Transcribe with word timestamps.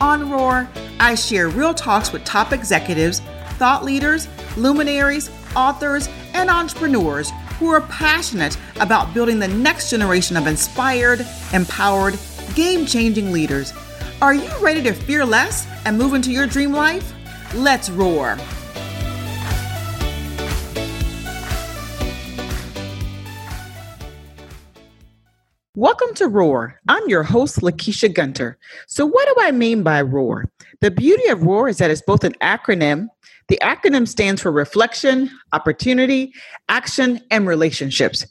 On 0.00 0.30
Roar, 0.30 0.68
I 0.98 1.14
share 1.14 1.48
real 1.48 1.72
talks 1.72 2.12
with 2.12 2.24
top 2.24 2.52
executives, 2.52 3.20
thought 3.58 3.84
leaders, 3.84 4.28
luminaries, 4.56 5.30
authors, 5.54 6.08
and 6.32 6.50
entrepreneurs 6.50 7.30
who 7.58 7.68
are 7.68 7.82
passionate 7.82 8.56
about 8.80 9.14
building 9.14 9.38
the 9.38 9.48
next 9.48 9.90
generation 9.90 10.36
of 10.36 10.46
inspired, 10.46 11.24
empowered, 11.52 12.18
game 12.54 12.86
changing 12.86 13.32
leaders. 13.32 13.72
Are 14.20 14.34
you 14.34 14.50
ready 14.60 14.82
to 14.82 14.92
fear 14.92 15.24
less 15.24 15.66
and 15.84 15.96
move 15.96 16.14
into 16.14 16.32
your 16.32 16.46
dream 16.46 16.72
life? 16.72 17.12
Let's 17.54 17.88
roar. 17.90 18.36
Welcome 25.84 26.14
to 26.14 26.28
Roar. 26.28 26.80
I'm 26.88 27.06
your 27.10 27.22
host, 27.24 27.60
Lakecia 27.60 28.08
Gunter. 28.08 28.56
So, 28.86 29.04
what 29.04 29.28
do 29.28 29.34
I 29.44 29.50
mean 29.50 29.82
by 29.82 30.00
Roar? 30.00 30.50
The 30.80 30.90
beauty 30.90 31.28
of 31.28 31.42
Roar 31.42 31.68
is 31.68 31.76
that 31.76 31.90
it's 31.90 32.00
both 32.00 32.24
an 32.24 32.32
acronym. 32.40 33.08
The 33.48 33.58
acronym 33.60 34.08
stands 34.08 34.40
for 34.40 34.50
reflection, 34.50 35.30
opportunity, 35.52 36.32
action, 36.70 37.20
and 37.30 37.46
relationships. 37.46 38.26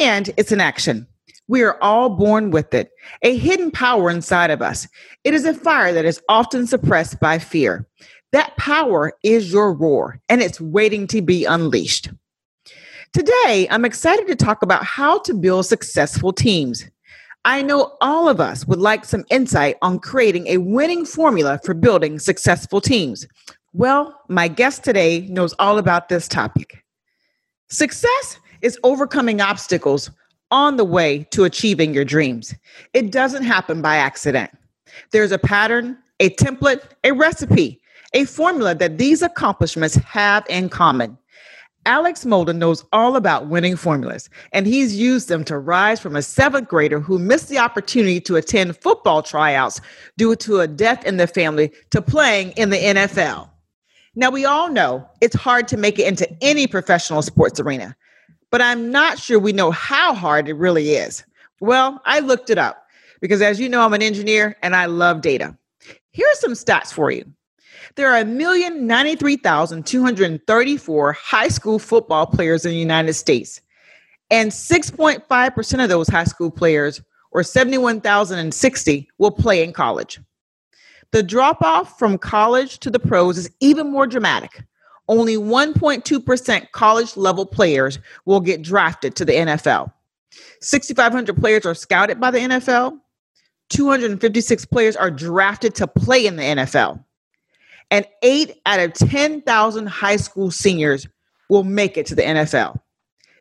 And 0.00 0.30
it's 0.38 0.50
an 0.50 0.62
action. 0.62 1.06
We 1.46 1.60
are 1.62 1.76
all 1.82 2.08
born 2.08 2.50
with 2.50 2.72
it, 2.72 2.88
a 3.20 3.36
hidden 3.36 3.70
power 3.70 4.08
inside 4.08 4.50
of 4.50 4.62
us. 4.62 4.88
It 5.24 5.34
is 5.34 5.44
a 5.44 5.52
fire 5.52 5.92
that 5.92 6.06
is 6.06 6.22
often 6.30 6.66
suppressed 6.66 7.20
by 7.20 7.38
fear. 7.38 7.86
That 8.32 8.56
power 8.56 9.12
is 9.22 9.52
your 9.52 9.74
roar, 9.74 10.22
and 10.30 10.40
it's 10.40 10.58
waiting 10.58 11.06
to 11.08 11.20
be 11.20 11.44
unleashed. 11.44 12.08
Today, 13.12 13.68
I'm 13.70 13.84
excited 13.84 14.26
to 14.26 14.34
talk 14.34 14.62
about 14.62 14.84
how 14.84 15.18
to 15.20 15.34
build 15.34 15.66
successful 15.66 16.32
teams. 16.32 16.88
I 17.46 17.60
know 17.60 17.96
all 18.00 18.28
of 18.28 18.40
us 18.40 18.66
would 18.66 18.78
like 18.78 19.04
some 19.04 19.24
insight 19.30 19.76
on 19.82 19.98
creating 19.98 20.46
a 20.46 20.58
winning 20.58 21.04
formula 21.04 21.60
for 21.62 21.74
building 21.74 22.18
successful 22.18 22.80
teams. 22.80 23.26
Well, 23.74 24.18
my 24.28 24.48
guest 24.48 24.82
today 24.82 25.26
knows 25.28 25.54
all 25.58 25.76
about 25.76 26.08
this 26.08 26.26
topic. 26.26 26.82
Success 27.68 28.38
is 28.62 28.78
overcoming 28.82 29.42
obstacles 29.42 30.10
on 30.50 30.76
the 30.76 30.84
way 30.84 31.26
to 31.32 31.44
achieving 31.44 31.92
your 31.92 32.04
dreams. 32.04 32.54
It 32.94 33.12
doesn't 33.12 33.42
happen 33.42 33.82
by 33.82 33.96
accident. 33.96 34.50
There's 35.10 35.32
a 35.32 35.38
pattern, 35.38 35.98
a 36.20 36.30
template, 36.30 36.82
a 37.02 37.12
recipe, 37.12 37.80
a 38.14 38.24
formula 38.24 38.74
that 38.76 38.96
these 38.96 39.20
accomplishments 39.20 39.96
have 39.96 40.46
in 40.48 40.68
common. 40.68 41.18
Alex 41.86 42.24
Molden 42.24 42.56
knows 42.56 42.84
all 42.92 43.16
about 43.16 43.48
winning 43.48 43.76
formulas, 43.76 44.30
and 44.52 44.66
he's 44.66 44.96
used 44.96 45.28
them 45.28 45.44
to 45.44 45.58
rise 45.58 46.00
from 46.00 46.16
a 46.16 46.22
seventh 46.22 46.68
grader 46.68 47.00
who 47.00 47.18
missed 47.18 47.48
the 47.48 47.58
opportunity 47.58 48.20
to 48.22 48.36
attend 48.36 48.76
football 48.78 49.22
tryouts 49.22 49.80
due 50.16 50.34
to 50.36 50.60
a 50.60 50.66
death 50.66 51.04
in 51.04 51.16
the 51.16 51.26
family 51.26 51.72
to 51.90 52.00
playing 52.00 52.52
in 52.52 52.70
the 52.70 52.76
NFL. 52.76 53.50
Now, 54.14 54.30
we 54.30 54.44
all 54.44 54.70
know 54.70 55.08
it's 55.20 55.36
hard 55.36 55.68
to 55.68 55.76
make 55.76 55.98
it 55.98 56.06
into 56.06 56.28
any 56.40 56.66
professional 56.66 57.22
sports 57.22 57.60
arena, 57.60 57.96
but 58.50 58.62
I'm 58.62 58.90
not 58.90 59.18
sure 59.18 59.38
we 59.38 59.52
know 59.52 59.70
how 59.70 60.14
hard 60.14 60.48
it 60.48 60.54
really 60.54 60.90
is. 60.90 61.24
Well, 61.60 62.00
I 62.04 62.20
looked 62.20 62.50
it 62.50 62.58
up 62.58 62.86
because, 63.20 63.42
as 63.42 63.58
you 63.58 63.68
know, 63.68 63.82
I'm 63.82 63.94
an 63.94 64.02
engineer 64.02 64.56
and 64.62 64.76
I 64.76 64.86
love 64.86 65.20
data. 65.20 65.56
Here 66.12 66.26
are 66.26 66.36
some 66.36 66.52
stats 66.52 66.92
for 66.92 67.10
you. 67.10 67.24
There 67.96 68.12
are 68.12 68.24
1,093,234 68.24 71.14
high 71.14 71.48
school 71.48 71.78
football 71.78 72.26
players 72.26 72.64
in 72.64 72.72
the 72.72 72.78
United 72.78 73.12
States. 73.14 73.60
And 74.30 74.50
6.5% 74.50 75.82
of 75.82 75.88
those 75.88 76.08
high 76.08 76.24
school 76.24 76.50
players, 76.50 77.00
or 77.30 77.42
71,060, 77.42 79.08
will 79.18 79.30
play 79.30 79.62
in 79.62 79.72
college. 79.72 80.20
The 81.12 81.22
drop 81.22 81.62
off 81.62 81.98
from 81.98 82.18
college 82.18 82.78
to 82.80 82.90
the 82.90 82.98
pros 82.98 83.38
is 83.38 83.50
even 83.60 83.92
more 83.92 84.06
dramatic. 84.06 84.62
Only 85.06 85.36
1.2% 85.36 86.72
college 86.72 87.16
level 87.16 87.46
players 87.46 87.98
will 88.24 88.40
get 88.40 88.62
drafted 88.62 89.14
to 89.16 89.24
the 89.24 89.32
NFL. 89.32 89.92
6,500 90.60 91.36
players 91.36 91.66
are 91.66 91.74
scouted 91.74 92.18
by 92.18 92.30
the 92.30 92.38
NFL. 92.38 92.98
256 93.68 94.64
players 94.66 94.96
are 94.96 95.10
drafted 95.10 95.74
to 95.76 95.86
play 95.86 96.26
in 96.26 96.36
the 96.36 96.42
NFL 96.42 97.04
and 97.90 98.06
eight 98.22 98.60
out 98.66 98.80
of 98.80 98.92
10,000 98.94 99.86
high 99.86 100.16
school 100.16 100.50
seniors 100.50 101.06
will 101.48 101.64
make 101.64 101.96
it 101.96 102.06
to 102.06 102.14
the 102.14 102.22
NFL. 102.22 102.78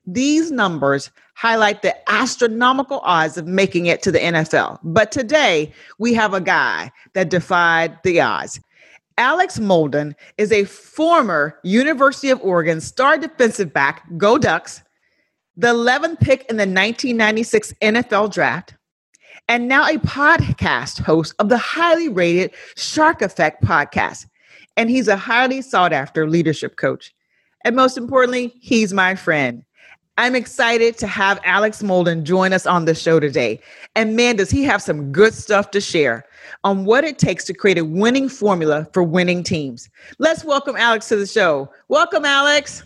These 0.05 0.51
numbers 0.51 1.09
highlight 1.35 1.81
the 1.81 1.95
astronomical 2.11 2.99
odds 3.03 3.37
of 3.37 3.47
making 3.47 3.85
it 3.85 4.01
to 4.03 4.11
the 4.11 4.19
NFL. 4.19 4.79
But 4.83 5.11
today, 5.11 5.71
we 5.97 6.13
have 6.13 6.33
a 6.33 6.41
guy 6.41 6.91
that 7.13 7.29
defied 7.29 7.97
the 8.03 8.19
odds. 8.19 8.59
Alex 9.17 9.59
Molden 9.59 10.13
is 10.37 10.51
a 10.51 10.65
former 10.65 11.57
University 11.63 12.29
of 12.29 12.41
Oregon 12.41 12.81
star 12.81 13.17
defensive 13.17 13.71
back, 13.71 14.03
Go 14.17 14.37
Ducks, 14.37 14.81
the 15.55 15.67
11th 15.67 16.19
pick 16.19 16.41
in 16.49 16.57
the 16.57 16.63
1996 16.63 17.73
NFL 17.81 18.33
draft, 18.33 18.73
and 19.47 19.67
now 19.67 19.87
a 19.87 19.97
podcast 19.99 20.99
host 20.99 21.35
of 21.37 21.49
the 21.49 21.57
highly 21.57 22.09
rated 22.09 22.51
Shark 22.75 23.21
Effect 23.21 23.63
podcast 23.63 24.25
and 24.77 24.89
he's 24.89 25.07
a 25.07 25.17
highly 25.17 25.61
sought 25.61 25.93
after 25.93 26.29
leadership 26.29 26.77
coach. 26.77 27.13
And 27.65 27.75
most 27.75 27.97
importantly, 27.97 28.53
he's 28.59 28.93
my 28.93 29.15
friend. 29.15 29.63
I'm 30.17 30.35
excited 30.35 30.97
to 30.99 31.07
have 31.07 31.39
Alex 31.43 31.81
Molden 31.81 32.23
join 32.23 32.53
us 32.53 32.67
on 32.67 32.85
the 32.85 32.93
show 32.93 33.19
today. 33.19 33.59
And 33.95 34.15
man, 34.15 34.35
does 34.35 34.51
he 34.51 34.63
have 34.63 34.81
some 34.81 35.11
good 35.11 35.33
stuff 35.33 35.71
to 35.71 35.81
share 35.81 36.25
on 36.63 36.85
what 36.85 37.03
it 37.03 37.19
takes 37.19 37.43
to 37.45 37.53
create 37.53 37.77
a 37.77 37.85
winning 37.85 38.29
formula 38.29 38.87
for 38.93 39.03
winning 39.03 39.43
teams. 39.43 39.89
Let's 40.19 40.43
welcome 40.43 40.75
Alex 40.77 41.07
to 41.09 41.15
the 41.15 41.27
show. 41.27 41.69
Welcome, 41.87 42.25
Alex. 42.25 42.83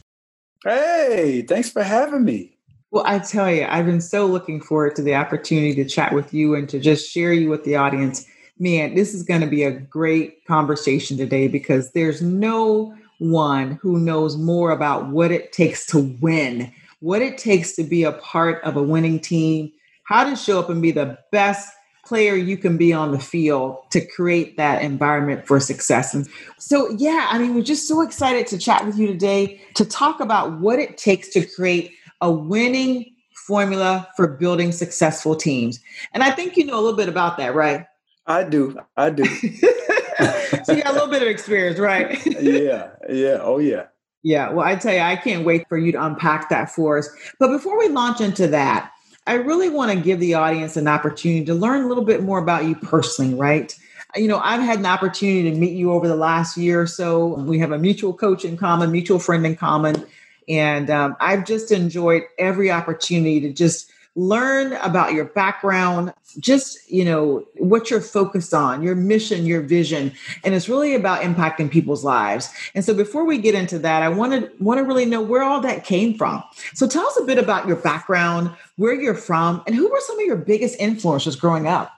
Hey, 0.63 1.43
thanks 1.47 1.69
for 1.69 1.83
having 1.83 2.23
me. 2.23 2.57
Well, 2.91 3.03
I 3.05 3.19
tell 3.19 3.51
you, 3.51 3.65
I've 3.69 3.85
been 3.85 4.01
so 4.01 4.25
looking 4.25 4.61
forward 4.61 4.95
to 4.95 5.01
the 5.01 5.15
opportunity 5.15 5.75
to 5.75 5.85
chat 5.85 6.13
with 6.13 6.33
you 6.33 6.55
and 6.55 6.67
to 6.69 6.79
just 6.79 7.11
share 7.11 7.33
you 7.33 7.49
with 7.49 7.63
the 7.63 7.75
audience 7.75 8.25
man, 8.59 8.95
this 8.95 9.13
is 9.13 9.23
going 9.23 9.41
to 9.41 9.47
be 9.47 9.63
a 9.63 9.71
great 9.71 10.45
conversation 10.45 11.17
today 11.17 11.47
because 11.47 11.91
there's 11.91 12.21
no 12.21 12.95
one 13.19 13.79
who 13.81 13.99
knows 13.99 14.37
more 14.37 14.71
about 14.71 15.07
what 15.09 15.31
it 15.31 15.51
takes 15.51 15.85
to 15.87 15.99
win, 16.21 16.71
what 16.99 17.21
it 17.21 17.37
takes 17.37 17.75
to 17.75 17.83
be 17.83 18.03
a 18.03 18.11
part 18.13 18.63
of 18.63 18.75
a 18.75 18.83
winning 18.83 19.19
team, 19.19 19.71
how 20.03 20.23
to 20.23 20.35
show 20.35 20.59
up 20.59 20.69
and 20.69 20.81
be 20.81 20.91
the 20.91 21.17
best 21.31 21.69
player 22.05 22.35
you 22.35 22.57
can 22.57 22.77
be 22.77 22.93
on 22.93 23.11
the 23.11 23.19
field 23.19 23.77
to 23.91 24.05
create 24.05 24.55
that 24.55 24.81
environment 24.81 25.45
for 25.45 25.59
success. 25.59 26.13
And 26.13 26.27
so, 26.57 26.89
yeah, 26.97 27.27
I 27.29 27.37
mean, 27.37 27.53
we're 27.53 27.63
just 27.63 27.87
so 27.87 28.01
excited 28.01 28.47
to 28.47 28.57
chat 28.57 28.85
with 28.85 28.97
you 28.97 29.07
today 29.07 29.61
to 29.75 29.83
talk 29.83 30.21
about 30.21 30.59
what 30.59 30.79
it 30.79 30.97
takes 30.97 31.27
to 31.29 31.45
create 31.45 31.91
a 32.21 32.31
winning 32.31 33.13
formula 33.33 34.07
for 34.15 34.27
building 34.27 34.71
successful 34.71 35.35
teams. 35.35 35.79
And 36.13 36.23
I 36.23 36.31
think 36.31 36.55
you 36.55 36.65
know 36.65 36.75
a 36.75 36.81
little 36.81 36.97
bit 36.97 37.09
about 37.09 37.37
that, 37.37 37.53
right? 37.53 37.85
I 38.27 38.43
do. 38.43 38.77
I 38.95 39.09
do. 39.09 39.25
so 40.63 40.73
you 40.73 40.83
got 40.83 40.91
a 40.91 40.93
little 40.93 41.07
bit 41.07 41.21
of 41.21 41.27
experience, 41.27 41.79
right? 41.79 42.23
yeah. 42.25 42.89
Yeah. 43.09 43.39
Oh, 43.41 43.57
yeah. 43.59 43.85
Yeah. 44.23 44.49
Well, 44.51 44.65
I 44.65 44.75
tell 44.75 44.93
you, 44.93 44.99
I 44.99 45.15
can't 45.15 45.45
wait 45.45 45.67
for 45.69 45.77
you 45.77 45.93
to 45.93 46.05
unpack 46.05 46.49
that 46.49 46.69
for 46.69 46.97
us. 46.97 47.09
But 47.39 47.49
before 47.49 47.77
we 47.79 47.87
launch 47.87 48.19
into 48.19 48.47
that, 48.49 48.91
I 49.25 49.35
really 49.35 49.69
want 49.69 49.91
to 49.91 49.99
give 49.99 50.19
the 50.19 50.33
audience 50.33 50.77
an 50.77 50.87
opportunity 50.87 51.45
to 51.45 51.53
learn 51.53 51.83
a 51.83 51.87
little 51.87 52.03
bit 52.03 52.23
more 52.23 52.39
about 52.39 52.65
you 52.65 52.75
personally, 52.75 53.33
right? 53.35 53.73
You 54.15 54.27
know, 54.27 54.39
I've 54.39 54.61
had 54.61 54.79
an 54.79 54.85
opportunity 54.85 55.49
to 55.51 55.57
meet 55.57 55.73
you 55.73 55.91
over 55.91 56.07
the 56.07 56.15
last 56.15 56.57
year 56.57 56.81
or 56.81 56.87
so. 56.87 57.35
We 57.35 57.59
have 57.59 57.71
a 57.71 57.77
mutual 57.77 58.13
coach 58.13 58.45
in 58.45 58.57
common, 58.57 58.91
mutual 58.91 59.19
friend 59.19 59.45
in 59.45 59.55
common. 59.55 60.05
And 60.49 60.89
um, 60.89 61.15
I've 61.19 61.45
just 61.45 61.71
enjoyed 61.71 62.23
every 62.39 62.71
opportunity 62.71 63.41
to 63.41 63.51
just 63.51 63.91
learn 64.17 64.73
about 64.77 65.13
your 65.13 65.25
background, 65.25 66.11
just, 66.39 66.89
you 66.89 67.05
know, 67.05 67.45
what 67.59 67.91
you're 67.91 68.01
focused 68.01 68.51
on, 68.51 68.81
your 68.81 68.95
mission, 68.95 69.45
your 69.45 69.61
vision, 69.61 70.11
and 70.43 70.55
it's 70.55 70.67
really 70.67 70.95
about 70.95 71.21
impacting 71.21 71.69
people's 71.69 72.03
lives. 72.03 72.49
And 72.73 72.83
so 72.83 72.95
before 72.95 73.25
we 73.25 73.37
get 73.37 73.53
into 73.53 73.77
that, 73.79 74.01
I 74.01 74.09
want 74.09 74.33
to 74.33 74.51
want 74.59 74.79
to 74.79 74.83
really 74.83 75.05
know 75.05 75.21
where 75.21 75.43
all 75.43 75.61
that 75.61 75.85
came 75.85 76.17
from. 76.17 76.43
So 76.73 76.87
tell 76.87 77.05
us 77.05 77.19
a 77.19 77.25
bit 77.25 77.37
about 77.37 77.67
your 77.67 77.75
background, 77.77 78.49
where 78.77 78.99
you're 78.99 79.13
from, 79.13 79.61
and 79.67 79.75
who 79.75 79.87
were 79.87 80.01
some 80.01 80.19
of 80.19 80.25
your 80.25 80.35
biggest 80.35 80.79
influences 80.79 81.35
growing 81.35 81.67
up? 81.67 81.91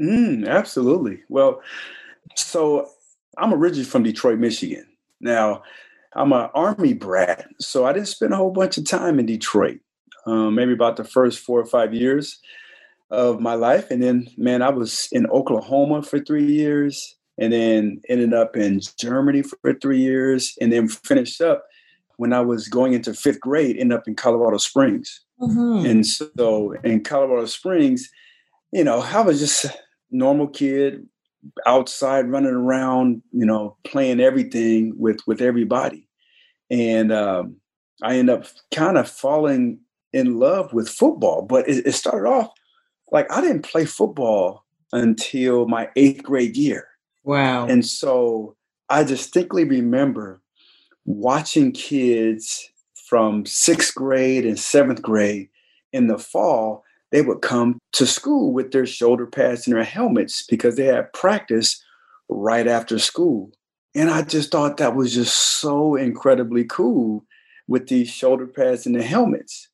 Mm, 0.00 0.48
absolutely. 0.48 1.22
Well, 1.28 1.60
so 2.36 2.88
I'm 3.36 3.52
originally 3.52 3.84
from 3.84 4.04
Detroit, 4.04 4.38
Michigan. 4.38 4.86
Now, 5.20 5.64
I'm 6.12 6.32
an 6.32 6.50
Army 6.54 6.92
brat, 6.92 7.48
so 7.58 7.84
I 7.84 7.92
didn't 7.92 8.06
spend 8.06 8.32
a 8.32 8.36
whole 8.36 8.52
bunch 8.52 8.78
of 8.78 8.86
time 8.86 9.18
in 9.18 9.26
Detroit. 9.26 9.80
Um, 10.26 10.54
maybe 10.54 10.72
about 10.72 10.96
the 10.96 11.04
first 11.04 11.40
four 11.40 11.60
or 11.60 11.66
five 11.66 11.92
years 11.92 12.40
of 13.10 13.40
my 13.40 13.54
life. 13.54 13.90
And 13.90 14.02
then, 14.02 14.28
man, 14.36 14.62
I 14.62 14.70
was 14.70 15.08
in 15.12 15.26
Oklahoma 15.26 16.02
for 16.02 16.18
three 16.18 16.46
years 16.46 17.16
and 17.38 17.52
then 17.52 18.00
ended 18.08 18.32
up 18.32 18.56
in 18.56 18.80
Germany 18.98 19.42
for 19.42 19.74
three 19.74 20.00
years 20.00 20.56
and 20.60 20.72
then 20.72 20.88
finished 20.88 21.40
up 21.40 21.64
when 22.16 22.32
I 22.32 22.40
was 22.40 22.68
going 22.68 22.92
into 22.92 23.12
fifth 23.12 23.40
grade, 23.40 23.76
ended 23.76 23.98
up 23.98 24.08
in 24.08 24.14
Colorado 24.14 24.58
Springs. 24.58 25.20
Mm-hmm. 25.40 25.86
And 25.86 26.06
so 26.06 26.72
in 26.84 27.02
Colorado 27.02 27.46
Springs, 27.46 28.08
you 28.72 28.84
know, 28.84 29.00
I 29.00 29.20
was 29.20 29.40
just 29.40 29.64
a 29.64 29.74
normal 30.10 30.48
kid 30.48 31.06
outside 31.66 32.30
running 32.30 32.54
around, 32.54 33.22
you 33.32 33.44
know, 33.44 33.76
playing 33.84 34.20
everything 34.20 34.94
with 34.96 35.18
with 35.26 35.40
everybody. 35.40 36.08
And 36.70 37.12
um, 37.12 37.56
I 38.02 38.16
ended 38.16 38.36
up 38.36 38.46
kind 38.72 38.96
of 38.96 39.08
falling 39.08 39.80
in 40.14 40.38
love 40.38 40.72
with 40.72 40.88
football. 40.88 41.42
But 41.42 41.68
it, 41.68 41.86
it 41.86 41.92
started 41.92 42.26
off 42.26 42.52
like 43.12 43.30
I 43.30 43.40
didn't 43.40 43.62
play 43.62 43.84
football 43.84 44.64
until 44.92 45.66
my 45.66 45.90
eighth 45.96 46.22
grade 46.22 46.56
year. 46.56 46.88
Wow. 47.24 47.66
And 47.66 47.84
so 47.84 48.56
I 48.88 49.02
distinctly 49.02 49.64
remember 49.64 50.40
watching 51.04 51.72
kids 51.72 52.70
from 52.94 53.44
sixth 53.44 53.94
grade 53.94 54.46
and 54.46 54.58
seventh 54.58 55.02
grade 55.02 55.48
in 55.92 56.06
the 56.06 56.18
fall, 56.18 56.84
they 57.12 57.22
would 57.22 57.42
come 57.42 57.78
to 57.92 58.06
school 58.06 58.52
with 58.52 58.72
their 58.72 58.86
shoulder 58.86 59.26
pads 59.26 59.66
and 59.66 59.76
their 59.76 59.84
helmets 59.84 60.44
because 60.48 60.76
they 60.76 60.86
had 60.86 61.12
practice 61.12 61.82
right 62.28 62.66
after 62.66 62.98
school. 62.98 63.52
And 63.94 64.10
I 64.10 64.22
just 64.22 64.50
thought 64.50 64.78
that 64.78 64.96
was 64.96 65.14
just 65.14 65.60
so 65.60 65.94
incredibly 65.94 66.64
cool 66.64 67.24
with 67.68 67.86
these 67.88 68.08
shoulder 68.08 68.46
pads 68.46 68.86
and 68.86 68.94
the 68.94 69.02
helmets. 69.02 69.68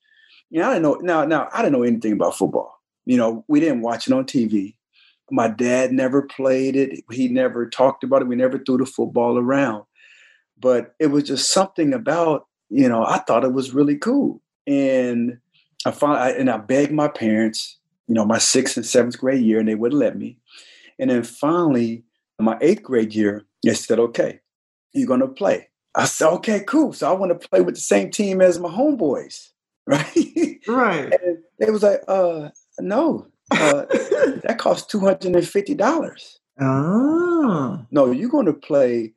You 0.50 0.60
know, 0.60 0.70
I 0.70 0.74
didn't 0.74 0.82
know 0.82 0.94
now 0.94 1.24
now 1.24 1.48
I 1.52 1.62
didn't 1.62 1.72
know 1.72 1.84
anything 1.84 2.12
about 2.12 2.36
football. 2.36 2.80
You 3.06 3.16
know, 3.16 3.44
we 3.48 3.60
didn't 3.60 3.82
watch 3.82 4.06
it 4.06 4.12
on 4.12 4.24
TV. 4.24 4.74
My 5.30 5.48
dad 5.48 5.92
never 5.92 6.22
played 6.22 6.76
it. 6.76 7.04
He 7.10 7.28
never 7.28 7.68
talked 7.68 8.02
about 8.02 8.22
it. 8.22 8.28
We 8.28 8.36
never 8.36 8.58
threw 8.58 8.78
the 8.78 8.86
football 8.86 9.38
around. 9.38 9.84
But 10.58 10.94
it 10.98 11.06
was 11.06 11.24
just 11.24 11.50
something 11.50 11.94
about, 11.94 12.46
you 12.68 12.88
know, 12.88 13.04
I 13.04 13.18
thought 13.18 13.44
it 13.44 13.52
was 13.52 13.72
really 13.72 13.96
cool. 13.96 14.42
And 14.66 15.38
I 15.86 15.92
found, 15.92 16.18
I, 16.18 16.30
and 16.30 16.50
I 16.50 16.58
begged 16.58 16.92
my 16.92 17.08
parents, 17.08 17.78
you 18.08 18.14
know, 18.14 18.24
my 18.24 18.38
sixth 18.38 18.76
and 18.76 18.84
seventh 18.84 19.18
grade 19.18 19.42
year, 19.42 19.60
and 19.60 19.68
they 19.68 19.76
wouldn't 19.76 20.00
let 20.00 20.18
me. 20.18 20.36
And 20.98 21.10
then 21.10 21.22
finally, 21.22 22.04
my 22.38 22.58
eighth 22.60 22.82
grade 22.82 23.14
year, 23.14 23.44
they 23.64 23.74
said, 23.74 23.98
okay, 23.98 24.40
you're 24.92 25.06
going 25.06 25.20
to 25.20 25.28
play. 25.28 25.68
I 25.94 26.04
said, 26.04 26.28
okay, 26.28 26.60
cool. 26.66 26.92
So 26.92 27.08
I 27.08 27.12
want 27.12 27.40
to 27.40 27.48
play 27.48 27.60
with 27.60 27.76
the 27.76 27.80
same 27.80 28.10
team 28.10 28.40
as 28.40 28.58
my 28.58 28.68
homeboys. 28.68 29.48
Right. 29.90 30.26
Right. 30.68 31.12
And 31.24 31.38
they 31.58 31.70
was 31.70 31.82
like, 31.82 32.02
uh, 32.06 32.50
no, 32.78 33.26
uh, 33.50 33.86
that 34.44 34.56
costs 34.58 34.94
$250. 34.94 36.38
Oh. 36.60 37.86
No, 37.90 38.10
you're 38.10 38.28
going 38.28 38.46
to 38.46 38.52
play 38.52 39.14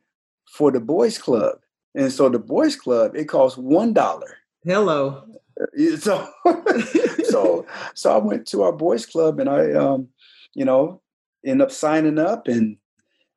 for 0.50 0.72
the 0.72 0.80
boys 0.80 1.18
club. 1.18 1.60
And 1.94 2.12
so 2.12 2.30
the 2.30 2.40
boys 2.40 2.76
club, 2.78 3.16
it 3.16 3.26
costs 3.26 3.60
$1. 3.60 4.22
Hello. 4.64 5.26
So, 6.00 6.30
so, 7.26 7.66
so 7.94 8.14
I 8.14 8.18
went 8.18 8.48
to 8.48 8.64
our 8.64 8.74
boys 8.74 9.06
club 9.06 9.40
and 9.40 9.50
I, 9.50 9.74
um, 9.74 10.08
you 10.56 10.66
know, 10.66 11.02
end 11.46 11.62
up 11.62 11.72
signing 11.72 12.18
up 12.18 12.48
and 12.48 12.78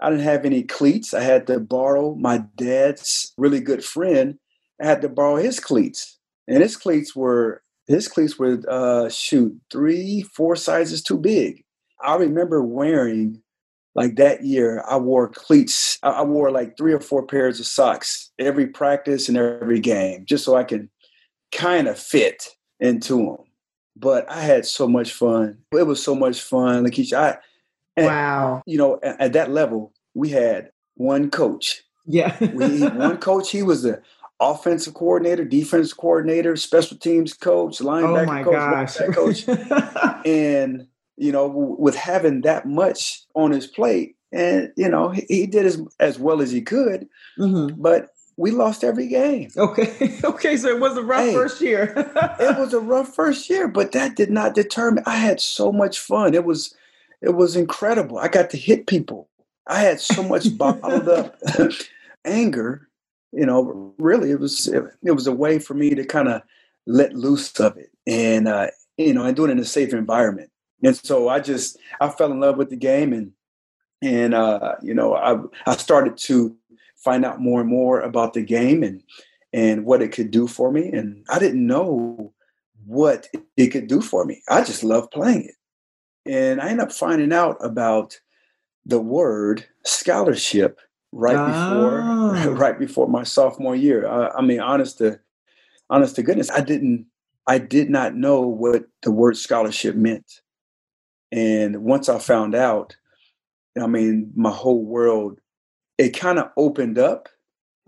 I 0.01 0.11
didn't 0.11 0.25
have 0.25 0.45
any 0.45 0.63
cleats. 0.63 1.13
I 1.13 1.23
had 1.23 1.47
to 1.49 1.59
borrow 1.59 2.15
my 2.15 2.45
dad's 2.57 3.35
really 3.37 3.61
good 3.61 3.85
friend. 3.85 4.39
I 4.81 4.87
had 4.87 5.03
to 5.03 5.09
borrow 5.09 5.37
his 5.37 5.59
cleats 5.59 6.16
and 6.49 6.63
his 6.63 6.77
cleats 6.77 7.15
were 7.15 7.63
his 7.87 8.09
cleats 8.09 8.39
were 8.39 8.61
uh, 8.69 9.09
shoot 9.09 9.57
three, 9.71 10.23
four 10.35 10.57
sizes 10.57 11.03
too 11.03 11.19
big. 11.19 11.65
I 12.03 12.17
remember 12.17 12.63
wearing 12.63 13.43
like 13.95 14.17
that 14.17 14.45
year. 14.45 14.85
I 14.89 14.99
wore 14.99 15.29
cleats. 15.29 15.99
I 16.03 16.23
wore 16.23 16.51
like 16.51 16.77
three 16.77 16.93
or 16.93 17.01
four 17.01 17.27
pairs 17.27 17.61
of 17.61 17.67
socks 17.67 18.31
every 18.39 18.67
practice 18.67 19.29
and 19.29 19.39
every 19.39 19.81
game, 19.81 20.25
just 20.27 20.45
so 20.45 20.57
I 20.57 20.65
could 20.65 20.89
kind 21.53 21.89
of 21.89 21.99
fit 21.99 22.49
into 22.81 23.17
them. 23.17 23.47
But 23.97 24.31
I 24.31 24.43
had 24.43 24.67
so 24.67 24.87
much 24.87 25.13
fun. 25.13 25.59
It 25.73 25.87
was 25.87 26.03
so 26.03 26.15
much 26.15 26.43
fun, 26.43 26.85
Lakecia. 26.85 27.17
I, 27.17 27.39
and, 27.97 28.07
wow. 28.07 28.63
You 28.67 28.77
know, 28.77 29.01
at, 29.03 29.21
at, 29.21 29.33
that 29.33 29.51
level, 29.51 29.95
we 30.13 30.29
had 30.29 30.71
one 30.97 31.31
coach. 31.31 31.83
Yeah. 32.07 32.37
we 32.41 32.83
one 32.83 33.17
coach. 33.17 33.51
He 33.51 33.63
was 33.63 33.83
the 33.83 34.03
offensive 34.41 34.95
coordinator, 34.95 35.45
defensive 35.45 35.97
coordinator, 35.97 36.57
special 36.57 36.97
teams 36.97 37.33
coach, 37.35 37.79
linebacker 37.79 38.99
oh 38.99 39.15
coach, 39.15 39.47
coach. 39.47 40.25
and 40.27 40.87
you 41.17 41.33
know, 41.33 41.47
with 41.47 41.95
having 41.95 42.43
that 42.43 42.67
much 42.67 43.23
on 43.35 43.51
his 43.51 43.67
plate, 43.67 44.17
and 44.33 44.73
you 44.77 44.89
know, 44.89 45.11
he, 45.11 45.25
he 45.29 45.47
did 45.47 45.67
as 45.67 45.81
as 46.01 46.19
well 46.19 46.43
as 46.43 46.51
he 46.51 46.61
could, 46.61 47.09
mm-hmm. 47.39 47.81
but 47.81 48.11
we 48.37 48.51
lost 48.51 48.85
every 48.85 49.09
game. 49.09 49.51
Okay, 49.57 50.19
okay, 50.25 50.57
so 50.57 50.69
it 50.69 50.81
was 50.81 50.97
a 50.97 51.03
rough 51.03 51.25
hey, 51.25 51.33
first 51.33 51.61
year. 51.61 51.95
it 52.41 52.59
was 52.59 52.75
a 52.75 52.81
rough 52.81 53.15
first 53.15 53.49
year, 53.49 53.67
but 53.69 53.93
that 53.93 54.17
did 54.17 54.31
not 54.31 54.55
deter 54.55 54.91
me. 54.91 55.03
I 55.07 55.17
had 55.17 55.41
so 55.41 55.73
much 55.73 55.99
fun. 55.99 56.35
It 56.35 56.45
was, 56.45 56.75
it 57.23 57.31
was 57.31 57.57
incredible. 57.57 58.19
I 58.19 58.29
got 58.29 58.51
to 58.51 58.59
hit 58.59 58.87
people. 58.87 59.29
I 59.67 59.81
had 59.81 60.01
so 60.01 60.23
much 60.23 60.57
bottled 60.57 61.09
up 61.09 61.41
anger 62.25 62.89
you 63.37 63.45
know, 63.45 63.95
really 63.99 64.31
it 64.31 64.41
was 64.41 64.67
it, 64.67 64.83
it 65.05 65.13
was 65.13 65.27
a 65.27 65.33
way 65.33 65.59
for 65.59 65.75
me 65.75 65.95
to 65.95 66.05
kind 66.05 66.29
of 66.29 66.43
let 66.87 67.15
loose 67.15 67.59
of 67.61 67.77
it 67.77 67.91
and 68.07 68.49
uh, 68.49 68.69
you 68.97 69.13
know, 69.13 69.25
and 69.25 69.37
do 69.37 69.45
it 69.45 69.51
in 69.51 69.59
a 69.59 69.65
safe 69.65 69.93
environment. 69.93 70.51
And 70.83 70.97
so 70.97 71.29
I 71.29 71.41
just 71.41 71.79
I 72.01 72.09
fell 72.09 72.33
in 72.33 72.41
love 72.41 72.57
with 72.57 72.71
the 72.71 72.77
game 72.77 73.13
and 73.13 73.33
and 74.03 74.35
uh, 74.35 74.77
you 74.83 74.95
know, 74.95 75.15
I 75.15 75.39
I 75.67 75.77
started 75.77 76.17
to 76.19 76.57
find 76.97 77.25
out 77.25 77.41
more 77.41 77.61
and 77.61 77.69
more 77.69 78.01
about 78.01 78.33
the 78.33 78.43
game 78.43 78.83
and 78.83 79.03
and 79.53 79.85
what 79.85 80.03
it 80.03 80.13
could 80.13 80.31
do 80.31 80.47
for 80.47 80.73
me. 80.73 80.91
And 80.91 81.25
I 81.29 81.39
didn't 81.39 81.67
know 81.67 82.33
what 82.87 83.29
it 83.57 83.69
could 83.69 83.87
do 83.87 84.01
for 84.01 84.25
me. 84.25 84.43
I 84.49 84.63
just 84.63 84.83
loved 84.83 85.11
playing 85.11 85.45
it. 85.45 86.31
And 86.31 86.61
I 86.61 86.71
ended 86.71 86.87
up 86.87 86.93
finding 86.93 87.33
out 87.33 87.57
about 87.61 88.19
the 88.87 89.01
word 89.01 89.67
scholarship 89.85 90.81
right 91.17 91.37
oh. 91.37 92.33
before 92.33 92.55
right 92.55 92.79
before 92.79 93.09
my 93.09 93.23
sophomore 93.23 93.75
year. 93.75 94.07
I, 94.07 94.29
I 94.39 94.43
mean, 94.43 94.61
honest 94.61 94.99
to 94.99 95.19
honest 95.91 96.17
to 96.17 96.23
goodness, 96.23 96.51
I 96.51 96.61
didn't 96.61 97.07
I 97.47 97.59
did 97.59 97.91
not 97.91 98.15
know 98.15 98.41
what 98.43 98.85
the 99.03 99.11
word 99.11 99.37
scholarship 99.37 99.97
meant. 99.97 100.41
And 101.33 101.83
once 101.83 102.09
I 102.09 102.19
found 102.19 102.55
out, 102.55 102.97
I 103.81 103.87
mean, 103.87 104.33
my 104.35 104.51
whole 104.51 104.85
world 104.85 105.41
it 105.99 106.11
kind 106.11 106.39
of 106.39 106.51
opened 106.57 106.99
up. 106.99 107.29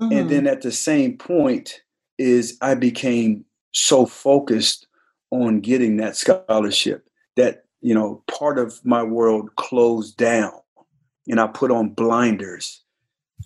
Mm-hmm. 0.00 0.16
And 0.16 0.30
then 0.30 0.46
at 0.46 0.62
the 0.62 0.72
same 0.72 1.18
point 1.18 1.82
is 2.16 2.56
I 2.62 2.74
became 2.74 3.44
so 3.72 4.06
focused 4.06 4.86
on 5.30 5.60
getting 5.60 5.98
that 5.98 6.16
scholarship 6.16 7.06
that, 7.36 7.64
you 7.82 7.94
know, 7.94 8.22
part 8.30 8.58
of 8.58 8.82
my 8.84 9.02
world 9.02 9.54
closed 9.56 10.16
down 10.16 10.52
and 11.28 11.38
I 11.38 11.48
put 11.48 11.70
on 11.70 11.90
blinders 11.90 12.82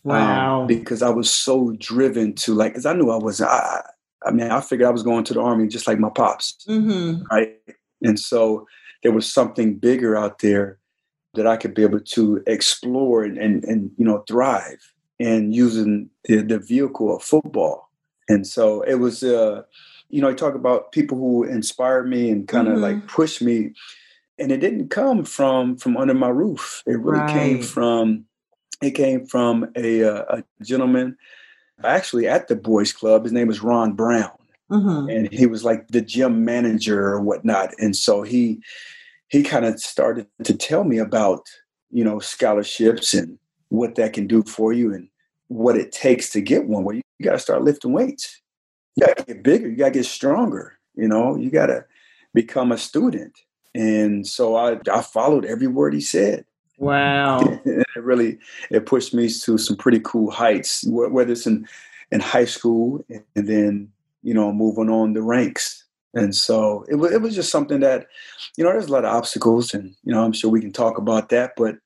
wow. 0.05 0.63
Um, 0.63 0.67
because 0.67 1.03
I 1.03 1.11
was 1.11 1.31
so 1.31 1.75
driven 1.79 2.35
to 2.37 2.55
like, 2.55 2.73
because 2.73 2.87
I 2.87 2.95
knew 2.95 3.11
I 3.11 3.17
was, 3.17 3.41
I, 3.41 3.83
I 4.25 4.31
mean, 4.31 4.51
I 4.51 4.61
figured 4.61 4.89
I 4.89 4.93
was 4.93 5.03
going 5.03 5.25
to 5.25 5.35
the 5.35 5.41
army 5.41 5.69
just 5.69 5.87
like 5.87 5.99
my 5.99 6.11
pops, 6.11 6.57
mm-hmm. 6.69 7.23
right? 7.31 7.57
And 8.03 8.19
so 8.19 8.67
there 9.03 9.13
was 9.13 9.33
something 9.33 9.77
bigger 9.77 10.17
out 10.17 10.41
there 10.41 10.79
that 11.35 11.47
I 11.47 11.57
could 11.57 11.75
be 11.75 11.83
able 11.83 12.01
to 12.01 12.43
explore 12.47 13.25
and, 13.25 13.39
and, 13.39 13.65
and 13.65 13.91
you 13.97 14.05
know, 14.05 14.25
thrive 14.29 14.93
and 15.19 15.55
using 15.55 16.11
the, 16.25 16.43
the 16.43 16.59
vehicle 16.59 17.17
of 17.17 17.23
football. 17.23 17.91
And 18.29 18.47
so 18.47 18.83
it 18.83 18.97
was, 18.97 19.23
uh, 19.23 19.63
you 20.09 20.21
know, 20.21 20.29
I 20.29 20.35
talk 20.35 20.55
about 20.55 20.93
people 20.93 21.17
who 21.17 21.45
inspired 21.45 22.09
me 22.09 22.31
and 22.31 22.47
kind 22.47 22.69
of 22.69 22.75
mm-hmm. 22.75 22.83
like 22.83 23.07
pushed 23.09 23.43
me. 23.43 23.73
And 24.39 24.51
it 24.51 24.59
didn't 24.59 24.89
come 24.89 25.25
from 25.25 25.77
from 25.77 25.97
under 25.97 26.15
my 26.15 26.29
roof. 26.29 26.83
It 26.87 26.99
really 26.99 27.21
right. 27.21 27.31
came 27.31 27.63
from 27.63 28.25
it 28.83 28.93
came 28.93 29.27
from 29.27 29.71
a, 29.77 30.05
uh, 30.05 30.39
a 30.39 30.45
gentleman 30.62 31.17
actually 31.85 32.27
at 32.29 32.49
the 32.49 32.57
boys 32.57 32.93
club. 32.93 33.25
His 33.25 33.33
name 33.33 33.49
was 33.49 33.62
Ron 33.62 33.93
Brown. 33.93 34.31
Mm-hmm. 34.71 35.09
And 35.11 35.33
he 35.33 35.47
was 35.47 35.65
like 35.65 35.89
the 35.89 36.01
gym 36.01 36.45
manager 36.45 37.09
or 37.09 37.21
whatnot. 37.21 37.73
And 37.79 37.95
so 37.95 38.23
he 38.23 38.62
he 39.29 39.43
kind 39.43 39.65
of 39.65 39.79
started 39.81 40.27
to 40.45 40.55
tell 40.55 40.85
me 40.85 40.99
about, 40.99 41.47
you 41.91 42.05
know, 42.05 42.19
scholarships 42.19 43.15
and 43.15 43.39
what 43.69 43.95
that 43.95 44.12
can 44.12 44.27
do 44.27 44.43
for 44.43 44.73
you 44.73 44.93
and 44.93 45.09
what 45.49 45.77
it 45.77 45.93
takes 45.93 46.31
to 46.31 46.41
get 46.41 46.67
one. 46.67 46.85
Well, 46.85 46.97
you, 46.97 47.03
you 47.19 47.25
got 47.25 47.33
to 47.33 47.39
start 47.39 47.62
lifting 47.62 47.93
weights. 47.93 48.41
You 48.97 49.07
got 49.07 49.17
to 49.19 49.25
get 49.25 49.43
bigger. 49.43 49.69
You 49.69 49.77
got 49.77 49.87
to 49.87 49.91
get 49.93 50.07
stronger. 50.07 50.79
You 50.95 51.09
know, 51.09 51.37
you 51.37 51.51
got 51.51 51.67
to 51.67 51.85
become 52.35 52.73
a 52.73 52.79
student. 52.79 53.39
And 53.75 54.27
so 54.27 54.55
I, 54.57 54.79
I 54.91 55.01
followed 55.01 55.47
every 55.47 55.67
word 55.67 55.95
he 55.95 56.01
said. 56.01 56.45
Wow. 56.83 57.39
it 57.65 57.87
really 57.97 58.39
it 58.71 58.87
pushed 58.87 59.15
me 59.15 59.29
to 59.29 59.57
some 59.57 59.77
pretty 59.77 60.01
cool 60.01 60.33
heights, 60.33 60.85
whether 60.89 61.31
it's 61.31 61.47
in 61.47 61.69
in 62.11 62.19
high 62.19 62.45
school 62.45 63.05
and 63.09 63.49
then 63.49 63.89
you 64.23 64.35
know 64.35 64.53
moving 64.53 64.91
on 64.91 65.12
the 65.12 65.23
ranks. 65.23 65.85
And 66.15 66.35
so 66.35 66.85
it 66.89 66.97
was 66.97 67.12
it 67.12 67.23
was 67.23 67.37
just 67.37 67.53
something 67.53 67.81
that, 67.81 68.09
you 68.57 68.65
know, 68.65 68.71
there's 68.71 68.89
a 68.89 68.93
lot 68.93 69.05
of 69.05 69.15
obstacles, 69.15 69.73
and 69.73 69.95
you 70.03 70.12
know 70.12 70.25
I'm 70.25 70.33
sure 70.33 70.51
we 70.51 70.61
can 70.61 70.73
talk 70.73 70.99
about 70.99 71.29
that. 71.29 71.53
But 71.57 71.77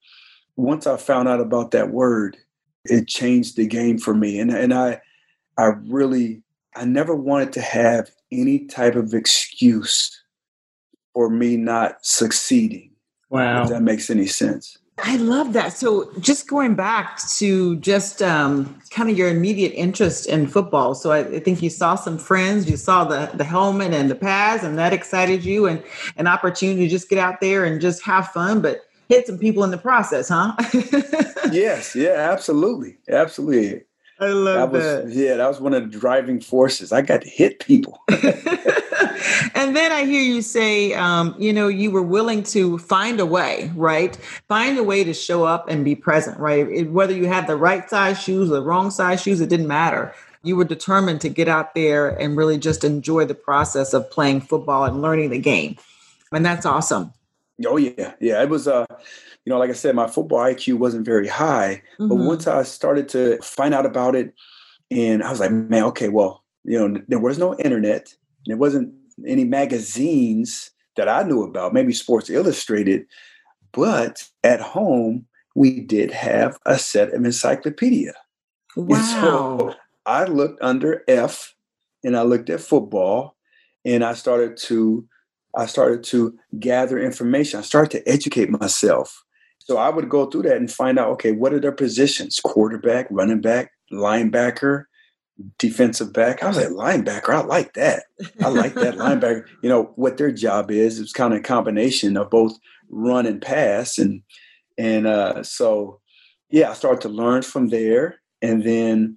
once 0.57 0.87
I 0.87 0.97
found 0.97 1.29
out 1.29 1.41
about 1.41 1.73
that 1.73 1.91
word, 1.91 2.39
it 2.87 3.07
changed 3.07 3.57
the 3.57 3.67
game 3.67 3.99
for 3.99 4.15
me, 4.15 4.41
and 4.41 4.51
and 4.51 4.73
I 4.73 5.03
I 5.59 5.73
really 5.89 6.43
I 6.75 6.87
never 6.87 7.15
wanted 7.15 7.53
to 7.53 7.61
have 7.61 8.11
any 8.33 8.61
type 8.65 8.97
of 8.97 9.13
excuse 9.13 10.23
for 11.13 11.29
me 11.29 11.59
not 11.59 11.99
succeeding. 12.05 12.93
Wow. 13.29 13.65
If 13.65 13.69
that 13.69 13.83
makes 13.83 14.09
any 14.09 14.27
sense. 14.27 14.79
I 14.99 15.17
love 15.17 15.53
that. 15.53 15.75
So, 15.75 16.11
just 16.21 16.49
going 16.49 16.75
back 16.75 17.21
to 17.37 17.77
just 17.77 18.23
um, 18.23 18.81
kind 18.91 19.11
of 19.11 19.19
your 19.19 19.29
immediate 19.29 19.73
interest 19.73 20.27
in 20.27 20.47
football. 20.47 20.95
So, 20.95 21.13
I, 21.13 21.19
I, 21.19 21.41
think 21.41 21.61
you 21.61 21.69
saw 21.69 21.97
some 21.97 22.17
friends, 22.17 22.69
you 22.69 22.79
saw 22.79 23.05
the 23.05 23.31
the 23.35 23.45
helmet 23.45 23.93
and 23.93 24.11
the 24.11 24.15
pads, 24.15 24.65
and 24.65 24.79
that 24.79 24.95
excited 24.95 25.45
you, 25.45 25.67
and 25.67 25.83
an 26.17 26.27
opportunity 26.27 26.87
to 26.87 26.89
just 26.89 27.11
get 27.11 27.19
out 27.19 27.43
there 27.43 27.65
and 27.65 27.81
just 27.81 28.03
have 28.05 28.29
fun, 28.29 28.63
but 28.63 28.87
hit 29.09 29.27
some 29.27 29.39
people 29.39 29.65
in 29.65 29.71
the 29.71 29.79
process, 29.79 30.29
huh? 30.29 30.55
yes. 31.53 31.95
Yeah. 31.95 32.31
Absolutely. 32.33 32.99
Absolutely. 33.09 33.83
I 34.19 34.29
love 34.29 34.73
that. 34.73 34.81
that. 34.81 35.05
Was, 35.05 35.17
yeah, 35.17 35.37
that 35.37 35.49
was 35.49 35.61
one 35.61 35.75
of 35.75 35.91
the 35.91 35.99
driving 35.99 36.41
forces. 36.41 36.93
I 36.93 37.03
got 37.03 37.23
to 37.23 37.29
hit 37.29 37.61
people. 37.61 38.01
and 39.55 39.77
then 39.77 39.93
I 39.93 40.05
hear 40.05 40.23
you 40.23 40.43
say, 40.43 40.95
um, 40.95 41.35
you 41.39 41.53
know, 41.53 41.69
you 41.69 41.91
were 41.91 42.03
willing 42.03 42.43
to 42.45 42.79
find 42.79 43.21
a 43.21 43.27
way, 43.27 43.71
right? 43.75 44.17
Find 44.49 44.79
a 44.79 44.83
way 44.83 45.05
to 45.05 45.13
show 45.13 45.45
up 45.45 45.69
and 45.69 45.85
be 45.85 45.95
present, 45.95 46.39
right? 46.39 46.67
It, 46.69 46.91
whether 46.91 47.13
you 47.13 47.27
had 47.27 47.47
the 47.47 47.57
right 47.57 47.89
size 47.89 48.21
shoes 48.21 48.51
or 48.51 48.55
the 48.55 48.63
wrong 48.63 48.91
size 48.91 49.21
shoes, 49.23 49.41
it 49.41 49.49
didn't 49.49 49.69
matter. 49.69 50.15
You 50.43 50.57
were 50.57 50.65
determined 50.65 51.21
to 51.23 51.29
get 51.29 51.49
out 51.49 51.75
there 51.75 52.09
and 52.09 52.37
really 52.37 52.59
just 52.59 52.85
enjoy 52.85 53.25
the 53.25 53.35
process 53.35 53.93
of 53.93 54.11
playing 54.11 54.43
football 54.43 54.85
and 54.85 55.03
learning 55.03 55.31
the 55.31 55.41
game. 55.41 55.77
And 56.33 56.45
that's 56.45 56.65
awesome. 56.65 57.13
Oh 57.67 57.77
yeah, 57.77 58.13
yeah. 58.21 58.43
It 58.43 58.49
was 58.49 58.69
uh 58.69 58.87
you 59.47 59.53
know, 59.53 59.59
like 59.59 59.71
I 59.71 59.75
said, 59.75 59.95
my 59.95 60.09
football 60.09 60.41
IQ 60.41 60.79
wasn't 60.79 61.07
very 61.07 61.29
high, 61.29 61.81
mm-hmm. 61.95 62.09
but 62.09 62.17
once 62.17 62.49
I 62.49 62.65
started 62.65 63.09
to 63.11 63.39
find 63.43 63.73
out 63.73 63.87
about 63.87 64.17
it, 64.17 64.35
and 64.91 65.23
I 65.23 65.31
was 65.31 65.39
like, 65.39 65.53
man, 65.53 65.85
okay, 65.85 66.09
well, 66.09 66.43
you 66.65 66.77
know, 66.77 67.01
there 67.07 67.21
was 67.21 67.39
no 67.39 67.57
internet, 67.59 68.13
there 68.47 68.57
wasn't 68.57 68.93
any 69.25 69.45
magazines 69.45 70.73
that 70.97 71.09
I 71.09 71.23
knew 71.23 71.45
about, 71.45 71.73
maybe 71.73 71.93
Sports 71.93 72.29
Illustrated, 72.29 73.07
but 73.73 74.25
at 74.43 74.61
home 74.61 75.27
we 75.55 75.81
did 75.81 76.11
have 76.11 76.59
a 76.67 76.77
set 76.77 77.15
of 77.15 77.25
encyclopedia. 77.25 78.15
Wow. 78.77 78.99
so 79.21 79.75
I 80.07 80.25
looked 80.25 80.61
under 80.61 81.05
F 81.09 81.55
and 82.05 82.17
I 82.17 82.23
looked 82.23 82.51
at 82.51 82.61
football 82.61 83.37
and 83.85 84.05
I 84.05 84.15
started 84.15 84.57
to 84.65 85.07
I 85.57 85.65
started 85.65 86.05
to 86.05 86.39
gather 86.59 86.99
information. 86.99 87.59
I 87.59 87.63
started 87.63 87.91
to 87.93 88.07
educate 88.07 88.51
myself. 88.51 89.25
So 89.67 89.79
I 89.79 89.89
would 89.89 90.09
go 90.09 90.27
through 90.27 90.43
that 90.43 90.59
and 90.59 90.71
find 90.71 90.97
out, 90.97 91.09
okay, 91.15 91.33
what 91.33 91.53
are 91.53 91.59
their 91.59 91.73
positions? 91.73 92.39
Quarterback, 92.39 93.09
running 93.11 93.41
back, 93.41 93.73
linebacker, 93.93 94.85
defensive 95.59 96.13
back. 96.13 96.41
I 96.41 96.47
was 96.47 96.57
like, 96.57 96.69
linebacker, 96.69 97.31
I 97.31 97.41
like 97.41 97.75
that. 97.75 98.05
I 98.41 98.49
like 98.49 98.75
that 98.75 98.95
linebacker. 98.97 99.45
You 99.63 99.69
know, 99.69 99.93
what 99.97 100.19
their 100.19 100.31
job 100.31 100.71
is, 100.71 101.01
it's 101.01 101.13
kind 101.13 101.35
of 101.35 101.41
a 101.41 101.43
combination 101.43 102.17
of 102.17 102.31
both 102.31 102.57
run 102.89 103.27
and 103.27 103.43
pass. 103.43 103.99
And 103.99 104.23
and 104.79 105.09
uh, 105.09 105.43
so 105.43 106.01
yeah, 106.49 106.71
I 106.71 106.75
started 106.75 107.01
to 107.01 107.09
learn 107.09 107.43
from 107.43 107.71
there. 107.71 108.21
And 108.41 108.63
then 108.63 109.17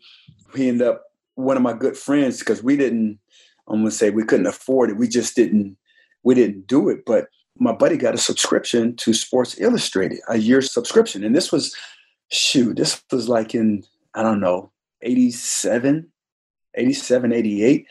we 0.55 0.67
end 0.67 0.81
up 0.81 1.03
one 1.35 1.57
of 1.57 1.63
my 1.63 1.73
good 1.73 1.95
friends, 1.95 2.39
because 2.39 2.63
we 2.63 2.75
didn't, 2.75 3.19
I'm 3.67 3.81
gonna 3.81 3.91
say 3.91 4.09
we 4.09 4.23
couldn't 4.23 4.47
afford 4.47 4.89
it. 4.89 4.97
We 4.97 5.07
just 5.07 5.35
didn't, 5.35 5.77
we 6.23 6.33
didn't 6.33 6.65
do 6.65 6.89
it. 6.89 7.05
But 7.05 7.27
my 7.59 7.73
buddy 7.73 7.97
got 7.97 8.15
a 8.15 8.17
subscription 8.17 8.95
to 8.97 9.13
Sports 9.13 9.59
Illustrated, 9.59 10.19
a 10.27 10.37
year 10.37 10.61
subscription. 10.61 11.23
And 11.23 11.35
this 11.35 11.51
was, 11.51 11.75
shoot, 12.31 12.77
this 12.77 13.03
was 13.11 13.29
like 13.29 13.53
in, 13.53 13.83
I 14.13 14.23
don't 14.23 14.39
know, 14.39 14.71
87, 15.01 16.11
87, 16.75 17.33
88. 17.33 17.87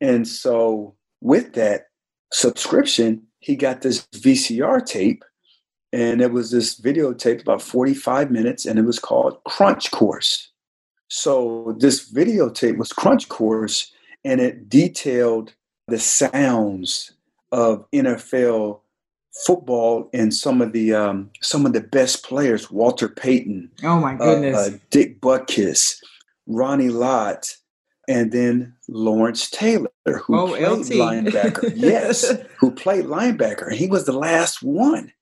And 0.00 0.26
so 0.26 0.94
with 1.20 1.54
that 1.54 1.86
subscription, 2.32 3.22
he 3.38 3.56
got 3.56 3.82
this 3.82 4.06
VCR 4.14 4.84
tape 4.84 5.24
and 5.92 6.20
it 6.20 6.32
was 6.32 6.50
this 6.50 6.78
videotape 6.80 7.40
about 7.40 7.62
45 7.62 8.30
minutes 8.30 8.66
and 8.66 8.78
it 8.78 8.82
was 8.82 8.98
called 8.98 9.42
Crunch 9.44 9.90
Course. 9.92 10.50
So 11.08 11.76
this 11.78 12.12
videotape 12.12 12.76
was 12.76 12.92
Crunch 12.92 13.28
Course 13.28 13.92
and 14.24 14.40
it 14.40 14.68
detailed 14.68 15.54
the 15.86 15.98
sounds 15.98 17.12
of 17.52 17.88
NFL 17.92 18.80
football 19.44 20.08
and 20.12 20.32
some 20.32 20.62
of 20.62 20.72
the 20.72 20.94
um, 20.94 21.30
some 21.42 21.66
of 21.66 21.72
the 21.72 21.80
best 21.80 22.24
players, 22.24 22.70
Walter 22.70 23.08
Payton, 23.08 23.70
oh 23.84 23.98
my 23.98 24.14
goodness, 24.14 24.56
uh, 24.56 24.74
uh, 24.74 24.78
Dick 24.90 25.20
Butkus, 25.20 25.96
Ronnie 26.46 26.88
Lott, 26.88 27.56
and 28.08 28.32
then 28.32 28.74
Lawrence 28.88 29.50
Taylor, 29.50 29.90
who 30.04 30.38
oh, 30.38 30.48
played 30.48 30.68
LT. 30.68 30.86
linebacker. 30.86 31.72
yes, 31.76 32.32
who 32.58 32.70
played 32.70 33.06
linebacker. 33.06 33.72
He 33.72 33.86
was 33.86 34.06
the 34.06 34.12
last 34.12 34.62
one, 34.62 35.12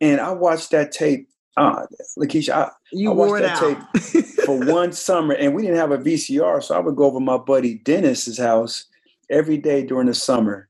and 0.00 0.20
I 0.20 0.32
watched 0.32 0.70
that 0.70 0.92
tape. 0.92 1.28
Uh, 1.56 1.84
Lakecia, 2.16 2.54
I, 2.54 2.70
you 2.92 3.10
I 3.10 3.14
watched 3.14 3.42
that 3.42 3.58
tape 3.58 4.24
for 4.46 4.58
one 4.58 4.92
summer, 4.92 5.34
and 5.34 5.54
we 5.54 5.62
didn't 5.62 5.76
have 5.76 5.90
a 5.90 5.98
VCR, 5.98 6.62
so 6.62 6.74
I 6.74 6.78
would 6.78 6.96
go 6.96 7.04
over 7.04 7.20
my 7.20 7.36
buddy 7.36 7.78
Dennis's 7.78 8.38
house 8.38 8.86
every 9.28 9.58
day 9.58 9.84
during 9.84 10.06
the 10.06 10.14
summer 10.14 10.69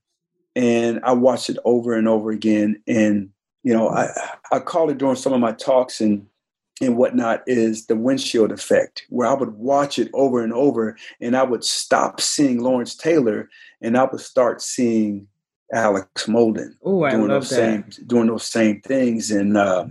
and 0.57 1.01
I 1.05 1.13
watched 1.13 1.51
it 1.51 1.59
over 1.65 1.95
and 1.95 2.09
over 2.09 2.31
again. 2.31 2.83
And 2.87 3.31
you 3.63 3.73
know, 3.73 3.89
I 3.89 4.09
I 4.53 4.59
call 4.61 4.91
it 4.91 4.99
during 4.99 5.17
some 5.17 5.33
of 5.33 5.41
my 5.41 5.53
talks 5.53 6.01
and 6.01 6.27
and 6.81 6.97
whatnot 6.97 7.43
is 7.47 7.87
the 7.87 7.97
windshield 7.97 8.53
effect, 8.53 9.05
where 9.11 9.29
I 9.29 9.35
would 9.35 9.55
watch 9.55 9.99
it 9.99 10.11
over 10.15 10.43
and 10.43 10.53
over, 10.53 10.97
and 11.21 11.37
I 11.37 11.43
would 11.43 11.63
stop 11.63 12.21
seeing 12.21 12.61
Lawrence 12.61 12.95
Taylor, 12.95 13.51
and 13.83 13.99
I 13.99 14.05
would 14.05 14.21
start 14.21 14.63
seeing 14.63 15.27
Alex 15.73 16.27
Molden 16.27 16.75
Ooh, 16.87 17.09
doing 17.11 17.29
those 17.29 17.51
that. 17.51 17.57
same 17.57 18.07
doing 18.07 18.27
those 18.29 18.47
same 18.47 18.81
things, 18.81 19.31
and 19.31 19.57
uh, 19.57 19.87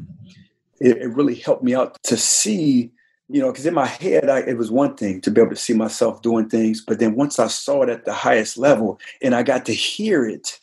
it, 0.80 0.98
it 0.98 1.10
really 1.10 1.36
helped 1.36 1.64
me 1.64 1.76
out 1.76 2.02
to 2.04 2.18
see 2.18 2.92
you 3.30 3.40
know, 3.40 3.52
because 3.52 3.66
in 3.66 3.76
my 3.76 3.86
head, 3.86 4.28
I, 4.28 4.40
it 4.40 4.58
was 4.58 4.72
one 4.72 4.96
thing 4.96 5.22
to 5.22 5.32
be 5.32 5.40
able 5.40 5.52
to 5.52 5.56
see 5.56 5.74
myself 5.74 6.22
doing 6.22 6.50
things, 6.50 6.82
but 6.82 7.00
then 7.00 7.16
once 7.16 7.38
I 7.38 7.48
saw 7.48 7.84
it 7.84 7.90
at 7.90 8.06
the 8.06 8.14
highest 8.14 8.58
level 8.58 9.00
and 9.22 9.36
I 9.36 9.44
got 9.44 9.66
to 9.68 9.74
hear 9.74 10.26
it, 10.26 10.60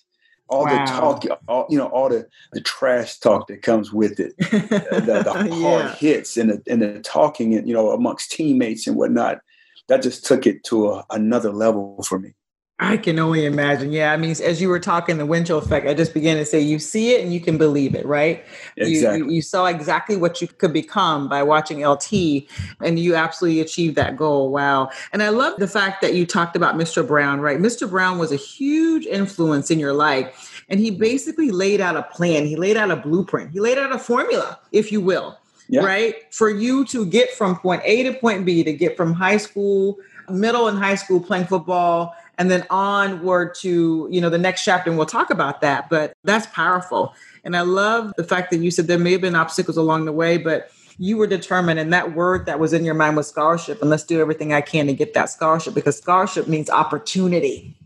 all 0.48 0.64
wow. 0.64 0.84
the 0.84 0.90
talk, 0.90 1.40
all, 1.48 1.66
you 1.70 1.78
know, 1.78 1.86
all 1.86 2.08
the, 2.08 2.26
the 2.52 2.60
trash 2.60 3.18
talk 3.18 3.46
that 3.48 3.62
comes 3.62 3.92
with 3.92 4.18
it, 4.18 4.36
the, 4.38 5.22
the 5.24 5.32
hard 5.62 5.84
yeah. 5.84 5.94
hits 5.94 6.36
and 6.36 6.50
the, 6.50 6.62
and 6.68 6.82
the 6.82 7.00
talking, 7.00 7.54
and 7.54 7.66
you 7.68 7.74
know, 7.74 7.90
amongst 7.90 8.32
teammates 8.32 8.86
and 8.86 8.96
whatnot, 8.96 9.40
that 9.88 10.02
just 10.02 10.24
took 10.24 10.46
it 10.46 10.64
to 10.64 10.90
a, 10.90 11.06
another 11.10 11.52
level 11.52 12.02
for 12.02 12.18
me. 12.18 12.34
I 12.78 12.98
can 12.98 13.18
only 13.18 13.46
imagine. 13.46 13.90
Yeah. 13.90 14.12
I 14.12 14.18
mean, 14.18 14.32
as 14.32 14.60
you 14.60 14.68
were 14.68 14.78
talking, 14.78 15.16
the 15.16 15.24
windshield 15.24 15.64
effect, 15.64 15.86
I 15.86 15.94
just 15.94 16.12
began 16.12 16.36
to 16.36 16.44
say, 16.44 16.60
you 16.60 16.78
see 16.78 17.14
it 17.14 17.24
and 17.24 17.32
you 17.32 17.40
can 17.40 17.56
believe 17.56 17.94
it, 17.94 18.04
right? 18.04 18.44
Exactly. 18.76 19.18
You, 19.18 19.24
you, 19.24 19.30
you, 19.36 19.42
saw 19.42 19.64
exactly 19.64 20.18
what 20.18 20.42
you 20.42 20.48
could 20.48 20.74
become 20.74 21.26
by 21.26 21.42
watching 21.42 21.86
LT, 21.86 22.44
and 22.82 22.98
you 22.98 23.14
absolutely 23.14 23.60
achieved 23.60 23.96
that 23.96 24.18
goal. 24.18 24.50
Wow. 24.50 24.90
And 25.14 25.22
I 25.22 25.30
love 25.30 25.58
the 25.58 25.68
fact 25.68 26.02
that 26.02 26.12
you 26.12 26.26
talked 26.26 26.54
about 26.54 26.74
Mr. 26.74 27.06
Brown, 27.06 27.40
right? 27.40 27.58
Mr. 27.58 27.88
Brown 27.88 28.18
was 28.18 28.30
a 28.30 28.36
huge 28.36 29.06
influence 29.06 29.70
in 29.70 29.78
your 29.78 29.94
life, 29.94 30.62
and 30.68 30.78
he 30.78 30.90
basically 30.90 31.50
laid 31.50 31.80
out 31.80 31.96
a 31.96 32.02
plan, 32.02 32.44
he 32.44 32.56
laid 32.56 32.76
out 32.76 32.90
a 32.90 32.96
blueprint, 32.96 33.52
he 33.52 33.60
laid 33.60 33.78
out 33.78 33.90
a 33.90 33.98
formula, 33.98 34.60
if 34.72 34.92
you 34.92 35.00
will, 35.00 35.38
yeah. 35.70 35.82
right? 35.82 36.14
For 36.34 36.50
you 36.50 36.84
to 36.86 37.06
get 37.06 37.30
from 37.30 37.56
point 37.56 37.80
A 37.86 38.02
to 38.02 38.12
point 38.12 38.44
B, 38.44 38.62
to 38.64 38.72
get 38.74 38.98
from 38.98 39.14
high 39.14 39.38
school, 39.38 39.96
middle 40.28 40.68
and 40.68 40.76
high 40.78 40.96
school 40.96 41.20
playing 41.20 41.46
football 41.46 42.14
and 42.38 42.50
then 42.50 42.64
onward 42.70 43.54
to 43.54 44.08
you 44.10 44.20
know 44.20 44.30
the 44.30 44.38
next 44.38 44.64
chapter 44.64 44.90
and 44.90 44.98
we'll 44.98 45.06
talk 45.06 45.30
about 45.30 45.60
that 45.60 45.88
but 45.88 46.12
that's 46.24 46.46
powerful 46.48 47.14
and 47.44 47.56
i 47.56 47.60
love 47.60 48.12
the 48.16 48.24
fact 48.24 48.50
that 48.50 48.58
you 48.58 48.70
said 48.70 48.86
there 48.86 48.98
may 48.98 49.12
have 49.12 49.20
been 49.20 49.36
obstacles 49.36 49.76
along 49.76 50.04
the 50.04 50.12
way 50.12 50.36
but 50.36 50.70
you 50.98 51.16
were 51.16 51.26
determined 51.26 51.78
and 51.78 51.92
that 51.92 52.14
word 52.14 52.46
that 52.46 52.58
was 52.58 52.72
in 52.72 52.84
your 52.84 52.94
mind 52.94 53.16
was 53.16 53.26
scholarship 53.28 53.80
and 53.80 53.90
let's 53.90 54.04
do 54.04 54.20
everything 54.20 54.52
i 54.52 54.60
can 54.60 54.86
to 54.86 54.92
get 54.92 55.14
that 55.14 55.30
scholarship 55.30 55.74
because 55.74 55.96
scholarship 55.96 56.46
means 56.46 56.70
opportunity 56.70 57.76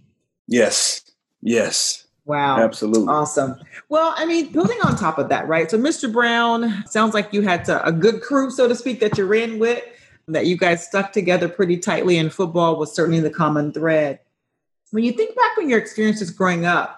yes 0.47 1.03
yes 1.43 2.07
Wow. 2.27 2.61
Absolutely. 2.61 3.09
Awesome. 3.09 3.57
Well, 3.89 4.15
I 4.17 4.25
mean, 4.25 4.53
building 4.53 4.79
on 4.85 4.95
top 4.95 5.19
of 5.19 5.29
that, 5.31 5.49
right? 5.49 5.69
So, 5.69 5.77
Mr. 5.77 6.13
Brown 6.13 6.87
sounds 6.87 7.13
like 7.13 7.33
you 7.33 7.43
had 7.43 7.65
to, 7.65 7.85
a 7.85 7.91
good 7.91 8.21
crew, 8.21 8.53
so 8.53 8.69
to 8.69 8.75
speak, 8.77 9.01
that 9.01 9.19
you 9.19 9.27
ran 9.27 9.59
with, 9.59 9.83
that 10.29 10.47
you 10.47 10.57
guys 10.57 10.87
stuck 10.87 11.13
together 11.13 11.49
pretty 11.49 11.77
tightly, 11.77 12.19
and 12.19 12.33
football 12.33 12.77
was 12.77 12.95
certainly 12.95 13.19
the 13.19 13.31
common 13.31 13.73
thread. 13.73 14.21
When 14.91 15.05
you 15.05 15.13
think 15.13 15.37
back 15.37 15.59
on 15.59 15.69
your 15.69 15.79
experiences 15.79 16.31
growing 16.31 16.65
up, 16.67 16.97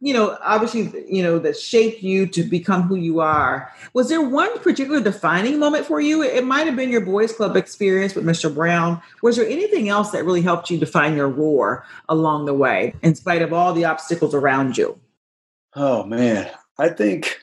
you 0.00 0.12
know, 0.12 0.36
obviously, 0.42 1.04
you 1.08 1.22
know, 1.22 1.38
that 1.38 1.56
shaped 1.56 2.02
you 2.02 2.26
to 2.26 2.42
become 2.42 2.82
who 2.82 2.96
you 2.96 3.20
are. 3.20 3.72
Was 3.94 4.08
there 4.08 4.20
one 4.20 4.58
particular 4.58 5.00
defining 5.00 5.60
moment 5.60 5.86
for 5.86 6.00
you? 6.00 6.24
It 6.24 6.44
might 6.44 6.66
have 6.66 6.74
been 6.74 6.90
your 6.90 7.02
boys 7.02 7.32
club 7.32 7.56
experience 7.56 8.16
with 8.16 8.24
Mr. 8.24 8.52
Brown. 8.52 9.00
Was 9.22 9.36
there 9.36 9.46
anything 9.46 9.88
else 9.88 10.10
that 10.10 10.24
really 10.24 10.42
helped 10.42 10.70
you 10.70 10.78
define 10.78 11.16
your 11.16 11.28
roar 11.28 11.86
along 12.08 12.46
the 12.46 12.54
way, 12.54 12.94
in 13.02 13.14
spite 13.14 13.42
of 13.42 13.52
all 13.52 13.72
the 13.72 13.84
obstacles 13.84 14.34
around 14.34 14.76
you? 14.76 14.98
Oh 15.76 16.02
man, 16.02 16.50
I 16.78 16.88
think 16.88 17.38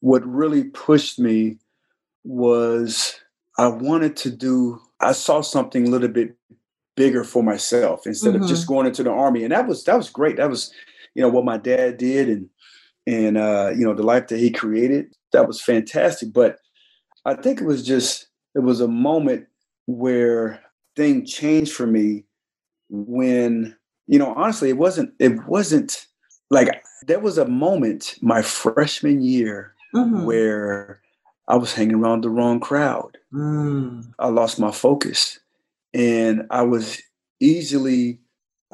what 0.00 0.26
really 0.26 0.64
pushed 0.64 1.18
me 1.18 1.58
was 2.24 3.20
I 3.58 3.66
wanted 3.66 4.16
to 4.16 4.30
do. 4.30 4.80
I 5.00 5.12
saw 5.12 5.42
something 5.42 5.86
a 5.86 5.90
little 5.90 6.08
bit 6.08 6.34
bigger 6.96 7.24
for 7.24 7.42
myself 7.42 8.06
instead 8.06 8.34
mm-hmm. 8.34 8.42
of 8.42 8.48
just 8.48 8.62
mm-hmm. 8.62 8.74
going 8.74 8.86
into 8.86 9.02
the 9.02 9.10
army, 9.10 9.42
and 9.44 9.52
that 9.52 9.66
was 9.66 9.84
that 9.84 9.96
was 9.96 10.10
great. 10.10 10.36
That 10.36 10.50
was 10.50 10.72
you 11.14 11.22
know 11.22 11.28
what 11.28 11.44
my 11.44 11.56
dad 11.56 11.96
did 11.96 12.28
and 12.28 12.48
and 13.06 13.36
uh, 13.36 13.72
you 13.76 13.84
know 13.84 13.94
the 13.94 14.02
life 14.02 14.28
that 14.28 14.38
he 14.38 14.50
created. 14.50 15.14
That 15.32 15.46
was 15.46 15.60
fantastic. 15.60 16.32
But 16.32 16.58
I 17.24 17.34
think 17.34 17.60
it 17.60 17.66
was 17.66 17.86
just 17.86 18.28
it 18.54 18.60
was 18.60 18.80
a 18.80 18.88
moment 18.88 19.46
where 19.86 20.60
thing 20.96 21.26
changed 21.26 21.72
for 21.72 21.86
me 21.86 22.24
when 22.88 23.76
you 24.06 24.18
know 24.18 24.32
honestly 24.34 24.68
it 24.68 24.78
wasn't 24.78 25.12
it 25.18 25.44
wasn't 25.46 26.06
like 26.50 26.84
there 27.06 27.18
was 27.18 27.38
a 27.38 27.48
moment 27.48 28.16
my 28.22 28.42
freshman 28.42 29.22
year 29.22 29.74
mm-hmm. 29.94 30.24
where 30.24 31.00
I 31.48 31.56
was 31.56 31.74
hanging 31.74 31.96
around 31.96 32.22
the 32.22 32.30
wrong 32.30 32.60
crowd. 32.60 33.18
Mm. 33.32 34.14
I 34.18 34.28
lost 34.28 34.58
my 34.58 34.70
focus 34.70 35.38
and 35.94 36.46
I 36.50 36.62
was 36.62 37.00
easily 37.40 38.20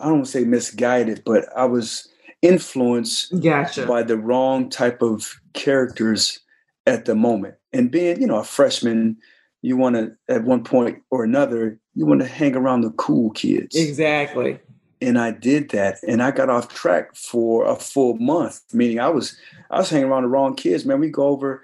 I 0.01 0.09
don't 0.09 0.25
say 0.25 0.45
misguided, 0.45 1.23
but 1.25 1.45
I 1.55 1.67
was 1.67 2.09
influenced 2.43 3.39
gotcha. 3.41 3.87
by 3.87 4.03
the 4.03 4.17
wrong 4.17 4.71
type 4.71 5.03
of 5.03 5.41
characters 5.53 6.41
at 6.87 7.05
the 7.05 7.15
moment. 7.15 7.55
And 7.73 7.91
being, 7.91 8.21
you 8.21 8.27
know, 8.27 8.39
a 8.39 8.45
freshman, 8.45 9.19
you 9.63 9.77
want 9.77 9.97
to, 9.97 10.13
at 10.29 10.45
one 10.45 10.65
point 10.65 11.03
or 11.11 11.23
another, 11.23 11.79
you 11.95 12.07
want 12.07 12.21
to 12.23 12.27
hang 12.27 12.57
around 12.57 12.81
the 12.81 12.91
cool 12.93 13.31
kids. 13.31 13.77
Exactly. 13.77 14.59
And 15.03 15.19
I 15.19 15.31
did 15.31 15.71
that, 15.71 15.99
and 16.07 16.23
I 16.23 16.31
got 16.31 16.51
off 16.51 16.69
track 16.69 17.17
for 17.17 17.65
a 17.65 17.75
full 17.75 18.19
month. 18.19 18.61
Meaning, 18.75 19.01
I 19.01 19.09
was 19.09 19.35
I 19.71 19.79
was 19.79 19.89
hanging 19.89 20.09
around 20.11 20.25
the 20.25 20.29
wrong 20.29 20.55
kids. 20.55 20.85
Man, 20.85 21.01
we 21.01 21.09
go 21.09 21.27
over 21.29 21.63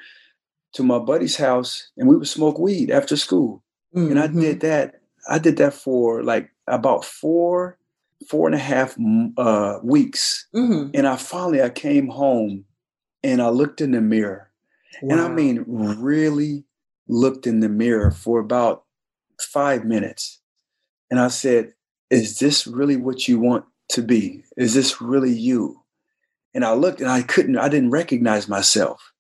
to 0.73 0.83
my 0.83 0.99
buddy's 0.99 1.37
house, 1.37 1.91
and 1.99 2.09
we 2.09 2.17
would 2.17 2.29
smoke 2.29 2.59
weed 2.59 2.91
after 2.91 3.15
school. 3.15 3.63
Mm-hmm. 3.95 4.11
And 4.11 4.19
I 4.19 4.29
mm-hmm. 4.29 4.41
did 4.41 4.61
that. 4.61 5.03
I 5.28 5.38
did 5.38 5.56
that 5.59 5.75
for 5.75 6.23
like 6.23 6.50
about 6.66 7.04
four 7.04 7.78
four 8.28 8.47
and 8.47 8.54
a 8.54 8.59
half 8.59 8.97
uh, 9.37 9.78
weeks, 9.83 10.47
mm-hmm. 10.54 10.90
and 10.95 11.06
I 11.06 11.16
finally 11.16 11.62
I 11.62 11.68
came 11.68 12.09
home 12.09 12.64
and 13.23 13.42
I 13.42 13.49
looked 13.49 13.80
in 13.80 13.92
the 13.92 14.00
mirror, 14.00 14.50
wow. 15.02 15.12
and 15.12 15.21
I 15.21 15.28
mean 15.28 15.64
really 15.66 16.64
looked 17.09 17.47
in 17.47 17.61
the 17.61 17.68
mirror 17.68 18.11
for 18.11 18.40
about 18.40 18.85
five 19.40 19.85
minutes, 19.85 20.40
and 21.11 21.21
I 21.21 21.28
said, 21.28 21.75
"Is 22.11 22.38
this 22.38 22.66
really 22.66 22.97
what 22.97 23.28
you 23.28 23.38
want 23.38 23.64
to 23.90 24.02
be? 24.02 24.45
Is 24.56 24.75
this 24.75 25.00
really 25.00 25.33
you?" 25.33 25.83
And 26.54 26.64
I 26.64 26.73
looked, 26.73 27.00
and 27.00 27.11
I 27.11 27.23
couldn't, 27.23 27.59
I 27.59 27.68
didn't 27.68 27.90
recognize 27.90 28.49
myself. 28.49 29.12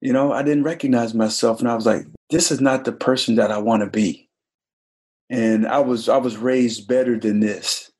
You 0.00 0.12
know, 0.12 0.32
I 0.32 0.44
didn't 0.44 0.62
recognize 0.62 1.12
myself, 1.14 1.58
and 1.58 1.68
I 1.68 1.74
was 1.74 1.86
like, 1.86 2.06
"This 2.30 2.52
is 2.52 2.60
not 2.60 2.84
the 2.84 2.92
person 2.92 3.34
that 3.36 3.50
I 3.50 3.58
want 3.58 3.82
to 3.82 3.90
be." 3.90 4.27
And 5.30 5.66
I 5.66 5.78
was 5.80 6.08
I 6.08 6.16
was 6.16 6.36
raised 6.36 6.88
better 6.88 7.18
than 7.18 7.40
this, 7.40 7.90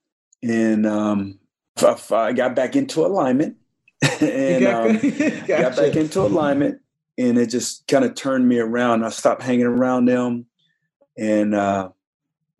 and 0.43 0.87
um, 0.87 1.39
I, 1.79 1.97
I 2.13 2.33
got 2.33 2.55
back 2.55 2.77
into 2.77 3.05
alignment, 3.05 3.57
and 4.21 4.67
um, 4.67 4.93
gotcha. 4.95 5.45
got 5.47 5.77
back 5.77 5.97
into 5.97 6.21
alignment, 6.21 6.81
and 7.17 7.39
it 7.39 7.51
just 7.51 7.87
kind 7.87 8.05
of 8.05 8.15
turned 8.15 8.49
me 8.49 8.59
around. 8.59 9.05
I 9.05 9.11
stopped 9.11 9.43
hanging 9.43 9.67
around 9.67 10.07
them, 10.07 10.47
and 11.17 11.55
uh, 11.55 11.91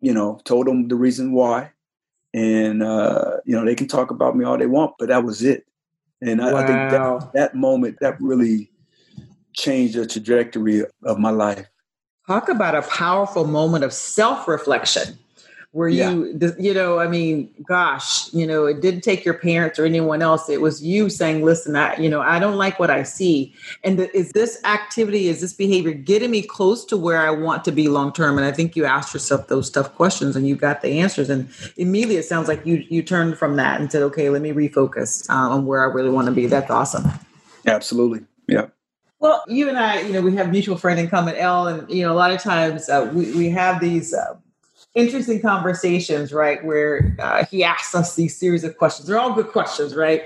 you 0.01 0.13
know, 0.13 0.39
told 0.43 0.67
them 0.67 0.87
the 0.87 0.95
reason 0.95 1.33
why, 1.33 1.71
and 2.33 2.83
uh, 2.83 3.37
you 3.45 3.55
know, 3.55 3.65
they 3.65 3.75
can 3.75 3.87
talk 3.87 4.11
about 4.11 4.35
me 4.35 4.45
all 4.45 4.57
they 4.57 4.67
want, 4.67 4.93
but 4.99 5.09
that 5.09 5.23
was 5.23 5.43
it. 5.43 5.65
And 6.21 6.41
I, 6.41 6.51
wow. 6.51 6.59
I 6.59 6.65
think 6.65 6.91
that 6.91 7.33
that 7.33 7.55
moment 7.55 7.97
that 8.01 8.19
really 8.19 8.69
changed 9.53 9.95
the 9.95 10.05
trajectory 10.05 10.83
of 11.03 11.17
my 11.17 11.31
life. 11.31 11.65
Talk 12.29 12.47
about 12.47 12.75
a 12.75 12.83
powerful 12.83 13.47
moment 13.47 13.83
of 13.83 13.91
self 13.91 14.47
reflection 14.47 15.17
where 15.71 15.89
yeah. 15.89 16.11
you 16.11 16.55
you 16.59 16.75
know 16.75 16.99
i 16.99 17.07
mean 17.07 17.51
gosh 17.67 18.31
you 18.33 18.45
know 18.45 18.67
it 18.67 18.81
didn't 18.81 19.01
take 19.01 19.25
your 19.25 19.33
parents 19.33 19.79
or 19.79 19.85
anyone 19.85 20.21
else. 20.21 20.47
It 20.47 20.61
was 20.61 20.83
you 20.83 21.09
saying 21.09 21.43
listen 21.43 21.75
i 21.75 21.97
you 21.97 22.07
know 22.07 22.21
i 22.21 22.37
don't 22.37 22.55
like 22.55 22.77
what 22.77 22.91
i 22.91 23.01
see. 23.01 23.55
And 23.83 23.97
the, 23.97 24.15
is 24.15 24.31
this 24.33 24.63
activity 24.63 25.27
is 25.27 25.41
this 25.41 25.53
behavior 25.53 25.91
getting 25.91 26.29
me 26.29 26.43
close 26.43 26.85
to 26.85 26.97
where 26.97 27.17
i 27.17 27.31
want 27.31 27.65
to 27.65 27.71
be 27.71 27.87
long 27.87 28.13
term 28.13 28.37
and 28.37 28.45
i 28.45 28.51
think 28.51 28.75
you 28.75 28.85
asked 28.85 29.11
yourself 29.11 29.47
those 29.47 29.71
tough 29.71 29.95
questions 29.95 30.35
and 30.35 30.47
you 30.47 30.55
got 30.55 30.83
the 30.83 30.99
answers. 30.99 31.31
And 31.31 31.49
immediately 31.77 32.17
it 32.17 32.25
sounds 32.25 32.47
like 32.47 32.63
you 32.63 32.85
you 32.89 33.01
turned 33.01 33.39
from 33.39 33.55
that 33.55 33.81
and 33.81 33.91
said 33.91 34.03
okay 34.03 34.29
let 34.29 34.43
me 34.43 34.51
refocus 34.51 35.27
um, 35.31 35.51
on 35.51 35.65
where 35.65 35.81
i 35.81 35.91
really 35.91 36.11
want 36.11 36.27
to 36.27 36.31
be. 36.31 36.45
That's 36.45 36.69
awesome. 36.69 37.09
Absolutely. 37.65 38.21
Yeah 38.47 38.67
well, 39.19 39.43
you 39.47 39.67
and 39.67 39.77
I, 39.77 40.01
you 40.01 40.13
know, 40.13 40.21
we 40.21 40.35
have 40.35 40.49
mutual 40.49 40.77
friend 40.77 40.99
in 40.99 41.09
common, 41.09 41.35
Elle, 41.35 41.67
and 41.67 41.89
you 41.89 42.03
know, 42.05 42.13
a 42.13 42.15
lot 42.15 42.31
of 42.31 42.41
times 42.41 42.89
uh, 42.89 43.11
we 43.13 43.31
we 43.35 43.49
have 43.49 43.81
these 43.81 44.13
uh, 44.13 44.35
interesting 44.95 45.41
conversations, 45.41 46.31
right? 46.31 46.63
Where 46.63 47.15
uh, 47.19 47.45
he 47.45 47.63
asks 47.63 47.93
us 47.93 48.15
these 48.15 48.37
series 48.37 48.63
of 48.63 48.77
questions. 48.77 49.07
They're 49.07 49.19
all 49.19 49.33
good 49.33 49.49
questions, 49.49 49.93
right? 49.95 50.23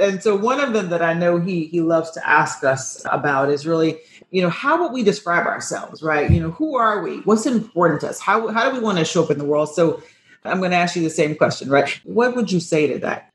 And 0.00 0.22
so 0.22 0.36
one 0.36 0.60
of 0.60 0.72
them 0.72 0.90
that 0.90 1.02
I 1.02 1.12
know 1.12 1.40
he 1.40 1.66
he 1.66 1.80
loves 1.80 2.12
to 2.12 2.28
ask 2.28 2.62
us 2.62 3.04
about 3.10 3.50
is 3.50 3.66
really, 3.66 3.98
you 4.30 4.42
know, 4.42 4.50
how 4.50 4.80
would 4.80 4.92
we 4.92 5.02
describe 5.02 5.46
ourselves, 5.46 6.02
right? 6.02 6.30
You 6.30 6.40
know, 6.40 6.50
who 6.52 6.76
are 6.76 7.02
we? 7.02 7.18
What's 7.20 7.46
important 7.46 8.00
to 8.02 8.08
us? 8.08 8.20
How 8.20 8.46
how 8.48 8.70
do 8.70 8.76
we 8.76 8.82
want 8.82 8.98
to 8.98 9.04
show 9.04 9.24
up 9.24 9.30
in 9.32 9.38
the 9.38 9.44
world? 9.44 9.74
So 9.74 10.02
I'm 10.44 10.58
going 10.58 10.70
to 10.70 10.76
ask 10.76 10.94
you 10.94 11.02
the 11.02 11.10
same 11.10 11.34
question, 11.34 11.68
right? 11.68 11.88
What 12.04 12.36
would 12.36 12.52
you 12.52 12.60
say 12.60 12.86
to 12.86 12.98
that? 13.00 13.32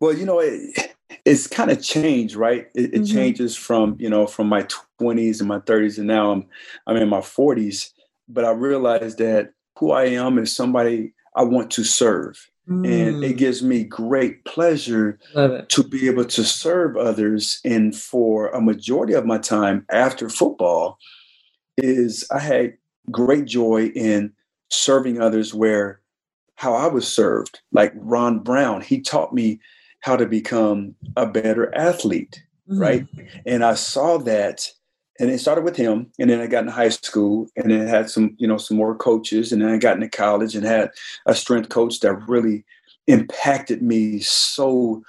Well, 0.00 0.12
you 0.14 0.26
know, 0.26 0.40
it, 0.40 0.94
it's 1.24 1.46
kind 1.46 1.70
of 1.70 1.82
changed, 1.82 2.36
right? 2.36 2.68
It, 2.74 2.84
it 2.84 2.92
mm-hmm. 2.92 3.14
changes 3.14 3.56
from 3.56 3.96
you 3.98 4.08
know 4.08 4.26
from 4.26 4.48
my 4.48 4.66
20s 5.00 5.40
and 5.40 5.48
my 5.48 5.58
30s, 5.60 5.98
and 5.98 6.06
now 6.06 6.32
I'm 6.32 6.46
I'm 6.86 6.96
in 6.96 7.08
my 7.08 7.20
40s. 7.20 7.92
But 8.28 8.44
I 8.44 8.50
realized 8.50 9.18
that 9.18 9.52
who 9.78 9.92
I 9.92 10.04
am 10.04 10.38
is 10.38 10.54
somebody 10.54 11.12
I 11.34 11.42
want 11.42 11.70
to 11.72 11.84
serve. 11.84 12.50
Mm. 12.68 12.86
And 12.86 13.24
it 13.24 13.34
mm. 13.34 13.38
gives 13.38 13.62
me 13.62 13.82
great 13.82 14.44
pleasure 14.44 15.18
to 15.34 15.82
be 15.82 16.06
able 16.06 16.26
to 16.26 16.44
serve 16.44 16.96
others. 16.96 17.60
And 17.64 17.96
for 17.96 18.48
a 18.50 18.60
majority 18.60 19.14
of 19.14 19.26
my 19.26 19.38
time 19.38 19.84
after 19.90 20.28
football, 20.28 20.98
is 21.76 22.26
I 22.30 22.38
had 22.38 22.74
great 23.10 23.46
joy 23.46 23.86
in 23.86 24.32
serving 24.68 25.20
others 25.20 25.52
where 25.54 26.00
how 26.54 26.74
I 26.74 26.86
was 26.86 27.08
served. 27.08 27.60
Like 27.72 27.92
Ron 27.96 28.40
Brown, 28.40 28.82
he 28.82 29.00
taught 29.00 29.32
me 29.32 29.60
how 30.00 30.16
to 30.16 30.26
become 30.26 30.94
a 31.16 31.26
better 31.26 31.74
athlete, 31.76 32.42
mm. 32.68 32.80
right? 32.80 33.06
And 33.46 33.64
I 33.64 33.74
saw 33.74 34.18
that 34.18 34.70
and 35.20 35.30
it 35.30 35.38
started 35.38 35.64
with 35.64 35.76
him 35.76 36.10
and 36.18 36.30
then 36.30 36.40
i 36.40 36.46
got 36.46 36.60
into 36.60 36.72
high 36.72 36.88
school 36.88 37.46
and 37.54 37.70
then 37.70 37.86
had 37.86 38.10
some 38.10 38.34
you 38.38 38.48
know 38.48 38.56
some 38.56 38.76
more 38.76 38.96
coaches 38.96 39.52
and 39.52 39.62
then 39.62 39.68
i 39.68 39.76
got 39.76 39.96
into 39.96 40.08
college 40.08 40.56
and 40.56 40.64
had 40.64 40.90
a 41.26 41.34
strength 41.34 41.68
coach 41.68 42.00
that 42.00 42.14
really 42.26 42.64
impacted 43.06 43.82
me 43.82 44.18
so 44.20 45.02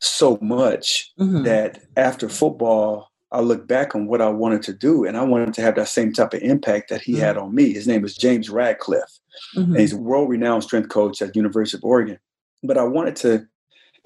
so 0.00 0.38
much 0.40 1.12
mm-hmm. 1.18 1.42
that 1.42 1.82
after 1.96 2.28
football 2.28 3.10
i 3.32 3.40
look 3.40 3.66
back 3.66 3.94
on 3.94 4.06
what 4.06 4.22
i 4.22 4.28
wanted 4.28 4.62
to 4.62 4.72
do 4.72 5.04
and 5.04 5.16
i 5.16 5.22
wanted 5.22 5.52
to 5.52 5.62
have 5.62 5.74
that 5.74 5.88
same 5.88 6.12
type 6.12 6.32
of 6.32 6.42
impact 6.42 6.88
that 6.88 7.02
he 7.02 7.12
mm-hmm. 7.12 7.22
had 7.22 7.36
on 7.36 7.54
me 7.54 7.72
his 7.72 7.88
name 7.88 8.02
was 8.02 8.16
james 8.16 8.48
radcliffe 8.48 9.18
mm-hmm. 9.56 9.72
and 9.72 9.80
he's 9.80 9.92
a 9.92 9.98
world-renowned 9.98 10.62
strength 10.62 10.88
coach 10.88 11.20
at 11.20 11.34
university 11.34 11.78
of 11.78 11.84
oregon 11.84 12.18
but 12.62 12.78
i 12.78 12.84
wanted 12.84 13.16
to 13.16 13.46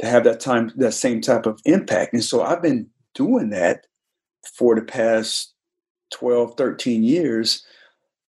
to 0.01 0.07
have 0.07 0.25
that 0.25 0.41
time 0.41 0.73
that 0.77 0.93
same 0.93 1.21
type 1.21 1.47
of 1.47 1.61
impact 1.65 2.13
and 2.13 2.25
so 2.25 2.43
i've 2.43 2.63
been 2.63 2.87
doing 3.15 3.51
that 3.51 3.87
for 4.57 4.75
the 4.75 4.83
past 4.83 5.55
12, 6.11 6.57
13 6.57 7.03
years. 7.03 7.65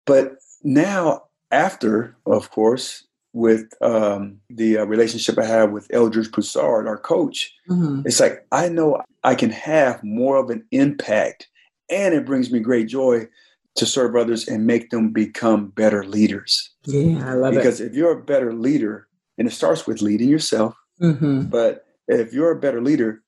But 0.06 0.36
now, 0.62 1.24
after, 1.50 2.16
of 2.26 2.50
course, 2.50 3.06
with 3.32 3.72
um, 3.80 4.40
the 4.48 4.78
uh, 4.78 4.84
relationship 4.84 5.38
I 5.38 5.46
have 5.46 5.70
with 5.70 5.86
Eldridge 5.92 6.32
Broussard, 6.32 6.88
our 6.88 6.98
coach, 6.98 7.52
mm-hmm. 7.68 8.02
it's 8.04 8.20
like 8.20 8.46
I 8.50 8.68
know 8.68 9.02
I 9.22 9.34
can 9.34 9.50
have 9.50 10.02
more 10.02 10.36
of 10.36 10.50
an 10.50 10.64
impact, 10.72 11.48
and 11.90 12.14
it 12.14 12.26
brings 12.26 12.50
me 12.50 12.58
great 12.58 12.88
joy 12.88 13.28
to 13.76 13.86
serve 13.86 14.16
others 14.16 14.48
and 14.48 14.66
make 14.66 14.90
them 14.90 15.12
become 15.12 15.68
better 15.68 16.04
leaders. 16.04 16.70
Yeah, 16.86 17.30
I 17.30 17.34
love 17.34 17.54
because 17.54 17.80
it. 17.80 17.84
Because 17.84 17.92
if 17.92 17.94
you're 17.94 18.18
a 18.18 18.22
better 18.22 18.52
leader, 18.52 19.06
and 19.38 19.46
it 19.46 19.52
starts 19.52 19.86
with 19.86 20.02
leading 20.02 20.28
yourself, 20.28 20.74
mm-hmm. 21.00 21.42
but 21.42 21.86
if 22.08 22.32
you're 22.32 22.50
a 22.50 22.60
better 22.60 22.80
leader, 22.80 23.22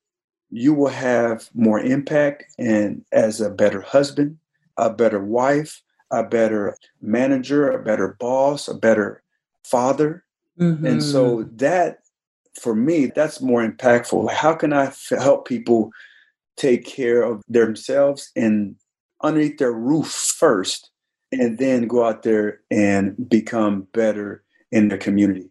you 0.51 0.75
will 0.75 0.89
have 0.89 1.49
more 1.55 1.81
impact 1.81 2.45
and 2.59 3.05
as 3.13 3.41
a 3.41 3.51
better 3.51 3.81
husband, 3.81 4.39
a 4.77 4.91
better 4.91 5.23
wife, 5.23 5.83
a 6.11 6.23
better 6.23 6.77
manager, 7.01 7.71
a 7.71 7.83
better 7.83 8.17
boss, 8.21 8.69
a 8.69 8.75
better 8.75 9.23
father. 9.65 10.25
Mm-hmm. 10.61 10.87
And 10.87 11.03
so 11.03 11.39
mm-hmm. 11.39 11.57
that 11.57 12.03
for 12.61 12.75
me, 12.75 13.07
that's 13.07 13.41
more 13.41 13.67
impactful. 13.67 14.31
How 14.31 14.55
can 14.55 14.73
I 14.73 14.87
f- 14.87 15.09
help 15.11 15.47
people 15.47 15.91
take 16.57 16.85
care 16.85 17.23
of 17.23 17.43
themselves 17.49 18.31
and 18.37 18.77
underneath 19.23 19.59
their 19.59 19.73
roof 19.73 20.09
first, 20.09 20.91
and 21.31 21.59
then 21.59 21.87
go 21.87 22.05
out 22.05 22.25
there 22.25 22.61
and 22.71 23.29
become 23.29 23.87
better 23.93 24.43
in 24.71 24.89
the 24.89 24.99
community? 24.99 25.49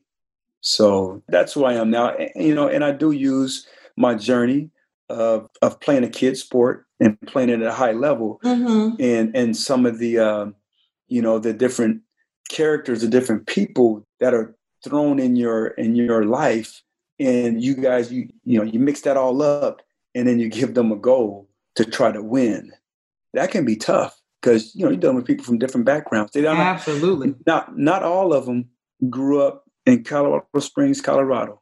So 0.62 1.21
that's 1.28 1.54
who 1.54 1.65
I 1.65 1.74
am 1.74 1.89
now. 1.89 2.15
You 2.36 2.56
know, 2.56 2.67
and 2.67 2.84
I 2.84 2.91
do 2.91 3.12
use 3.12 3.67
my 3.97 4.15
journey 4.15 4.69
of 5.10 5.50
of 5.62 5.80
playing 5.80 6.04
a 6.04 6.10
kid 6.10 6.38
sport 6.38 6.86
and 7.00 7.19
playing 7.21 7.50
it 7.50 7.62
at 7.62 7.67
a 7.67 7.74
high 7.74 7.91
level, 7.91 8.39
mm-hmm. 8.43 8.95
and 9.02 9.36
and 9.36 9.58
some 9.58 9.86
of 9.86 10.00
the 10.00 10.19
um, 10.19 10.56
you 11.08 11.21
know 11.21 11.39
the 11.39 11.54
different 11.54 12.02
characters, 12.50 13.02
the 13.02 13.08
different 13.08 13.47
people 13.47 14.06
that 14.19 14.34
are 14.34 14.56
thrown 14.84 15.19
in 15.19 15.36
your 15.36 15.67
in 15.67 15.95
your 15.95 16.26
life, 16.26 16.82
and 17.19 17.62
you 17.63 17.76
guys 17.76 18.12
you 18.12 18.30
you 18.43 18.58
know 18.58 18.63
you 18.63 18.80
mix 18.80 19.02
that 19.02 19.17
all 19.17 19.41
up, 19.41 19.82
and 20.15 20.28
then 20.28 20.39
you 20.39 20.47
give 20.47 20.76
them 20.76 20.91
a 20.91 20.95
goal 20.97 21.50
to 21.76 21.86
try 21.86 22.12
to 22.12 22.21
win. 22.21 22.71
That 23.34 23.52
can 23.52 23.65
be 23.65 23.76
tough 23.76 24.19
because 24.41 24.76
you 24.76 24.84
know 24.84 24.91
you're 24.91 25.00
dealing 25.00 25.15
with 25.15 25.26
people 25.26 25.45
from 25.45 25.58
different 25.58 25.86
backgrounds. 25.86 26.34
They 26.34 26.41
don't 26.41 26.58
absolutely 26.58 27.34
not 27.47 27.78
not 27.78 28.04
all 28.04 28.34
of 28.34 28.45
them 28.45 28.69
grew 29.10 29.41
up 29.41 29.65
in 29.91 30.04
Colorado 30.04 30.45
Springs, 30.60 31.01
Colorado. 31.01 31.62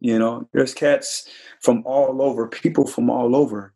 You 0.00 0.18
know, 0.18 0.48
there's 0.52 0.74
cats 0.74 1.28
from 1.60 1.82
all 1.86 2.20
over, 2.22 2.48
people 2.48 2.86
from 2.86 3.08
all 3.08 3.36
over 3.36 3.72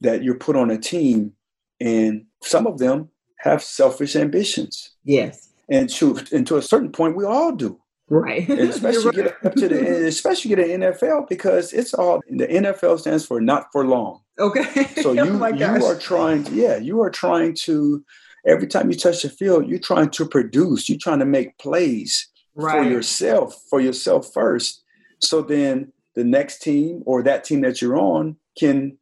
that 0.00 0.22
you're 0.22 0.38
put 0.38 0.56
on 0.56 0.70
a 0.70 0.78
team, 0.78 1.32
and 1.80 2.26
some 2.42 2.66
of 2.66 2.78
them 2.78 3.08
have 3.38 3.62
selfish 3.62 4.14
ambitions. 4.14 4.90
Yes. 5.02 5.50
And 5.68 5.88
to, 5.90 6.20
and 6.32 6.46
to 6.46 6.56
a 6.56 6.62
certain 6.62 6.92
point, 6.92 7.16
we 7.16 7.24
all 7.24 7.52
do. 7.52 7.80
Right. 8.08 8.48
And 8.48 8.60
especially 8.70 9.06
right. 9.06 9.14
get 9.14 9.46
up 9.46 9.54
to 9.54 9.68
the 9.68 10.06
especially 10.06 10.54
get 10.54 10.70
an 10.70 10.82
NFL 10.82 11.28
because 11.28 11.72
it's 11.72 11.94
all 11.94 12.20
the 12.28 12.46
NFL 12.46 13.00
stands 13.00 13.26
for 13.26 13.40
not 13.40 13.66
for 13.72 13.86
long. 13.86 14.20
Okay. 14.38 14.86
So 15.02 15.12
you 15.12 15.22
oh 15.42 15.46
you 15.46 15.84
are 15.86 15.98
trying 15.98 16.46
yeah, 16.52 16.76
you 16.76 17.00
are 17.00 17.10
trying 17.10 17.54
to 17.62 18.04
every 18.46 18.66
time 18.66 18.90
you 18.90 18.96
touch 18.96 19.22
the 19.22 19.30
field, 19.30 19.66
you're 19.66 19.78
trying 19.78 20.10
to 20.10 20.28
produce, 20.28 20.88
you're 20.88 20.98
trying 20.98 21.20
to 21.20 21.24
make 21.24 21.58
plays 21.58 22.28
right. 22.54 22.82
for 22.82 22.90
yourself, 22.90 23.60
for 23.70 23.80
yourself 23.80 24.32
first. 24.32 24.82
So 25.20 25.42
then 25.42 25.92
the 26.14 26.24
next 26.24 26.60
team 26.60 27.02
or 27.06 27.22
that 27.22 27.44
team 27.44 27.60
that 27.62 27.80
you're 27.80 27.96
on 27.96 28.36
can 28.58 28.96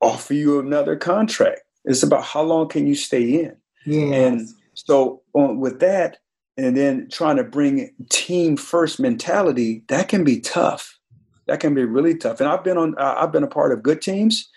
offer 0.00 0.34
you 0.34 0.58
another 0.58 0.96
contract. 0.96 1.60
It's 1.84 2.02
about 2.02 2.24
how 2.24 2.42
long 2.42 2.68
can 2.68 2.86
you 2.86 2.94
stay 2.94 3.42
in. 3.42 3.56
Yes. 3.84 4.14
And 4.14 4.48
so 4.74 5.22
on, 5.34 5.58
with 5.60 5.80
that, 5.80 6.18
and 6.56 6.76
then 6.76 7.08
trying 7.10 7.36
to 7.36 7.44
bring 7.44 7.90
team 8.10 8.56
first 8.56 9.00
mentality, 9.00 9.82
that 9.88 10.08
can 10.08 10.22
be 10.22 10.40
tough. 10.40 10.98
That 11.46 11.60
can 11.60 11.74
be 11.74 11.84
really 11.84 12.16
tough. 12.16 12.40
And 12.40 12.48
I've 12.48 12.62
been 12.62 12.78
on, 12.78 12.96
I've 12.98 13.32
been 13.32 13.42
a 13.42 13.48
part 13.48 13.72
of 13.72 13.82
good 13.82 14.02
teams, 14.02 14.48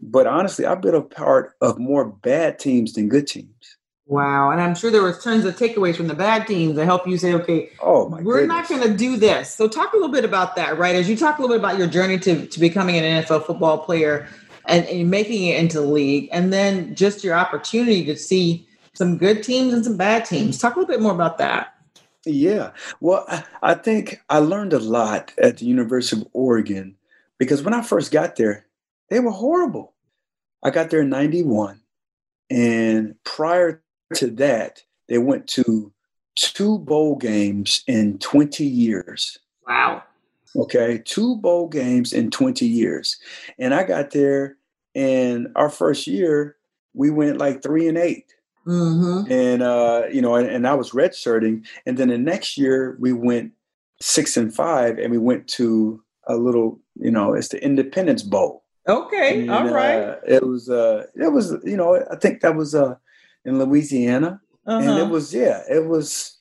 but 0.00 0.26
honestly, 0.26 0.64
I've 0.64 0.80
been 0.80 0.94
a 0.94 1.02
part 1.02 1.52
of 1.60 1.78
more 1.78 2.04
bad 2.04 2.58
teams 2.58 2.94
than 2.94 3.08
good 3.08 3.26
teams. 3.26 3.76
Wow. 4.06 4.50
And 4.50 4.60
I'm 4.60 4.74
sure 4.74 4.90
there 4.90 5.02
was 5.02 5.22
tons 5.22 5.44
of 5.46 5.56
takeaways 5.56 5.96
from 5.96 6.08
the 6.08 6.14
bad 6.14 6.46
teams 6.46 6.76
that 6.76 6.84
help 6.84 7.06
you 7.06 7.16
say, 7.16 7.32
okay, 7.34 7.70
oh 7.80 8.08
my 8.08 8.20
we're 8.20 8.40
goodness. 8.40 8.48
not 8.48 8.68
going 8.68 8.82
to 8.82 8.96
do 8.96 9.16
this. 9.16 9.54
So 9.54 9.66
talk 9.66 9.92
a 9.92 9.96
little 9.96 10.12
bit 10.12 10.24
about 10.24 10.56
that, 10.56 10.76
right? 10.76 10.94
As 10.94 11.08
you 11.08 11.16
talk 11.16 11.38
a 11.38 11.42
little 11.42 11.56
bit 11.56 11.60
about 11.60 11.78
your 11.78 11.86
journey 11.86 12.18
to, 12.18 12.46
to 12.46 12.60
becoming 12.60 12.96
an 12.96 13.22
NFL 13.22 13.46
football 13.46 13.78
player 13.78 14.28
and, 14.66 14.84
and 14.86 15.10
making 15.10 15.46
it 15.46 15.58
into 15.58 15.80
the 15.80 15.86
league, 15.86 16.28
and 16.32 16.52
then 16.52 16.94
just 16.94 17.24
your 17.24 17.34
opportunity 17.34 18.04
to 18.04 18.16
see 18.16 18.66
some 18.92 19.18
good 19.18 19.42
teams 19.42 19.72
and 19.72 19.84
some 19.84 19.96
bad 19.96 20.24
teams. 20.24 20.58
Talk 20.58 20.76
a 20.76 20.80
little 20.80 20.92
bit 20.92 21.02
more 21.02 21.12
about 21.12 21.38
that. 21.38 21.74
Yeah. 22.26 22.70
Well, 23.00 23.26
I 23.62 23.74
think 23.74 24.22
I 24.30 24.38
learned 24.38 24.72
a 24.72 24.78
lot 24.78 25.32
at 25.38 25.58
the 25.58 25.66
University 25.66 26.20
of 26.20 26.28
Oregon 26.32 26.96
because 27.38 27.62
when 27.62 27.74
I 27.74 27.82
first 27.82 28.12
got 28.12 28.36
there, 28.36 28.66
they 29.10 29.20
were 29.20 29.30
horrible. 29.30 29.94
I 30.62 30.70
got 30.70 30.90
there 30.90 31.00
in 31.00 31.10
91. 31.10 31.80
And 32.50 33.16
prior 33.24 33.82
to 34.16 34.28
that, 34.32 34.82
they 35.08 35.18
went 35.18 35.46
to 35.48 35.92
two 36.36 36.78
bowl 36.78 37.16
games 37.16 37.82
in 37.86 38.18
20 38.18 38.64
years. 38.64 39.38
Wow. 39.66 40.02
Okay, 40.56 41.02
two 41.04 41.36
bowl 41.36 41.68
games 41.68 42.12
in 42.12 42.30
20 42.30 42.66
years. 42.66 43.18
And 43.58 43.74
I 43.74 43.82
got 43.82 44.10
there, 44.12 44.56
and 44.94 45.48
our 45.56 45.68
first 45.68 46.06
year, 46.06 46.56
we 46.94 47.10
went 47.10 47.38
like 47.38 47.62
three 47.62 47.88
and 47.88 47.98
8 47.98 48.24
mm-hmm. 48.66 49.32
And, 49.32 49.62
uh, 49.62 50.04
you 50.12 50.22
know, 50.22 50.36
and, 50.36 50.48
and 50.48 50.66
I 50.66 50.74
was 50.74 50.92
redshirting. 50.92 51.66
And 51.86 51.98
then 51.98 52.08
the 52.08 52.18
next 52.18 52.56
year, 52.56 52.96
we 53.00 53.12
went 53.12 53.52
six 54.00 54.36
and 54.36 54.54
five, 54.54 54.98
and 54.98 55.10
we 55.10 55.18
went 55.18 55.48
to 55.48 56.02
a 56.28 56.36
little, 56.36 56.78
you 56.94 57.10
know, 57.10 57.34
it's 57.34 57.48
the 57.48 57.62
Independence 57.62 58.22
Bowl. 58.22 58.62
Okay, 58.88 59.40
and, 59.40 59.50
all 59.50 59.68
right. 59.70 59.98
Uh, 59.98 60.16
it 60.26 60.46
was, 60.46 60.68
uh, 60.68 61.06
it 61.16 61.32
was, 61.32 61.56
you 61.64 61.76
know, 61.76 61.96
I 62.10 62.16
think 62.16 62.42
that 62.42 62.54
was, 62.54 62.74
uh, 62.74 62.94
in 63.44 63.58
Louisiana, 63.58 64.40
uh-huh. 64.66 64.78
and 64.78 64.90
it 64.90 65.02
uh-huh. 65.02 65.10
was 65.10 65.34
yeah, 65.34 65.62
it 65.70 65.86
was 65.86 66.38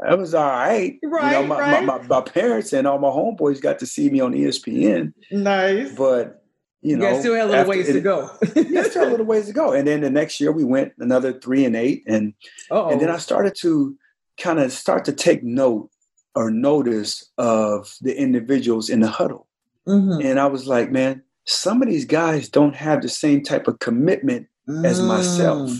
it 0.00 0.18
was 0.18 0.34
all 0.34 0.48
right. 0.48 0.98
Right, 1.02 1.26
you 1.26 1.32
know, 1.32 1.46
my, 1.46 1.58
right. 1.58 1.84
My, 1.84 1.98
my, 1.98 2.06
my, 2.06 2.20
parents 2.22 2.72
and 2.72 2.86
all 2.86 2.98
my 2.98 3.08
homeboys 3.08 3.60
got 3.60 3.78
to 3.80 3.86
see 3.86 4.10
me 4.10 4.20
on 4.20 4.32
ESPN. 4.32 5.12
Nice, 5.30 5.94
but 5.94 6.42
you, 6.80 6.96
know, 6.96 7.20
still 7.20 7.34
had 7.34 7.46
a 7.46 7.50
little 7.50 7.66
ways 7.66 7.88
it, 7.88 7.92
to 7.92 8.00
go. 8.00 8.30
yeah, 8.56 8.82
still 8.84 9.08
a 9.08 9.10
little 9.10 9.26
ways 9.26 9.46
to 9.46 9.52
go. 9.52 9.72
And 9.72 9.86
then 9.86 10.00
the 10.00 10.10
next 10.10 10.40
year 10.40 10.50
we 10.50 10.64
went 10.64 10.92
another 10.98 11.32
three 11.32 11.64
and 11.64 11.76
eight, 11.76 12.02
and 12.06 12.34
Uh-oh. 12.70 12.90
and 12.90 13.00
then 13.00 13.10
I 13.10 13.18
started 13.18 13.54
to 13.60 13.96
kind 14.40 14.58
of 14.58 14.72
start 14.72 15.04
to 15.04 15.12
take 15.12 15.44
note 15.44 15.90
or 16.34 16.50
notice 16.50 17.30
of 17.38 17.94
the 18.00 18.18
individuals 18.18 18.88
in 18.88 19.00
the 19.00 19.08
huddle, 19.08 19.46
mm-hmm. 19.86 20.26
and 20.26 20.40
I 20.40 20.46
was 20.46 20.66
like, 20.66 20.90
man, 20.90 21.22
some 21.44 21.82
of 21.82 21.88
these 21.88 22.04
guys 22.04 22.48
don't 22.48 22.74
have 22.74 23.02
the 23.02 23.08
same 23.08 23.42
type 23.42 23.68
of 23.68 23.78
commitment 23.78 24.48
mm. 24.68 24.84
as 24.84 25.00
myself. 25.00 25.70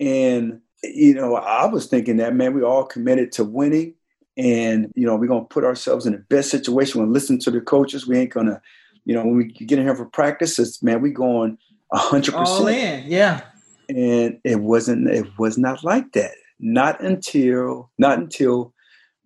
And, 0.00 0.60
you 0.82 1.14
know, 1.14 1.36
I 1.36 1.66
was 1.66 1.86
thinking 1.86 2.16
that, 2.18 2.34
man, 2.34 2.54
we 2.54 2.62
all 2.62 2.84
committed 2.84 3.32
to 3.32 3.44
winning. 3.44 3.94
And, 4.36 4.90
you 4.94 5.06
know, 5.06 5.16
we're 5.16 5.28
going 5.28 5.42
to 5.44 5.48
put 5.48 5.64
ourselves 5.64 6.06
in 6.06 6.12
the 6.12 6.18
best 6.18 6.50
situation. 6.50 6.98
We're 6.98 7.04
going 7.04 7.12
to 7.12 7.20
listen 7.20 7.38
to 7.40 7.50
the 7.50 7.60
coaches. 7.60 8.06
We 8.06 8.18
ain't 8.18 8.32
going 8.32 8.46
to, 8.46 8.60
you 9.04 9.14
know, 9.14 9.24
when 9.24 9.36
we 9.36 9.44
get 9.44 9.78
in 9.78 9.84
here 9.84 9.94
for 9.94 10.06
practice, 10.06 10.58
it's, 10.58 10.82
man, 10.82 11.02
we 11.02 11.10
going 11.10 11.58
100%. 11.92 12.32
All 12.34 12.66
in, 12.66 13.04
yeah. 13.06 13.42
And 13.88 14.38
it 14.44 14.60
wasn't, 14.60 15.08
it 15.08 15.26
was 15.38 15.58
not 15.58 15.84
like 15.84 16.12
that. 16.12 16.32
Not 16.58 17.02
until, 17.02 17.90
not 17.98 18.18
until 18.18 18.72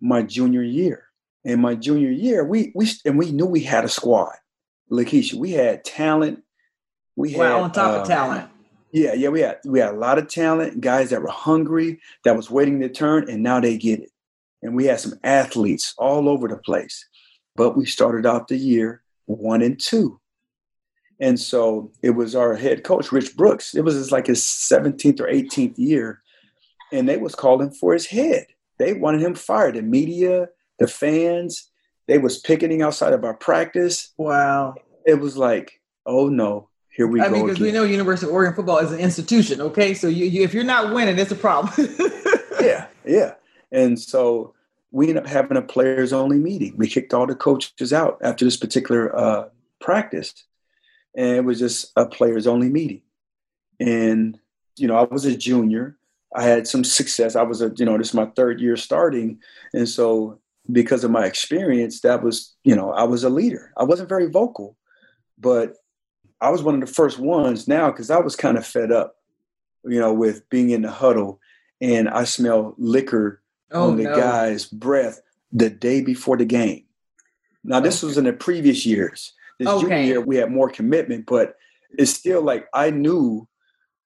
my 0.01 0.23
junior 0.23 0.63
year. 0.63 1.05
In 1.45 1.61
my 1.61 1.75
junior 1.75 2.11
year, 2.11 2.43
we, 2.43 2.73
we, 2.75 2.89
and 3.05 3.17
we 3.17 3.31
knew 3.31 3.45
we 3.45 3.61
had 3.61 3.85
a 3.85 3.89
squad. 3.89 4.33
Lakecia, 4.91 5.35
we 5.35 5.51
had 5.51 5.85
talent. 5.85 6.43
We 7.15 7.31
had, 7.31 7.39
well, 7.39 7.63
on 7.63 7.71
top 7.71 7.93
um, 7.93 8.01
of 8.01 8.07
talent 8.07 8.49
yeah, 8.91 9.13
yeah, 9.13 9.29
we 9.29 9.41
had 9.41 9.59
we 9.65 9.79
had 9.79 9.93
a 9.93 9.97
lot 9.97 10.17
of 10.17 10.27
talent, 10.27 10.81
guys 10.81 11.09
that 11.09 11.21
were 11.21 11.29
hungry, 11.29 11.99
that 12.23 12.35
was 12.35 12.49
waiting 12.49 12.79
their 12.79 12.89
turn, 12.89 13.29
and 13.29 13.43
now 13.43 13.59
they 13.59 13.77
get 13.77 13.99
it. 13.99 14.11
And 14.61 14.75
we 14.75 14.85
had 14.85 14.99
some 14.99 15.19
athletes 15.23 15.93
all 15.97 16.29
over 16.29 16.47
the 16.47 16.57
place. 16.57 17.07
But 17.55 17.75
we 17.75 17.85
started 17.85 18.25
off 18.25 18.47
the 18.47 18.57
year 18.57 19.03
one 19.25 19.61
and 19.61 19.79
two. 19.79 20.19
And 21.19 21.39
so 21.39 21.91
it 22.03 22.11
was 22.11 22.35
our 22.35 22.55
head 22.55 22.83
coach, 22.83 23.11
Rich 23.11 23.35
Brooks. 23.35 23.75
It 23.75 23.81
was 23.81 24.11
like 24.11 24.27
his 24.27 24.41
17th 24.41 25.19
or 25.19 25.27
18th 25.27 25.77
year. 25.77 26.21
And 26.91 27.09
they 27.09 27.17
was 27.17 27.35
calling 27.35 27.71
for 27.71 27.93
his 27.93 28.05
head. 28.05 28.45
They 28.77 28.93
wanted 28.93 29.21
him 29.21 29.33
fired. 29.33 29.75
The 29.75 29.81
media, 29.81 30.49
the 30.79 30.87
fans, 30.87 31.69
they 32.07 32.19
was 32.19 32.37
picketing 32.37 32.81
outside 32.81 33.13
of 33.13 33.23
our 33.23 33.33
practice. 33.33 34.13
Wow. 34.17 34.75
It 35.05 35.15
was 35.15 35.37
like, 35.37 35.81
oh 36.05 36.29
no, 36.29 36.69
here 36.97 37.05
we 37.05 37.21
I 37.21 37.29
go. 37.29 37.45
because 37.45 37.59
we 37.59 37.71
know 37.71 37.83
University 37.83 38.27
of 38.27 38.33
Oregon 38.33 38.55
football 38.55 38.79
is 38.79 38.91
an 38.91 38.99
institution. 38.99 39.61
Okay, 39.61 39.93
so 39.93 40.07
you, 40.07 40.25
you, 40.25 40.41
if 40.41 40.51
you're 40.51 40.63
not 40.63 40.95
winning, 40.95 41.19
it's 41.19 41.31
a 41.31 41.35
problem. 41.35 41.71
yeah, 42.59 42.87
yeah. 43.05 43.35
And 43.71 43.99
so 43.99 44.55
we 44.89 45.07
ended 45.07 45.23
up 45.23 45.29
having 45.29 45.57
a 45.57 45.61
players 45.61 46.11
only 46.11 46.39
meeting. 46.39 46.73
We 46.75 46.87
kicked 46.87 47.13
all 47.13 47.27
the 47.27 47.35
coaches 47.35 47.93
out 47.93 48.17
after 48.23 48.43
this 48.43 48.57
particular 48.57 49.15
uh, 49.15 49.49
practice, 49.79 50.33
and 51.15 51.35
it 51.35 51.45
was 51.45 51.59
just 51.59 51.91
a 51.95 52.07
players 52.07 52.47
only 52.47 52.67
meeting. 52.67 53.03
And 53.79 54.39
you 54.75 54.87
know, 54.87 54.97
I 54.97 55.03
was 55.03 55.25
a 55.25 55.37
junior. 55.37 55.97
I 56.35 56.41
had 56.41 56.67
some 56.67 56.83
success. 56.83 57.35
I 57.35 57.43
was 57.43 57.61
a 57.61 57.71
you 57.77 57.85
know, 57.85 57.95
this 57.99 58.07
is 58.07 58.13
my 58.15 58.25
third 58.35 58.59
year 58.59 58.75
starting, 58.75 59.39
and 59.71 59.87
so 59.87 60.39
because 60.71 61.03
of 61.03 61.11
my 61.11 61.25
experience, 61.25 62.01
that 62.01 62.23
was 62.23 62.55
you 62.63 62.75
know, 62.75 62.91
I 62.91 63.03
was 63.03 63.23
a 63.23 63.29
leader. 63.29 63.71
I 63.77 63.83
wasn't 63.83 64.09
very 64.09 64.31
vocal, 64.31 64.75
but 65.37 65.75
I 66.41 66.49
was 66.49 66.63
one 66.63 66.75
of 66.75 66.81
the 66.81 66.93
first 66.93 67.19
ones 67.19 67.67
now 67.67 67.91
because 67.91 68.11
I 68.11 68.19
was 68.19 68.35
kind 68.35 68.57
of 68.57 68.65
fed 68.65 68.91
up, 68.91 69.15
you 69.83 69.99
know, 69.99 70.13
with 70.13 70.47
being 70.49 70.69
in 70.69 70.83
the 70.83 70.91
huddle 70.91 71.39
and 71.81 72.09
I 72.09 72.23
smell 72.25 72.75
liquor 72.77 73.41
oh, 73.71 73.89
on 73.89 73.97
the 73.97 74.03
no. 74.03 74.15
guy's 74.15 74.65
breath 74.65 75.21
the 75.51 75.69
day 75.69 76.01
before 76.01 76.37
the 76.37 76.45
game. 76.45 76.83
Now, 77.63 77.79
this 77.79 78.03
okay. 78.03 78.07
was 78.07 78.17
in 78.17 78.25
the 78.25 78.33
previous 78.33 78.85
years. 78.85 79.33
This 79.59 79.67
okay. 79.67 79.81
junior 79.81 80.03
year, 80.03 80.21
we 80.21 80.37
had 80.37 80.51
more 80.51 80.69
commitment, 80.69 81.25
but 81.25 81.55
it's 81.97 82.11
still 82.11 82.41
like 82.41 82.67
I 82.73 82.91
knew 82.91 83.47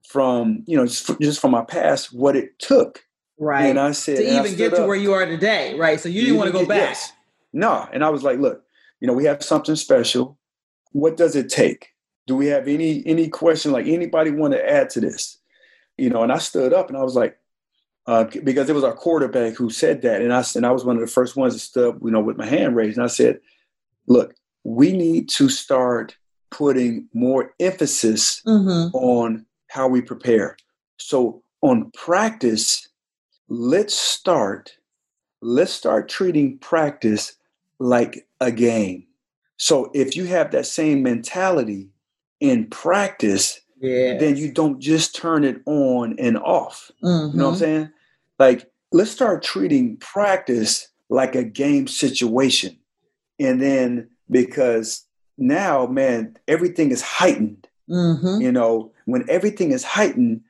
from, 0.08 0.64
you 0.66 0.78
know, 0.78 0.86
just, 0.86 1.20
just 1.20 1.42
from 1.42 1.52
my 1.52 1.64
past 1.64 2.14
what 2.14 2.36
it 2.36 2.58
took. 2.60 3.04
Right. 3.38 3.66
And 3.66 3.80
I 3.80 3.92
said, 3.92 4.18
to 4.18 4.40
even 4.40 4.56
get 4.56 4.76
to 4.76 4.86
where 4.86 4.96
you 4.96 5.14
are 5.14 5.26
today. 5.26 5.78
Right. 5.78 6.00
So 6.00 6.10
you 6.10 6.22
didn't 6.22 6.38
want 6.38 6.48
to 6.48 6.54
go 6.54 6.66
back. 6.66 6.90
Yes. 6.90 7.12
No. 7.54 7.88
And 7.92 8.04
I 8.04 8.10
was 8.10 8.24
like, 8.24 8.40
look, 8.40 8.64
you 9.00 9.08
know, 9.08 9.14
we 9.14 9.26
have 9.26 9.44
something 9.44 9.76
special. 9.76 10.38
What 10.92 11.18
does 11.18 11.36
it 11.36 11.50
take? 11.50 11.91
Do 12.32 12.38
we 12.38 12.46
have 12.46 12.70
any 12.70 13.06
any 13.06 13.28
question 13.28 13.74
like 13.74 13.88
anybody 13.88 14.32
want 14.32 14.54
to 14.54 14.66
add 14.70 14.90
to 14.92 15.02
this? 15.02 15.38
You 15.98 16.10
know, 16.10 16.24
and 16.24 16.32
I 16.32 16.38
stood 16.38 16.72
up 16.72 16.88
and 16.88 16.98
I 16.98 17.04
was 17.04 17.14
like, 17.14 17.38
uh, 18.08 18.24
because 18.24 18.70
it 18.70 18.74
was 18.74 18.86
our 18.86 18.94
quarterback 18.94 19.56
who 19.56 19.70
said 19.70 20.02
that, 20.04 20.22
and 20.22 20.32
I 20.32 20.42
and 20.56 20.66
I 20.66 20.72
was 20.72 20.86
one 20.86 20.96
of 20.96 21.02
the 21.02 21.12
first 21.12 21.36
ones 21.36 21.56
to 21.56 21.60
stood 21.60 21.96
up, 21.96 22.02
you 22.02 22.10
know, 22.10 22.22
with 22.22 22.38
my 22.38 22.46
hand 22.46 22.78
raised, 22.78 22.96
and 22.96 23.04
I 23.04 23.10
said, 23.10 23.42
"Look, 24.08 24.34
we 24.64 24.94
need 24.94 25.28
to 25.32 25.50
start 25.50 26.16
putting 26.52 27.10
more 27.14 27.54
emphasis 27.60 28.42
mm-hmm. 28.48 28.96
on 28.96 29.46
how 29.68 29.90
we 29.90 30.00
prepare. 30.00 30.56
So 31.00 31.44
on 31.60 31.92
practice, 31.92 32.88
let's 33.50 33.94
start. 33.94 34.78
Let's 35.42 35.74
start 35.74 36.08
treating 36.08 36.60
practice 36.60 37.36
like 37.78 38.26
a 38.40 38.54
game. 38.54 39.08
So 39.58 39.92
if 39.94 40.16
you 40.16 40.28
have 40.28 40.52
that 40.52 40.66
same 40.66 41.04
mentality 41.04 41.90
in 42.42 42.66
practice, 42.68 43.62
yes. 43.80 44.20
then 44.20 44.36
you 44.36 44.52
don't 44.52 44.80
just 44.80 45.16
turn 45.16 45.46
it 45.46 45.62
on 45.66 46.20
and 46.20 46.38
off. 46.38 46.92
Mm-hmm. 47.02 47.32
You 47.32 47.38
know 47.38 47.46
what 47.46 47.52
I'm 47.52 47.56
mm-hmm. 47.56 47.60
saying? 47.60 47.90
Like, 48.40 48.72
let's 48.92 49.12
start 49.12 49.44
treating 49.44 49.96
practice 49.98 50.90
like 51.10 51.36
a 51.36 51.44
game 51.44 51.88
situation. 51.88 52.78
And 53.40 53.62
then 53.62 54.10
because 54.30 55.06
now, 55.38 55.86
man, 55.86 56.38
everything 56.48 56.92
is 56.92 57.02
heightened. 57.02 57.68
Mm-hmm. 57.90 58.42
You 58.42 58.52
know, 58.52 58.92
when 59.06 59.30
everything 59.30 59.72
is 59.72 59.84
heightened, 59.84 60.42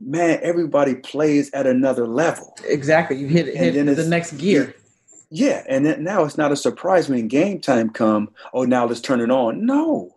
man, 0.00 0.38
everybody 0.42 0.94
plays 0.94 1.50
at 1.52 1.66
another 1.66 2.06
level. 2.06 2.56
Exactly. 2.64 3.16
You 3.16 3.26
hit, 3.26 3.54
hit 3.54 3.74
the 3.74 4.06
next 4.06 4.32
gear. 4.32 4.74
Yeah, 5.30 5.64
and 5.68 5.84
then 5.84 6.04
now 6.04 6.22
it's 6.22 6.38
not 6.38 6.52
a 6.52 6.56
surprise 6.56 7.08
when 7.08 7.26
game 7.26 7.60
time 7.60 7.90
come. 7.90 8.30
Oh, 8.52 8.64
now 8.64 8.86
let's 8.86 9.00
turn 9.00 9.20
it 9.20 9.30
on. 9.32 9.66
No, 9.66 10.13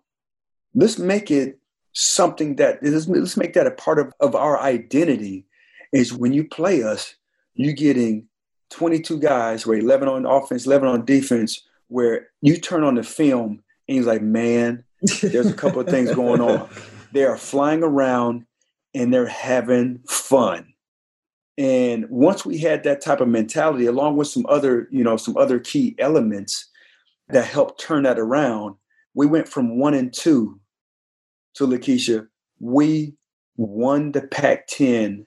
let's 0.73 0.97
make 0.97 1.31
it 1.31 1.59
something 1.93 2.55
that 2.57 2.79
let's, 2.81 3.07
let's 3.07 3.37
make 3.37 3.53
that 3.53 3.67
a 3.67 3.71
part 3.71 3.99
of, 3.99 4.13
of 4.19 4.35
our 4.35 4.59
identity. 4.59 5.45
Is 5.93 6.13
when 6.13 6.33
you 6.33 6.43
play 6.43 6.83
us, 6.83 7.15
you're 7.55 7.73
getting 7.73 8.27
22 8.71 9.19
guys, 9.19 9.65
where 9.65 9.77
11 9.77 10.07
on 10.07 10.25
offense, 10.25 10.65
11 10.65 10.87
on 10.87 11.05
defense, 11.05 11.63
where 11.87 12.27
you 12.41 12.57
turn 12.57 12.83
on 12.83 12.95
the 12.95 13.03
film 13.03 13.63
and 13.87 13.97
he's 13.97 14.05
like, 14.05 14.21
man, 14.21 14.83
there's 15.21 15.47
a 15.47 15.53
couple 15.53 15.79
of 15.79 15.87
things 15.87 16.13
going 16.13 16.41
on. 16.41 16.69
They 17.13 17.23
are 17.23 17.37
flying 17.37 17.83
around 17.83 18.45
and 18.93 19.13
they're 19.13 19.25
having 19.25 19.99
fun. 20.09 20.73
And 21.57 22.07
once 22.09 22.45
we 22.45 22.57
had 22.57 22.83
that 22.83 23.01
type 23.01 23.21
of 23.21 23.29
mentality, 23.29 23.85
along 23.85 24.17
with 24.17 24.27
some 24.27 24.45
other, 24.47 24.89
you 24.91 25.05
know, 25.05 25.15
some 25.15 25.37
other 25.37 25.57
key 25.57 25.95
elements 25.99 26.69
that 27.29 27.45
helped 27.45 27.79
turn 27.79 28.03
that 28.03 28.19
around, 28.19 28.75
we 29.17 29.25
went 29.25 29.49
from 29.49 29.79
one 29.79 29.95
and 29.95 30.13
two 30.13 30.59
to 31.55 31.65
Lakecia. 31.65 32.27
We 32.59 33.15
won 33.57 34.11
the 34.11 34.21
Pac 34.21 34.67
10, 34.67 35.25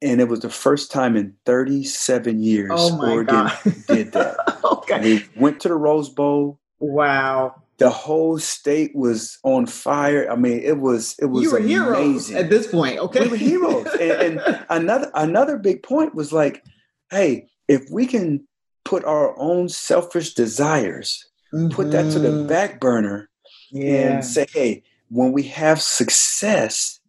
and 0.00 0.20
it 0.20 0.28
was 0.28 0.40
the 0.40 0.48
first 0.48 0.90
time 0.90 1.14
in 1.14 1.34
37 1.44 2.42
years 2.42 2.70
oh 2.74 2.98
Oregon 3.06 3.50
did 3.86 4.12
that. 4.12 4.58
okay. 4.64 5.00
We 5.00 5.24
went 5.36 5.60
to 5.60 5.68
the 5.68 5.74
Rose 5.74 6.08
Bowl. 6.08 6.58
Wow 6.80 7.62
the 7.78 7.90
whole 7.90 8.40
state 8.40 8.90
was 8.96 9.38
on 9.44 9.64
fire. 9.64 10.28
I 10.28 10.34
mean, 10.34 10.58
it 10.58 10.78
was 10.78 11.14
it 11.20 11.26
was 11.26 11.44
you 11.44 11.52
were 11.52 11.58
amazing. 11.58 11.84
heroes 11.84 12.30
at 12.32 12.50
this 12.50 12.66
point. 12.66 12.98
Okay, 12.98 13.20
we 13.20 13.28
were 13.28 13.36
heroes. 13.36 13.86
and, 14.00 14.40
and 14.40 14.66
another 14.68 15.10
another 15.14 15.56
big 15.58 15.84
point 15.84 16.12
was 16.12 16.32
like, 16.32 16.64
hey, 17.08 17.46
if 17.68 17.88
we 17.88 18.06
can 18.06 18.48
put 18.84 19.04
our 19.04 19.38
own 19.38 19.68
selfish 19.68 20.34
desires, 20.34 21.24
mm-hmm. 21.52 21.68
put 21.68 21.90
that 21.92 22.12
to 22.12 22.18
the 22.18 22.28
mm-hmm. 22.28 22.48
back 22.48 22.80
burner, 22.80 23.28
yeah. 23.70 24.16
and 24.16 24.24
say, 24.24 24.46
hey, 24.52 24.82
when 25.08 25.32
we 25.32 25.44
have 25.44 25.80
success 25.80 27.00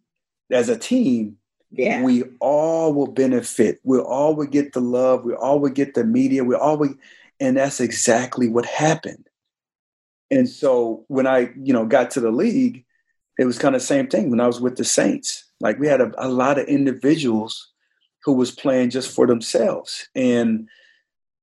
as 0.50 0.68
a 0.68 0.78
team, 0.78 1.36
yeah. 1.70 2.02
we 2.02 2.24
all 2.40 2.92
will 2.92 3.06
benefit. 3.06 3.80
We 3.84 3.98
all 3.98 4.34
will 4.34 4.46
get 4.46 4.72
the 4.72 4.80
love. 4.80 5.24
We 5.24 5.34
all 5.34 5.60
will 5.60 5.70
get 5.70 5.94
the 5.94 6.04
media. 6.04 6.44
We 6.44 6.54
all 6.54 6.76
will, 6.76 6.94
and 7.38 7.56
that's 7.56 7.80
exactly 7.80 8.48
what 8.48 8.66
happened 8.66 9.28
and 10.30 10.48
so 10.48 11.04
when 11.08 11.26
I, 11.26 11.50
you 11.60 11.72
know, 11.72 11.86
got 11.86 12.10
to 12.12 12.20
the 12.20 12.30
league, 12.30 12.84
it 13.38 13.44
was 13.44 13.58
kind 13.58 13.74
of 13.74 13.80
the 13.80 13.86
same 13.86 14.06
thing 14.06 14.30
when 14.30 14.40
I 14.40 14.46
was 14.46 14.60
with 14.60 14.76
the 14.76 14.84
Saints. 14.84 15.44
Like 15.60 15.78
we 15.78 15.88
had 15.88 16.00
a, 16.00 16.12
a 16.18 16.28
lot 16.28 16.58
of 16.58 16.66
individuals 16.66 17.68
who 18.24 18.34
was 18.34 18.50
playing 18.50 18.90
just 18.90 19.14
for 19.14 19.26
themselves. 19.26 20.08
And, 20.14 20.68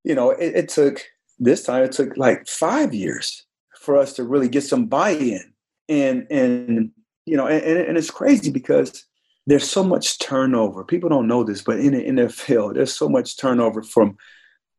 you 0.03 0.15
know, 0.15 0.31
it, 0.31 0.55
it 0.55 0.69
took 0.69 1.03
this 1.39 1.63
time, 1.63 1.83
it 1.83 1.91
took 1.91 2.17
like 2.17 2.47
five 2.47 2.93
years 2.93 3.45
for 3.79 3.97
us 3.97 4.13
to 4.13 4.23
really 4.23 4.49
get 4.49 4.63
some 4.63 4.85
buy-in. 4.85 5.53
And 5.89 6.27
and 6.29 6.91
you 7.25 7.37
know, 7.37 7.47
and, 7.47 7.63
and 7.63 7.97
it's 7.97 8.11
crazy 8.11 8.51
because 8.51 9.05
there's 9.45 9.69
so 9.69 9.83
much 9.83 10.19
turnover. 10.19 10.83
People 10.83 11.09
don't 11.09 11.27
know 11.27 11.43
this, 11.43 11.61
but 11.61 11.79
in 11.79 11.93
the 11.93 12.03
NFL, 12.03 12.73
there's 12.75 12.93
so 12.93 13.07
much 13.07 13.37
turnover 13.37 13.81
from 13.81 14.17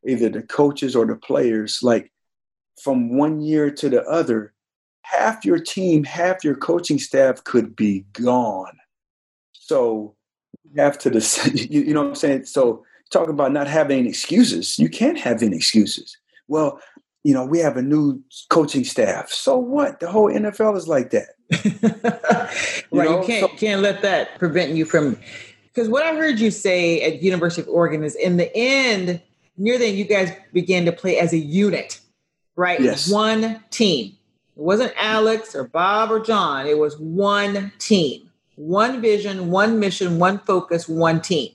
either 0.06 0.28
the 0.28 0.42
coaches 0.42 0.94
or 0.94 1.06
the 1.06 1.16
players. 1.16 1.80
Like 1.82 2.12
from 2.82 3.16
one 3.16 3.40
year 3.40 3.70
to 3.70 3.88
the 3.88 4.02
other, 4.04 4.52
half 5.02 5.44
your 5.44 5.58
team, 5.58 6.04
half 6.04 6.44
your 6.44 6.54
coaching 6.54 6.98
staff 6.98 7.42
could 7.44 7.74
be 7.74 8.04
gone. 8.12 8.76
So 9.52 10.14
you 10.70 10.82
have 10.82 10.98
to, 10.98 11.10
you, 11.54 11.80
you 11.82 11.94
know 11.94 12.02
what 12.02 12.08
I'm 12.10 12.14
saying? 12.14 12.44
So 12.44 12.84
talking 13.10 13.30
about 13.30 13.52
not 13.52 13.68
having 13.68 14.06
excuses, 14.06 14.78
you 14.78 14.90
can't 14.90 15.18
have 15.18 15.42
any 15.42 15.56
excuses. 15.56 16.16
Well, 16.48 16.80
you 17.24 17.34
know, 17.34 17.44
we 17.44 17.58
have 17.58 17.76
a 17.76 17.82
new 17.82 18.22
coaching 18.48 18.84
staff. 18.84 19.30
So 19.30 19.56
what? 19.56 20.00
The 20.00 20.10
whole 20.10 20.30
NFL 20.30 20.76
is 20.76 20.88
like 20.88 21.10
that. 21.10 21.28
you 22.90 22.98
right. 22.98 23.08
Know? 23.08 23.20
You 23.20 23.26
can't 23.26 23.50
so, 23.50 23.56
can't 23.56 23.82
let 23.82 24.02
that 24.02 24.38
prevent 24.38 24.72
you 24.72 24.84
from 24.84 25.18
because 25.66 25.88
what 25.88 26.02
I 26.02 26.14
heard 26.14 26.40
you 26.40 26.50
say 26.50 27.02
at 27.02 27.22
University 27.22 27.62
of 27.62 27.68
Oregon 27.68 28.02
is 28.02 28.16
in 28.16 28.36
the 28.36 28.50
end, 28.56 29.20
near 29.56 29.78
the 29.78 29.86
end, 29.86 29.98
you 29.98 30.04
guys 30.04 30.32
began 30.52 30.84
to 30.86 30.92
play 30.92 31.18
as 31.18 31.32
a 31.32 31.38
unit 31.38 32.00
right? 32.58 32.80
Yes. 32.80 33.10
One 33.10 33.62
team. 33.70 34.16
It 34.56 34.62
wasn't 34.62 34.92
Alex 34.96 35.54
or 35.54 35.64
Bob 35.64 36.10
or 36.10 36.20
John. 36.20 36.66
It 36.66 36.76
was 36.76 36.98
one 36.98 37.72
team, 37.78 38.28
one 38.56 39.00
vision, 39.00 39.50
one 39.50 39.78
mission, 39.78 40.18
one 40.18 40.40
focus, 40.40 40.88
one 40.88 41.22
team. 41.22 41.52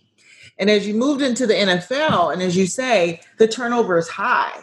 And 0.58 0.70
as 0.70 0.88
you 0.88 0.94
moved 0.94 1.22
into 1.22 1.46
the 1.46 1.56
NFL, 1.56 2.32
and 2.32 2.42
as 2.42 2.56
you 2.56 2.66
say, 2.66 3.20
the 3.38 3.48
turnover 3.48 3.98
is 3.98 4.08
high. 4.08 4.62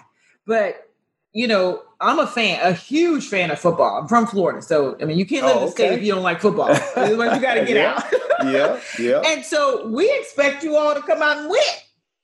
But, 0.51 0.91
you 1.33 1.47
know, 1.47 1.81
I'm 2.01 2.19
a 2.19 2.27
fan, 2.27 2.59
a 2.61 2.73
huge 2.73 3.29
fan 3.29 3.53
of 3.53 3.61
football. 3.61 4.01
I'm 4.01 4.09
from 4.09 4.27
Florida. 4.27 4.61
So, 4.61 4.97
I 5.01 5.05
mean, 5.05 5.17
you 5.17 5.25
can't 5.25 5.47
live 5.47 5.55
oh, 5.55 5.61
in 5.61 5.67
the 5.67 5.71
state 5.71 5.93
if 5.93 6.03
you 6.03 6.13
don't 6.13 6.25
like 6.25 6.41
football. 6.41 6.71
you 7.09 7.17
got 7.17 7.55
to 7.55 7.65
get 7.65 7.69
yeah, 7.69 7.95
out. 7.95 8.51
yeah, 8.53 8.81
yeah. 8.99 9.23
And 9.25 9.45
so 9.45 9.87
we 9.87 10.13
expect 10.19 10.65
you 10.65 10.75
all 10.75 10.93
to 10.93 11.03
come 11.03 11.23
out 11.23 11.39
and 11.39 11.49
win. 11.49 11.63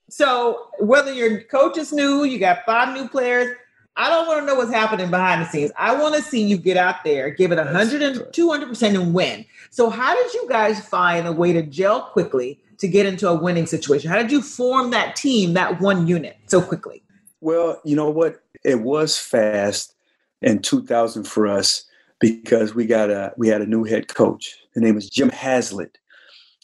So 0.09 0.67
whether 0.79 1.13
your 1.13 1.39
coach 1.43 1.77
is 1.77 1.93
new, 1.93 2.25
you 2.25 2.37
got 2.37 2.65
five 2.65 2.93
new 2.93 3.07
players, 3.07 3.55
I 3.95 4.09
don't 4.09 4.27
want 4.27 4.41
to 4.41 4.45
know 4.45 4.55
what's 4.55 4.73
happening 4.73 5.09
behind 5.09 5.41
the 5.41 5.45
scenes. 5.47 5.71
I 5.77 5.95
want 5.95 6.15
to 6.15 6.21
see 6.21 6.43
you 6.43 6.57
get 6.57 6.75
out 6.75 7.05
there, 7.05 7.29
give 7.29 7.53
it 7.53 7.57
100 7.57 8.01
and 8.01 8.17
200% 8.17 9.01
and 9.01 9.13
win. 9.13 9.45
So, 9.69 9.89
how 9.89 10.21
did 10.21 10.33
you 10.33 10.49
guys 10.49 10.85
find 10.85 11.25
a 11.25 11.31
way 11.31 11.53
to 11.53 11.61
gel 11.61 12.01
quickly 12.01 12.59
to 12.79 12.89
get 12.89 13.05
into 13.05 13.29
a 13.29 13.33
winning 13.33 13.67
situation? 13.67 14.11
How 14.11 14.17
did 14.17 14.33
you 14.33 14.41
form 14.41 14.91
that 14.91 15.15
team, 15.15 15.53
that 15.53 15.79
one 15.79 16.07
unit, 16.07 16.35
so 16.47 16.61
quickly? 16.61 17.03
Well, 17.41 17.81
you 17.83 17.95
know 17.95 18.09
what? 18.09 18.43
It 18.63 18.81
was 18.81 19.17
fast 19.17 19.93
in 20.41 20.61
2000 20.61 21.23
for 21.23 21.47
us 21.47 21.85
because 22.19 22.73
we 22.73 22.85
got 22.85 23.09
a 23.09 23.33
we 23.37 23.47
had 23.47 23.61
a 23.61 23.67
new 23.67 23.83
head 23.83 24.07
coach. 24.07 24.55
The 24.73 24.81
name 24.81 24.95
was 24.95 25.09
Jim 25.09 25.29
Haslett 25.29 25.97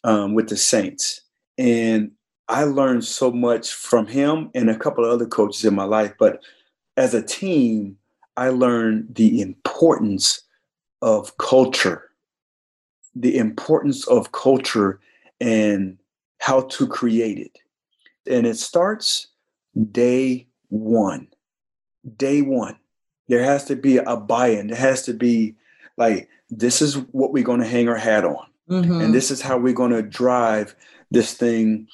um, 0.04 0.34
with 0.34 0.50
the 0.50 0.58
Saints, 0.58 1.22
and 1.58 2.12
I 2.50 2.64
learned 2.64 3.06
so 3.06 3.32
much 3.32 3.72
from 3.72 4.08
him 4.08 4.50
and 4.54 4.70
a 4.70 4.78
couple 4.78 5.06
of 5.06 5.12
other 5.12 5.28
coaches 5.28 5.64
in 5.64 5.76
my 5.76 5.86
life. 5.86 6.14
But 6.18 6.42
as 6.98 7.14
a 7.14 7.22
team, 7.22 7.98
I 8.36 8.50
learned 8.50 9.16
the 9.16 9.42
importance 9.42 10.42
of 11.02 11.38
culture, 11.38 12.10
the 13.16 13.38
importance 13.38 14.08
of 14.08 14.32
culture 14.32 15.00
and 15.40 15.98
how 16.40 16.62
to 16.62 16.88
create 16.88 17.38
it. 17.38 17.60
And 18.32 18.48
it 18.48 18.58
starts 18.58 19.28
day 19.92 20.48
one. 20.74 21.28
Day 22.18 22.42
one. 22.42 22.78
There 23.28 23.44
has 23.44 23.66
to 23.66 23.76
be 23.76 23.98
a 23.98 24.18
buy 24.18 24.48
in. 24.48 24.68
There 24.68 24.78
has 24.78 25.04
to 25.04 25.14
be 25.14 25.56
like, 25.98 26.30
this 26.50 26.82
is 26.82 26.98
what 27.12 27.32
we're 27.32 27.44
going 27.44 27.62
to 27.62 27.68
hang 27.68 27.88
our 27.88 27.98
hat 27.98 28.26
on. 28.26 28.48
Mm-hmm. 28.70 29.02
And 29.02 29.14
this 29.14 29.32
is 29.32 29.42
how 29.42 29.58
we're 29.58 29.74
going 29.74 29.92
to 29.92 30.02
drive 30.02 30.76
this 31.12 31.34
thing 31.34 31.88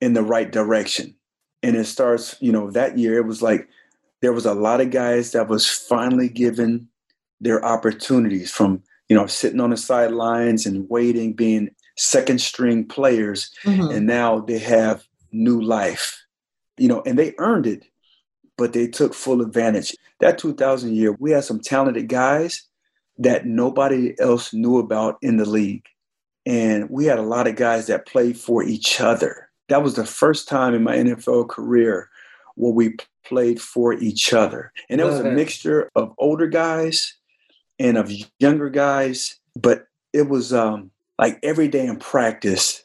in 0.00 0.12
the 0.12 0.22
right 0.22 0.50
direction. 0.50 1.14
And 1.62 1.76
it 1.76 1.84
starts, 1.84 2.36
you 2.40 2.52
know, 2.52 2.70
that 2.72 2.98
year 2.98 3.18
it 3.18 3.26
was 3.26 3.40
like 3.40 3.68
there 4.20 4.32
was 4.32 4.46
a 4.46 4.54
lot 4.54 4.80
of 4.80 4.90
guys 4.90 5.32
that 5.32 5.48
was 5.48 5.68
finally 5.68 6.28
given 6.28 6.88
their 7.40 7.64
opportunities 7.64 8.50
from 8.50 8.82
you 9.08 9.16
know 9.16 9.26
sitting 9.26 9.60
on 9.60 9.70
the 9.70 9.76
sidelines 9.76 10.64
and 10.64 10.88
waiting 10.88 11.34
being 11.34 11.68
second 11.96 12.40
string 12.40 12.86
players 12.86 13.50
mm-hmm. 13.64 13.90
and 13.90 14.06
now 14.06 14.40
they 14.40 14.58
have 14.58 15.06
new 15.30 15.60
life 15.60 16.24
you 16.78 16.88
know 16.88 17.02
and 17.04 17.18
they 17.18 17.34
earned 17.38 17.66
it 17.66 17.84
but 18.56 18.72
they 18.72 18.86
took 18.86 19.14
full 19.14 19.40
advantage 19.40 19.94
that 20.20 20.38
2000 20.38 20.94
year, 20.94 21.12
we 21.18 21.32
had 21.32 21.44
some 21.44 21.60
talented 21.60 22.08
guys 22.08 22.62
that 23.18 23.46
nobody 23.46 24.18
else 24.18 24.52
knew 24.52 24.78
about 24.78 25.18
in 25.22 25.36
the 25.36 25.44
league. 25.44 25.84
And 26.46 26.90
we 26.90 27.06
had 27.06 27.18
a 27.18 27.22
lot 27.22 27.46
of 27.46 27.56
guys 27.56 27.86
that 27.86 28.06
played 28.06 28.38
for 28.38 28.62
each 28.62 29.00
other. 29.00 29.50
That 29.68 29.82
was 29.82 29.94
the 29.96 30.06
first 30.06 30.48
time 30.48 30.74
in 30.74 30.82
my 30.82 30.96
NFL 30.96 31.48
career 31.48 32.08
where 32.54 32.72
we 32.72 32.96
played 33.24 33.60
for 33.60 33.92
each 33.92 34.32
other. 34.32 34.72
And 34.88 35.00
it 35.00 35.04
was 35.04 35.20
a 35.20 35.24
mixture 35.24 35.90
of 35.94 36.14
older 36.18 36.46
guys 36.46 37.14
and 37.78 37.96
of 37.96 38.12
younger 38.38 38.68
guys, 38.68 39.38
but 39.56 39.86
it 40.12 40.28
was 40.28 40.52
um, 40.52 40.90
like 41.18 41.38
every 41.42 41.68
day 41.68 41.86
in 41.86 41.96
practice, 41.96 42.84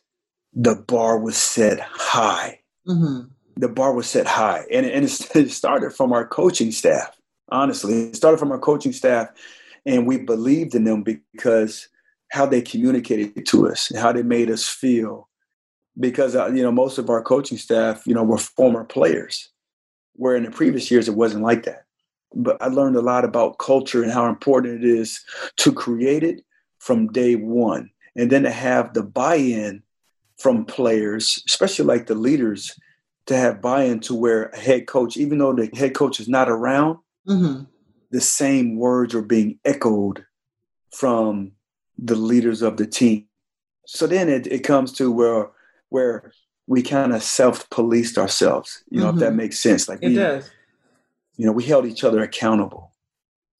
the 0.53 0.75
bar 0.75 1.19
was 1.19 1.37
set 1.37 1.79
high. 1.79 2.59
Mm-hmm. 2.87 3.27
The 3.57 3.67
bar 3.67 3.93
was 3.93 4.07
set 4.07 4.27
high. 4.27 4.65
And, 4.71 4.85
and 4.85 5.05
it 5.35 5.51
started 5.51 5.93
from 5.93 6.13
our 6.13 6.27
coaching 6.27 6.71
staff, 6.71 7.17
honestly. 7.49 8.09
It 8.09 8.15
started 8.15 8.37
from 8.37 8.51
our 8.51 8.59
coaching 8.59 8.93
staff, 8.93 9.29
and 9.85 10.07
we 10.07 10.17
believed 10.17 10.75
in 10.75 10.83
them 10.83 11.03
because 11.03 11.87
how 12.31 12.45
they 12.45 12.61
communicated 12.61 13.45
to 13.47 13.67
us, 13.67 13.91
how 13.95 14.11
they 14.11 14.23
made 14.23 14.49
us 14.49 14.67
feel. 14.67 15.27
Because 15.99 16.35
uh, 16.35 16.47
you 16.47 16.61
know, 16.61 16.71
most 16.71 16.97
of 16.97 17.09
our 17.09 17.21
coaching 17.21 17.57
staff, 17.57 18.05
you 18.05 18.13
know, 18.13 18.23
were 18.23 18.37
former 18.37 18.83
players, 18.83 19.49
where 20.13 20.35
in 20.35 20.43
the 20.43 20.51
previous 20.51 20.89
years 20.89 21.09
it 21.09 21.15
wasn't 21.15 21.43
like 21.43 21.63
that. 21.63 21.85
But 22.33 22.61
I 22.61 22.67
learned 22.67 22.95
a 22.95 23.01
lot 23.01 23.25
about 23.25 23.57
culture 23.57 24.03
and 24.03 24.11
how 24.11 24.27
important 24.29 24.83
it 24.83 24.87
is 24.87 25.19
to 25.57 25.73
create 25.73 26.23
it 26.23 26.43
from 26.77 27.11
day 27.11 27.35
one, 27.35 27.89
and 28.15 28.31
then 28.31 28.43
to 28.43 28.51
have 28.51 28.93
the 28.93 29.03
buy-in 29.03 29.83
from 30.37 30.63
players, 30.63 31.43
especially 31.47 31.85
like 31.85 32.07
the 32.07 32.15
leaders, 32.15 32.79
to 33.29 33.37
have 33.37 33.61
buy-in 33.61 33.99
to 33.99 34.15
where 34.15 34.45
a 34.45 34.57
head 34.57 34.87
coach, 34.87 35.15
even 35.15 35.37
though 35.37 35.53
the 35.53 35.69
head 35.75 35.93
coach 35.93 36.19
is 36.19 36.27
not 36.27 36.49
around, 36.49 36.97
mm-hmm. 37.27 37.63
the 38.09 38.21
same 38.21 38.75
words 38.75 39.13
are 39.13 39.21
being 39.21 39.59
echoed 39.63 40.25
from 40.91 41.51
the 41.99 42.15
leaders 42.15 42.63
of 42.63 42.77
the 42.77 42.87
team. 42.87 43.27
So 43.85 44.07
then 44.07 44.29
it, 44.29 44.47
it 44.47 44.63
comes 44.63 44.91
to 44.93 45.11
where 45.11 45.51
where 45.89 46.33
we 46.65 46.81
kind 46.81 47.13
of 47.13 47.21
self-policed 47.21 48.17
ourselves, 48.17 48.83
you 48.89 48.99
know, 48.99 49.09
mm-hmm. 49.09 49.17
if 49.17 49.19
that 49.19 49.27
mm-hmm. 49.29 49.37
makes 49.37 49.59
sense. 49.59 49.87
Like 49.87 49.99
it 50.01 50.09
we, 50.09 50.15
does. 50.15 50.49
You 51.37 51.45
know, 51.45 51.51
we 51.51 51.63
held 51.63 51.85
each 51.85 52.03
other 52.03 52.23
accountable. 52.23 52.93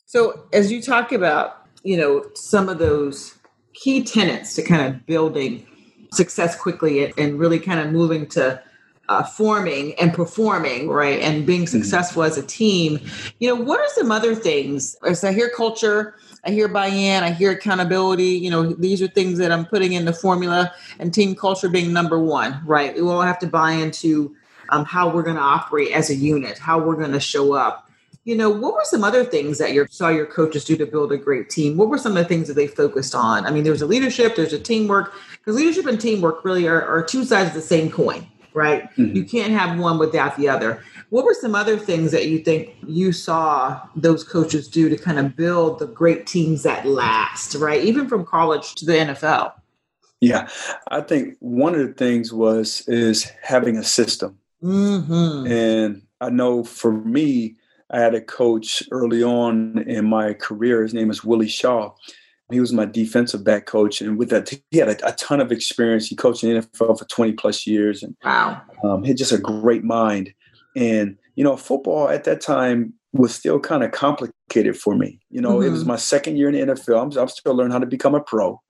So 0.08 0.48
as 0.52 0.72
you 0.72 0.82
talk 0.82 1.12
about, 1.12 1.68
you 1.84 1.96
know, 1.96 2.26
some 2.34 2.70
of 2.70 2.80
those 2.80 3.36
key 3.76 4.04
tenets 4.04 4.56
to 4.56 4.64
kind 4.64 4.82
of 4.82 5.06
building 5.06 5.68
success 6.12 6.60
quickly 6.60 7.14
and 7.20 7.38
really 7.38 7.60
kind 7.60 7.80
of 7.80 7.92
moving 7.92 8.26
to 8.30 8.64
uh, 9.10 9.24
forming 9.24 9.94
and 9.96 10.14
performing, 10.14 10.88
right, 10.88 11.20
and 11.20 11.46
being 11.46 11.64
mm-hmm. 11.64 11.82
successful 11.82 12.22
mm-hmm. 12.22 12.32
as 12.32 12.38
a 12.38 12.46
team. 12.46 13.00
You 13.40 13.50
know, 13.50 13.62
what 13.62 13.80
are 13.80 13.90
some 13.90 14.12
other 14.12 14.36
things? 14.36 14.96
As 15.06 15.24
I 15.24 15.34
hear 15.34 15.50
culture, 15.50 16.16
I 16.46 16.52
hear 16.52 16.68
buy-in, 16.68 17.24
I 17.24 17.32
hear 17.32 17.52
accountability. 17.52 18.38
You 18.38 18.52
know, 18.52 18.72
these 18.74 19.02
are 19.02 19.08
things 19.08 19.40
that 19.40 19.52
I'm 19.52 19.66
putting 19.66 19.94
in 19.94 20.06
the 20.06 20.14
formula, 20.14 20.72
and 21.00 21.12
team 21.12 21.36
culture 21.36 21.70
being 21.70 21.92
number 21.92 22.20
one, 22.20 22.62
right? 22.66 22.94
We 22.94 23.02
all 23.02 23.22
have 23.22 23.40
to 23.40 23.48
buy 23.48 23.72
into 23.72 24.36
um, 24.70 24.86
how 24.86 25.10
we're 25.10 25.24
going 25.24 25.38
to 25.38 25.42
operate 25.42 25.92
as 25.92 26.12
a 26.12 26.16
unit, 26.16 26.60
how 26.60 26.80
we're 26.80 26.96
going 26.96 27.12
to 27.12 27.20
show 27.20 27.54
up. 27.54 27.90
You 28.26 28.36
know, 28.36 28.52
what 28.52 28.76
were 28.76 28.84
some 28.84 29.04
other 29.04 29.26
things 29.26 29.58
that 29.58 29.74
you 29.74 29.88
saw 29.90 30.10
your 30.10 30.28
coaches 30.28 30.66
do 30.66 30.78
to 30.78 30.86
build 30.86 31.12
a 31.12 31.18
great 31.18 31.50
team? 31.50 31.78
What 31.78 31.90
were 31.90 31.98
some 31.98 32.16
of 32.16 32.20
the 32.20 32.26
things 32.26 32.48
that 32.48 32.54
they 32.54 32.68
focused 32.68 33.16
on? 33.16 33.48
I 33.48 33.50
mean, 33.50 33.64
there's 33.64 33.82
a 33.82 33.88
leadership, 33.88 34.36
there's 34.36 34.54
a 34.54 34.60
teamwork, 34.60 35.14
because 35.32 35.56
leadership 35.56 35.88
and 35.88 36.00
teamwork 36.00 36.46
really 36.46 36.68
are, 36.68 36.86
are 36.86 37.02
two 37.02 37.24
sides 37.24 37.50
of 37.50 37.56
the 37.56 37.62
same 37.62 37.90
coin 37.90 38.28
right? 38.60 38.84
Mm-hmm. 38.98 39.16
You 39.16 39.24
can't 39.24 39.54
have 39.54 39.80
one 39.80 39.98
without 39.98 40.36
the 40.36 40.50
other. 40.50 40.84
What 41.10 41.24
were 41.24 41.34
some 41.34 41.56
other 41.56 41.78
things 41.78 42.12
that 42.12 42.28
you 42.28 42.40
think 42.40 42.76
you 42.86 43.14
saw 43.14 43.82
those 43.96 44.24
coaches 44.24 44.68
do 44.68 44.90
to 44.90 44.98
kind 44.98 45.18
of 45.18 45.36
build 45.36 45.80
the 45.80 45.88
great 45.88 46.28
teams 46.28 46.64
that 46.64 46.86
last, 46.86 47.56
right? 47.56 47.82
Even 47.82 48.10
from 48.10 48.26
college 48.26 48.76
to 48.76 48.86
the 48.86 48.92
NFL. 48.94 49.54
Yeah, 50.20 50.50
I 50.90 51.00
think 51.00 51.38
one 51.40 51.74
of 51.74 51.88
the 51.88 51.94
things 51.94 52.34
was 52.34 52.84
is 52.88 53.32
having 53.42 53.78
a 53.78 53.84
system, 53.84 54.38
mm-hmm. 54.62 55.48
and 55.50 56.02
I 56.20 56.30
know 56.30 56.66
for 56.66 56.92
me, 56.92 57.56
I 57.90 58.02
had 58.02 58.14
a 58.14 58.22
coach 58.22 58.84
early 58.92 59.24
on 59.24 59.78
in 59.88 60.06
my 60.06 60.34
career. 60.34 60.84
His 60.84 60.94
name 60.94 61.10
is 61.10 61.24
Willie 61.24 61.48
Shaw, 61.48 61.94
he 62.52 62.60
was 62.60 62.74
my 62.74 62.86
defensive 62.86 63.44
back 63.44 63.66
coach, 63.66 64.02
and 64.02 64.18
with 64.18 64.30
that, 64.30 64.50
he 64.72 64.78
had 64.78 64.90
a, 64.90 65.08
a 65.08 65.14
ton 65.14 65.40
of 65.40 65.52
experience. 65.52 66.08
He 66.08 66.16
coached 66.16 66.44
in 66.44 66.54
the 66.54 66.62
NFL 66.62 66.98
for 66.98 67.06
twenty 67.06 67.34
plus 67.34 67.68
years, 67.68 68.04
and 68.04 68.16
wow, 68.24 68.62
um, 68.84 69.04
he 69.04 69.10
had 69.10 69.18
just 69.18 69.32
a 69.32 69.38
great 69.38 69.84
mind. 69.84 70.34
And 70.76 71.18
you 71.36 71.44
know, 71.44 71.58
football 71.58 72.10
at 72.10 72.24
that 72.26 72.42
time 72.42 72.94
was 73.14 73.34
still 73.34 73.60
kind 73.60 73.84
of 73.84 73.92
complicated 73.92 74.78
for 74.78 74.96
me. 74.96 75.20
You 75.30 75.42
know, 75.42 75.58
mm-hmm. 75.58 75.68
it 75.68 75.70
was 75.70 75.82
mm-hmm. 75.82 75.90
my 75.90 75.96
second 75.98 76.38
year 76.38 76.50
in 76.50 76.68
the 76.68 76.74
NFL. 76.74 77.02
I'm, 77.02 77.18
I'm 77.18 77.28
still 77.28 77.56
learning 77.56 77.72
how 77.72 77.80
to 77.80 77.86
become 77.86 78.16
a 78.16 78.22
pro, 78.22 78.62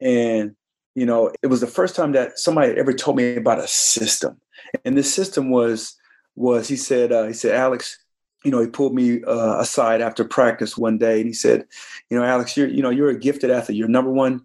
and 0.00 0.54
you 0.94 1.06
know, 1.06 1.32
it 1.42 1.46
was 1.46 1.60
the 1.60 1.66
first 1.66 1.96
time 1.96 2.12
that 2.12 2.38
somebody 2.38 2.72
ever 2.78 2.92
told 2.92 3.16
me 3.16 3.36
about 3.36 3.58
a 3.58 3.66
system. 3.66 4.40
And 4.84 4.96
this 4.96 5.12
system 5.12 5.50
was 5.50 5.96
was 6.34 6.68
he 6.68 6.76
said 6.76 7.12
uh, 7.12 7.26
he 7.26 7.32
said 7.32 7.54
Alex, 7.54 7.98
you 8.44 8.50
know, 8.50 8.60
he 8.60 8.66
pulled 8.66 8.94
me 8.94 9.22
uh, 9.24 9.60
aside 9.60 10.00
after 10.00 10.24
practice 10.24 10.76
one 10.76 10.98
day 10.98 11.18
and 11.18 11.26
he 11.26 11.32
said, 11.32 11.64
you 12.10 12.18
know, 12.18 12.24
Alex, 12.24 12.56
you're, 12.56 12.68
you 12.68 12.82
know, 12.82 12.90
you're 12.90 13.10
a 13.10 13.18
gifted 13.18 13.50
athlete. 13.50 13.78
You're 13.78 13.88
number 13.88 14.10
one, 14.10 14.42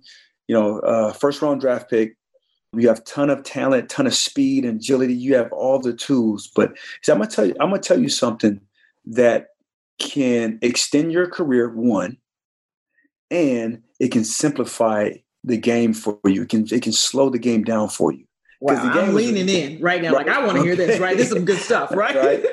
you 0.47 0.55
know, 0.55 0.79
uh, 0.79 1.13
first 1.13 1.41
round 1.41 1.62
draft 1.62 1.89
pick. 1.89 2.15
You 2.73 2.88
have 2.89 3.03
ton 3.05 3.29
of 3.29 3.43
talent, 3.43 3.89
ton 3.89 4.07
of 4.07 4.13
speed 4.13 4.65
and 4.65 4.79
agility. 4.79 5.15
You 5.15 5.36
have 5.36 5.51
all 5.51 5.79
the 5.79 5.93
tools. 5.93 6.51
But 6.53 6.73
see, 7.01 7.12
I'm 7.12 7.17
gonna 7.17 7.29
tell 7.29 7.45
you, 7.45 7.55
I'm 7.60 7.69
gonna 7.69 7.81
tell 7.81 7.99
you 7.99 8.10
something 8.10 8.60
that 9.05 9.47
can 9.99 10.60
extend 10.62 11.12
your 11.12 11.27
career. 11.27 11.69
One, 11.69 12.17
and 13.31 13.81
it 13.99 14.12
can 14.12 14.25
simplify 14.25 15.12
the 15.43 15.57
game 15.57 15.93
for 15.93 16.19
you. 16.25 16.43
It 16.43 16.49
can 16.49 16.67
it 16.69 16.83
can 16.83 16.91
slow 16.91 17.29
the 17.29 17.39
game 17.39 17.63
down 17.63 17.88
for 17.88 18.12
you. 18.12 18.25
Wow, 18.60 18.83
the 18.83 18.93
game 18.93 19.10
I'm 19.10 19.15
leaning 19.15 19.49
in 19.49 19.81
right 19.81 20.01
now. 20.01 20.13
Right. 20.13 20.27
Like 20.27 20.36
I 20.36 20.45
want 20.45 20.57
to 20.57 20.63
hear 20.63 20.75
this. 20.75 20.99
Right, 20.99 21.15
this 21.15 21.27
is 21.27 21.33
some 21.33 21.45
good 21.45 21.60
stuff. 21.62 21.91
Right. 21.95 22.15
right? 22.15 22.45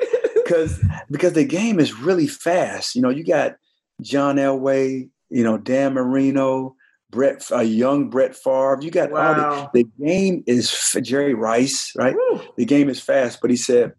Because 0.45 0.81
because 1.09 1.33
the 1.33 1.43
game 1.43 1.79
is 1.79 1.93
really 1.99 2.27
fast. 2.27 2.95
You 2.95 3.01
know, 3.01 3.09
you 3.09 3.25
got 3.25 3.55
John 4.01 4.35
Elway, 4.37 5.09
you 5.29 5.43
know, 5.43 5.57
Dan 5.57 5.93
Marino, 5.93 6.75
Brett, 7.09 7.49
a 7.51 7.63
young 7.63 8.09
Brett 8.09 8.35
Favre. 8.35 8.79
You 8.81 8.91
got 8.91 9.11
wow. 9.11 9.49
all 9.49 9.71
the, 9.73 9.83
the 9.83 10.05
game 10.05 10.43
is 10.47 10.71
Jerry 11.01 11.33
Rice, 11.33 11.91
right? 11.95 12.15
Woo. 12.15 12.41
The 12.57 12.65
game 12.65 12.89
is 12.89 13.01
fast, 13.01 13.39
but 13.41 13.49
he 13.49 13.57
said, 13.57 13.93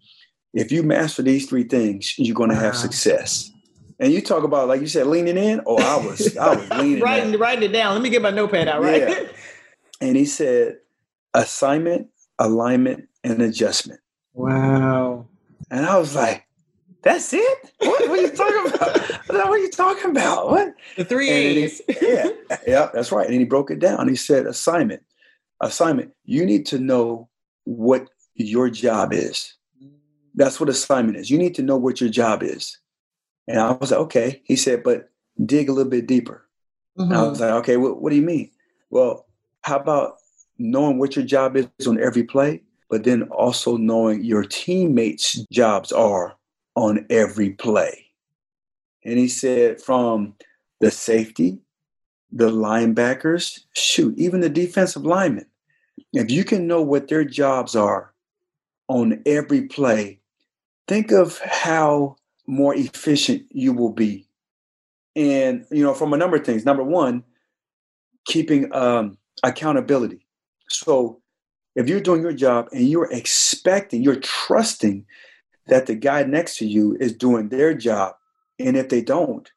if 0.54 0.70
you 0.70 0.82
master 0.82 1.22
these 1.22 1.48
three 1.48 1.64
things, 1.64 2.14
you're 2.18 2.34
going 2.34 2.50
to 2.50 2.56
wow. 2.56 2.62
have 2.62 2.76
success. 2.76 3.50
And 3.98 4.12
you 4.12 4.20
talk 4.20 4.44
about, 4.44 4.68
like 4.68 4.80
you 4.82 4.86
said, 4.86 5.06
leaning 5.06 5.38
in. 5.38 5.62
Oh, 5.66 5.78
I 5.78 6.06
was, 6.06 6.36
I 6.36 6.54
was 6.54 6.70
leaning. 6.78 7.02
writing, 7.02 7.38
writing 7.38 7.64
it 7.64 7.72
down. 7.72 7.94
Let 7.94 8.02
me 8.02 8.10
get 8.10 8.22
my 8.22 8.30
notepad 8.30 8.68
out. 8.68 8.82
Right. 8.82 9.08
Yeah. 9.08 9.28
And 10.02 10.16
he 10.16 10.26
said, 10.26 10.76
assignment, 11.32 12.08
alignment, 12.38 13.08
and 13.24 13.40
adjustment. 13.40 14.00
Wow. 14.34 15.05
And 15.70 15.86
I 15.86 15.98
was 15.98 16.14
like, 16.14 16.46
that's 17.02 17.32
it? 17.32 17.72
What, 17.78 18.08
what 18.08 18.18
are 18.18 18.22
you 18.22 18.30
talking 18.30 18.74
about? 18.74 19.26
what 19.26 19.46
are 19.46 19.58
you 19.58 19.70
talking 19.70 20.10
about? 20.10 20.50
What? 20.50 20.74
The 20.96 21.04
three 21.04 21.30
A's. 21.30 21.80
yeah, 22.02 22.30
yeah, 22.66 22.90
that's 22.92 23.12
right. 23.12 23.26
And 23.26 23.34
he 23.34 23.44
broke 23.44 23.70
it 23.70 23.78
down. 23.78 24.08
He 24.08 24.16
said, 24.16 24.46
assignment. 24.46 25.02
Assignment. 25.60 26.12
You 26.24 26.44
need 26.44 26.66
to 26.66 26.78
know 26.78 27.28
what 27.64 28.08
your 28.34 28.70
job 28.70 29.12
is. 29.12 29.54
That's 30.34 30.60
what 30.60 30.68
assignment 30.68 31.16
is. 31.16 31.30
You 31.30 31.38
need 31.38 31.54
to 31.54 31.62
know 31.62 31.76
what 31.76 32.00
your 32.00 32.10
job 32.10 32.42
is. 32.42 32.78
And 33.48 33.60
I 33.60 33.72
was 33.72 33.90
like, 33.90 34.00
okay. 34.00 34.42
He 34.44 34.56
said, 34.56 34.82
but 34.82 35.08
dig 35.44 35.68
a 35.68 35.72
little 35.72 35.90
bit 35.90 36.06
deeper. 36.06 36.46
Mm-hmm. 36.98 37.12
I 37.12 37.22
was 37.22 37.40
like, 37.40 37.52
okay, 37.52 37.76
what, 37.76 38.02
what 38.02 38.10
do 38.10 38.16
you 38.16 38.22
mean? 38.22 38.50
Well, 38.90 39.26
how 39.62 39.76
about 39.76 40.16
knowing 40.58 40.98
what 40.98 41.16
your 41.16 41.24
job 41.24 41.56
is 41.56 41.86
on 41.86 42.02
every 42.02 42.24
play 42.24 42.62
but 42.88 43.04
then 43.04 43.24
also 43.24 43.76
knowing 43.76 44.24
your 44.24 44.44
teammates' 44.44 45.44
jobs 45.52 45.92
are 45.92 46.36
on 46.74 47.06
every 47.10 47.50
play. 47.50 48.06
And 49.04 49.18
he 49.18 49.28
said, 49.28 49.80
from 49.80 50.34
the 50.80 50.90
safety, 50.90 51.58
the 52.32 52.50
linebackers, 52.50 53.60
shoot, 53.72 54.16
even 54.18 54.40
the 54.40 54.48
defensive 54.48 55.04
linemen, 55.04 55.46
if 56.12 56.30
you 56.30 56.44
can 56.44 56.66
know 56.66 56.82
what 56.82 57.08
their 57.08 57.24
jobs 57.24 57.74
are 57.74 58.12
on 58.88 59.22
every 59.26 59.62
play, 59.62 60.20
think 60.86 61.12
of 61.12 61.38
how 61.38 62.16
more 62.46 62.74
efficient 62.74 63.46
you 63.50 63.72
will 63.72 63.92
be. 63.92 64.26
And, 65.14 65.64
you 65.70 65.82
know, 65.82 65.94
from 65.94 66.12
a 66.12 66.16
number 66.16 66.36
of 66.36 66.44
things. 66.44 66.64
Number 66.64 66.84
one, 66.84 67.24
keeping 68.26 68.72
um, 68.74 69.16
accountability. 69.42 70.26
So 70.68 71.20
if 71.76 71.88
you're 71.88 72.00
doing 72.00 72.22
your 72.22 72.32
job 72.32 72.68
and 72.72 72.88
you're 72.88 73.12
expecting, 73.12 74.02
you're 74.02 74.16
trusting 74.16 75.06
that 75.66 75.86
the 75.86 75.94
guy 75.94 76.22
next 76.24 76.56
to 76.58 76.66
you 76.66 76.96
is 76.98 77.12
doing 77.12 77.48
their 77.48 77.74
job, 77.74 78.14
and 78.58 78.76
if 78.76 78.88
they 78.88 79.02
don't, 79.02 79.50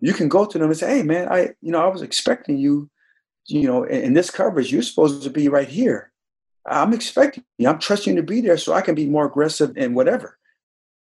you 0.00 0.14
can 0.14 0.28
go 0.28 0.46
to 0.46 0.58
them 0.58 0.70
and 0.70 0.78
say, 0.78 0.96
"Hey, 0.96 1.02
man, 1.02 1.28
I, 1.30 1.50
you 1.60 1.70
know, 1.70 1.80
I 1.80 1.88
was 1.88 2.02
expecting 2.02 2.56
you, 2.56 2.88
you 3.46 3.64
know, 3.64 3.84
in, 3.84 4.02
in 4.02 4.12
this 4.14 4.30
coverage, 4.30 4.72
you're 4.72 4.82
supposed 4.82 5.22
to 5.22 5.30
be 5.30 5.48
right 5.48 5.68
here. 5.68 6.10
I'm 6.66 6.92
expecting 6.92 7.44
you. 7.58 7.68
I'm 7.68 7.78
trusting 7.78 8.14
you 8.14 8.20
to 8.20 8.26
be 8.26 8.40
there 8.40 8.56
so 8.56 8.72
I 8.72 8.80
can 8.80 8.94
be 8.94 9.06
more 9.06 9.26
aggressive 9.26 9.74
and 9.76 9.94
whatever." 9.94 10.38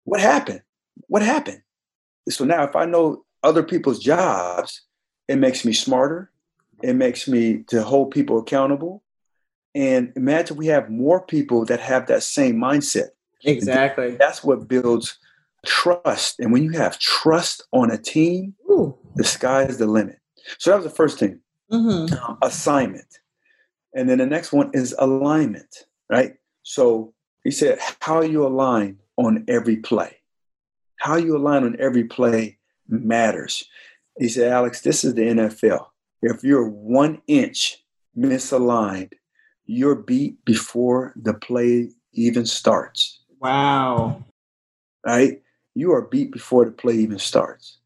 What 0.06 0.22
happened? 0.22 0.62
What 1.08 1.22
happened? 1.22 1.62
So 2.30 2.46
now 2.46 2.64
if 2.64 2.76
I 2.76 2.86
know 2.86 3.26
other 3.42 3.64
people's 3.64 4.00
jobs, 4.00 4.82
it 5.28 5.38
makes 5.38 5.66
me 5.66 5.74
smarter. 5.74 6.32
It 6.82 6.96
makes 6.96 7.28
me 7.28 7.64
to 7.68 7.84
hold 7.84 8.12
people 8.12 8.38
accountable. 8.38 9.04
And 9.76 10.14
imagine 10.16 10.58
we 10.58 10.68
have 10.68 10.90
more 10.90 11.22
people 11.22 11.66
that 11.66 11.80
have 11.80 12.08
that 12.08 12.24
same 12.24 12.56
mindset. 12.56 13.10
Exactly. 13.44 14.16
That's 14.18 14.44
what 14.44 14.68
builds 14.68 15.18
trust. 15.66 16.40
And 16.40 16.52
when 16.52 16.64
you 16.64 16.72
have 16.72 17.00
trust 17.00 17.64
on 17.72 17.92
a 17.92 17.98
team, 17.98 18.56
Ooh. 18.70 18.98
the 19.16 19.24
sky 19.24 19.64
is 19.64 19.78
the 19.78 19.88
limit. 19.88 20.20
So 20.60 20.72
that 20.72 20.78
was 20.78 20.86
the 20.86 20.96
first 20.96 21.20
thing 21.20 21.40
mm-hmm. 21.72 22.14
uh, 22.14 22.36
assignment. 22.42 23.20
And 23.96 24.10
then 24.10 24.18
the 24.18 24.26
next 24.26 24.52
one 24.52 24.72
is 24.74 24.96
alignment, 24.98 25.86
right? 26.10 26.36
So 26.64 27.14
he 27.44 27.52
said, 27.52 27.80
How 28.00 28.22
you 28.22 28.46
align 28.46 28.98
on 29.18 29.46
every 29.48 29.78
play. 29.78 30.18
How 30.98 31.16
you 31.16 31.38
align 31.38 31.64
on 31.64 31.76
every 31.80 32.06
play 32.06 32.58
matters. 32.88 33.66
He 34.20 34.30
said, 34.30 34.52
Alex, 34.52 34.82
this 34.82 35.04
is 35.04 35.16
the 35.16 35.24
NFL. 35.24 35.88
If 36.22 36.44
you're 36.44 36.68
one 36.68 37.22
inch 37.28 37.84
misaligned, 38.18 39.14
you're 39.66 39.96
beat 39.96 40.44
before 40.46 41.14
the 41.16 41.34
play 41.34 41.90
even 42.14 42.46
starts. 42.46 43.20
Wow. 43.40 44.24
Right? 45.06 45.42
You 45.76 45.94
are 45.94 46.02
beat 46.02 46.32
before 46.32 46.66
the 46.66 46.72
play 46.72 46.96
even 46.96 47.20
starts. 47.20 47.78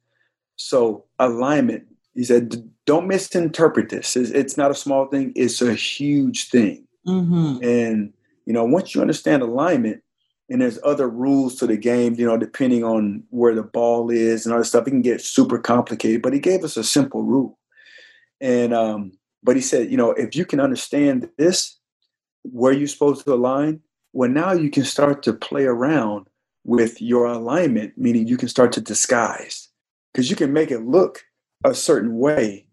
So, 0.56 1.06
alignment, 1.20 1.86
he 2.16 2.24
said, 2.24 2.70
don't 2.86 3.08
misinterpret 3.08 3.90
this. 3.90 4.16
It's, 4.16 4.58
not 4.58 4.72
a 4.72 4.76
small 4.76 5.08
thing, 5.08 5.34
it's 5.36 5.62
a 5.62 5.74
huge 5.74 6.50
thing. 6.50 6.88
Mm-hmm. 7.08 7.64
And, 7.64 8.14
you 8.46 8.54
know, 8.54 8.66
once 8.66 8.96
you 8.96 9.02
understand 9.02 9.42
alignment, 9.44 10.04
and 10.50 10.62
there's 10.62 10.80
other 10.84 11.10
rules 11.10 11.56
to 11.56 11.68
the 11.68 11.76
game, 11.76 12.16
you 12.16 12.26
know, 12.26 12.38
depending 12.38 12.84
on 12.84 13.24
where 13.32 13.54
the 13.54 13.64
ball 13.64 14.10
is 14.10 14.46
and 14.46 14.56
other 14.56 14.64
stuff, 14.64 14.88
it 14.88 14.92
can 14.92 15.02
get 15.02 15.22
super 15.22 15.60
complicated. 15.60 16.22
But 16.22 16.34
he 16.34 16.40
gave 16.40 16.64
us 16.64 16.78
a 16.78 16.84
simple 16.84 17.24
rule. 17.24 17.60
And, 18.40 18.74
um, 18.74 19.17
but 19.48 19.56
he 19.56 19.62
said, 19.62 19.90
you 19.90 19.96
know, 19.96 20.12
if 20.12 20.36
you 20.36 20.44
can 20.44 20.60
understand 20.60 21.30
this, 21.38 21.78
where 22.44 22.74
you're 22.74 22.86
supposed 22.86 23.24
to 23.24 23.34
align, 23.34 23.80
well, 24.12 24.30
now 24.30 24.52
you 24.52 24.70
can 24.70 24.84
start 24.84 25.24
to 25.24 25.32
play 25.32 25.64
around 25.64 26.28
with 26.66 27.02
your 27.02 27.28
alignment, 27.28 27.98
meaning 27.98 28.28
you 28.28 28.36
can 28.36 28.50
start 28.50 28.74
to 28.74 28.82
disguise 28.82 29.70
because 30.12 30.30
you 30.30 30.36
can 30.36 30.52
make 30.52 30.70
it 30.70 30.82
look 30.82 31.24
a 31.64 31.74
certain 31.74 32.18
way, 32.20 32.68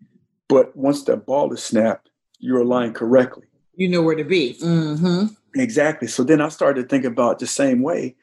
but 0.48 0.76
once 0.76 1.04
the 1.04 1.16
ball 1.16 1.52
is 1.52 1.62
snapped, 1.62 2.10
you're 2.40 2.62
aligned 2.62 2.96
correctly. 2.96 3.46
You 3.76 3.86
know 3.86 4.02
where 4.02 4.16
to 4.16 4.24
be. 4.24 4.56
Mm-hmm. 4.60 5.26
Exactly. 5.54 6.08
So 6.08 6.24
then 6.24 6.40
I 6.40 6.48
started 6.48 6.82
to 6.82 6.88
think 6.88 7.04
about 7.04 7.38
the 7.38 7.46
same 7.46 7.82
way, 7.82 8.16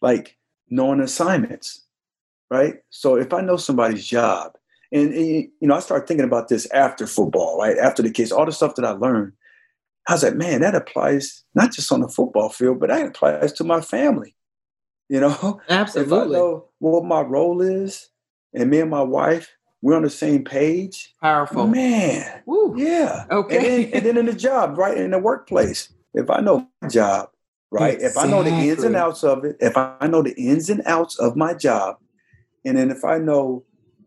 like 0.00 0.36
knowing 0.70 1.00
assignments, 1.00 1.86
right? 2.52 2.76
So 2.88 3.16
if 3.16 3.32
I 3.32 3.40
know 3.40 3.56
somebody's 3.56 4.06
job, 4.06 4.52
and, 4.92 5.12
and 5.12 5.48
you 5.60 5.68
know, 5.68 5.74
I 5.74 5.80
started 5.80 6.06
thinking 6.06 6.26
about 6.26 6.48
this 6.48 6.70
after 6.70 7.06
football, 7.06 7.58
right? 7.58 7.78
After 7.78 8.02
the 8.02 8.10
kids, 8.10 8.32
all 8.32 8.46
the 8.46 8.52
stuff 8.52 8.74
that 8.76 8.84
I 8.84 8.90
learned, 8.90 9.32
I 10.08 10.12
was 10.12 10.22
like, 10.22 10.36
man, 10.36 10.60
that 10.60 10.74
applies 10.74 11.44
not 11.54 11.72
just 11.72 11.90
on 11.90 12.00
the 12.00 12.08
football 12.08 12.48
field, 12.48 12.78
but 12.80 12.88
that 12.90 13.06
applies 13.06 13.52
to 13.54 13.64
my 13.64 13.80
family. 13.80 14.34
You 15.08 15.20
know, 15.20 15.60
absolutely. 15.68 16.16
If 16.16 16.26
I 16.26 16.32
know 16.32 16.64
what 16.80 17.04
my 17.04 17.20
role 17.20 17.62
is, 17.62 18.08
and 18.52 18.68
me 18.68 18.80
and 18.80 18.90
my 18.90 19.04
wife, 19.04 19.56
we're 19.80 19.94
on 19.94 20.02
the 20.02 20.10
same 20.10 20.42
page. 20.42 21.14
Powerful, 21.20 21.68
man. 21.68 22.42
Woo. 22.44 22.74
Yeah. 22.76 23.24
Okay. 23.30 23.56
And 23.56 23.64
then, 23.64 23.92
and 23.92 24.06
then, 24.06 24.16
in 24.16 24.26
the 24.26 24.32
job, 24.32 24.76
right 24.76 24.98
in 24.98 25.12
the 25.12 25.20
workplace, 25.20 25.90
if 26.14 26.28
I 26.28 26.40
know 26.40 26.66
my 26.82 26.88
job, 26.88 27.28
right, 27.70 27.94
exactly. 27.94 28.06
if 28.06 28.16
I 28.16 28.28
know 28.28 28.42
the 28.42 28.50
ins 28.50 28.82
and 28.82 28.96
outs 28.96 29.22
of 29.22 29.44
it, 29.44 29.56
if 29.60 29.76
I 29.76 30.08
know 30.08 30.22
the 30.22 30.34
ins 30.34 30.70
and 30.70 30.82
outs 30.86 31.20
of 31.20 31.36
my 31.36 31.54
job, 31.54 31.98
and 32.64 32.76
then 32.76 32.90
if 32.90 33.04
I 33.04 33.18
know 33.18 33.62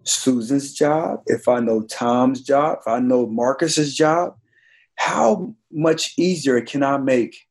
Susan's 0.10 0.74
job, 0.74 1.22
if 1.28 1.48
I 1.48 1.60
know 1.60 1.82
Tom's 1.84 2.42
job, 2.42 2.80
if 2.82 2.88
I 2.88 3.00
know 3.00 3.28
Marcus's 3.28 3.96
job, 3.96 4.36
how 4.96 5.56
much 5.72 6.14
easier 6.18 6.62
can 6.62 6.84
I 6.84 6.98
make 6.98 7.48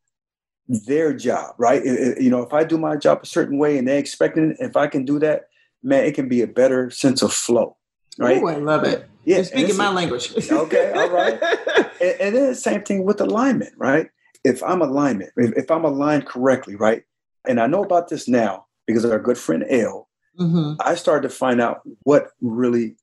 their 0.69 1.15
job, 1.15 1.55
right? 1.59 1.83
You 1.85 2.29
know, 2.31 2.43
if 2.43 2.53
I 2.53 2.65
do 2.65 2.77
my 2.77 2.97
job 2.97 3.21
a 3.23 3.27
certain 3.27 3.59
way 3.59 3.79
and 3.79 3.89
they're 3.89 3.99
expecting 3.99 4.51
it, 4.51 4.57
if 4.61 4.77
I 4.77 4.87
can 4.87 5.05
do 5.05 5.19
that, 5.21 5.49
man, 5.83 6.05
it 6.05 6.15
can 6.15 6.29
be 6.29 6.43
a 6.43 6.47
better 6.47 6.91
sense 6.91 7.23
of 7.23 7.33
flow, 7.33 7.77
right? 8.19 8.43
Ooh, 8.43 8.49
I 8.49 8.57
love 8.57 8.85
it. 8.85 9.09
Yeah, 9.25 9.37
You're 9.37 9.45
speaking 9.45 9.77
my 9.77 9.91
language. 9.91 10.33
okay, 10.51 10.93
all 10.93 11.11
right. 11.11 11.41
And, 12.01 12.21
and, 12.21 12.37
then 12.37 12.47
the 12.47 12.55
same 12.55 12.83
thing 12.83 13.05
with 13.05 13.21
alignment, 13.21 13.73
right? 13.77 14.09
If 14.45 14.63
I'm 14.63 14.83
alignment, 14.83 15.33
if, 15.37 15.53
if, 15.57 15.69
I'm 15.69 15.85
aligned 15.85 16.27
correctly, 16.27 16.77
right? 16.77 17.03
And 17.45 17.59
I 17.59 17.67
know 17.67 17.83
about 17.83 18.09
this 18.09 18.29
now 18.29 18.67
because 18.87 19.05
our 19.05 19.19
good 19.19 19.37
friend 19.37 19.65
L. 19.69 20.08
Mm-hmm. 20.39 20.75
I 20.81 20.95
started 20.95 21.29
to 21.29 21.35
find 21.35 21.61
out 21.61 21.83
what 22.03 22.31
really 22.41 22.97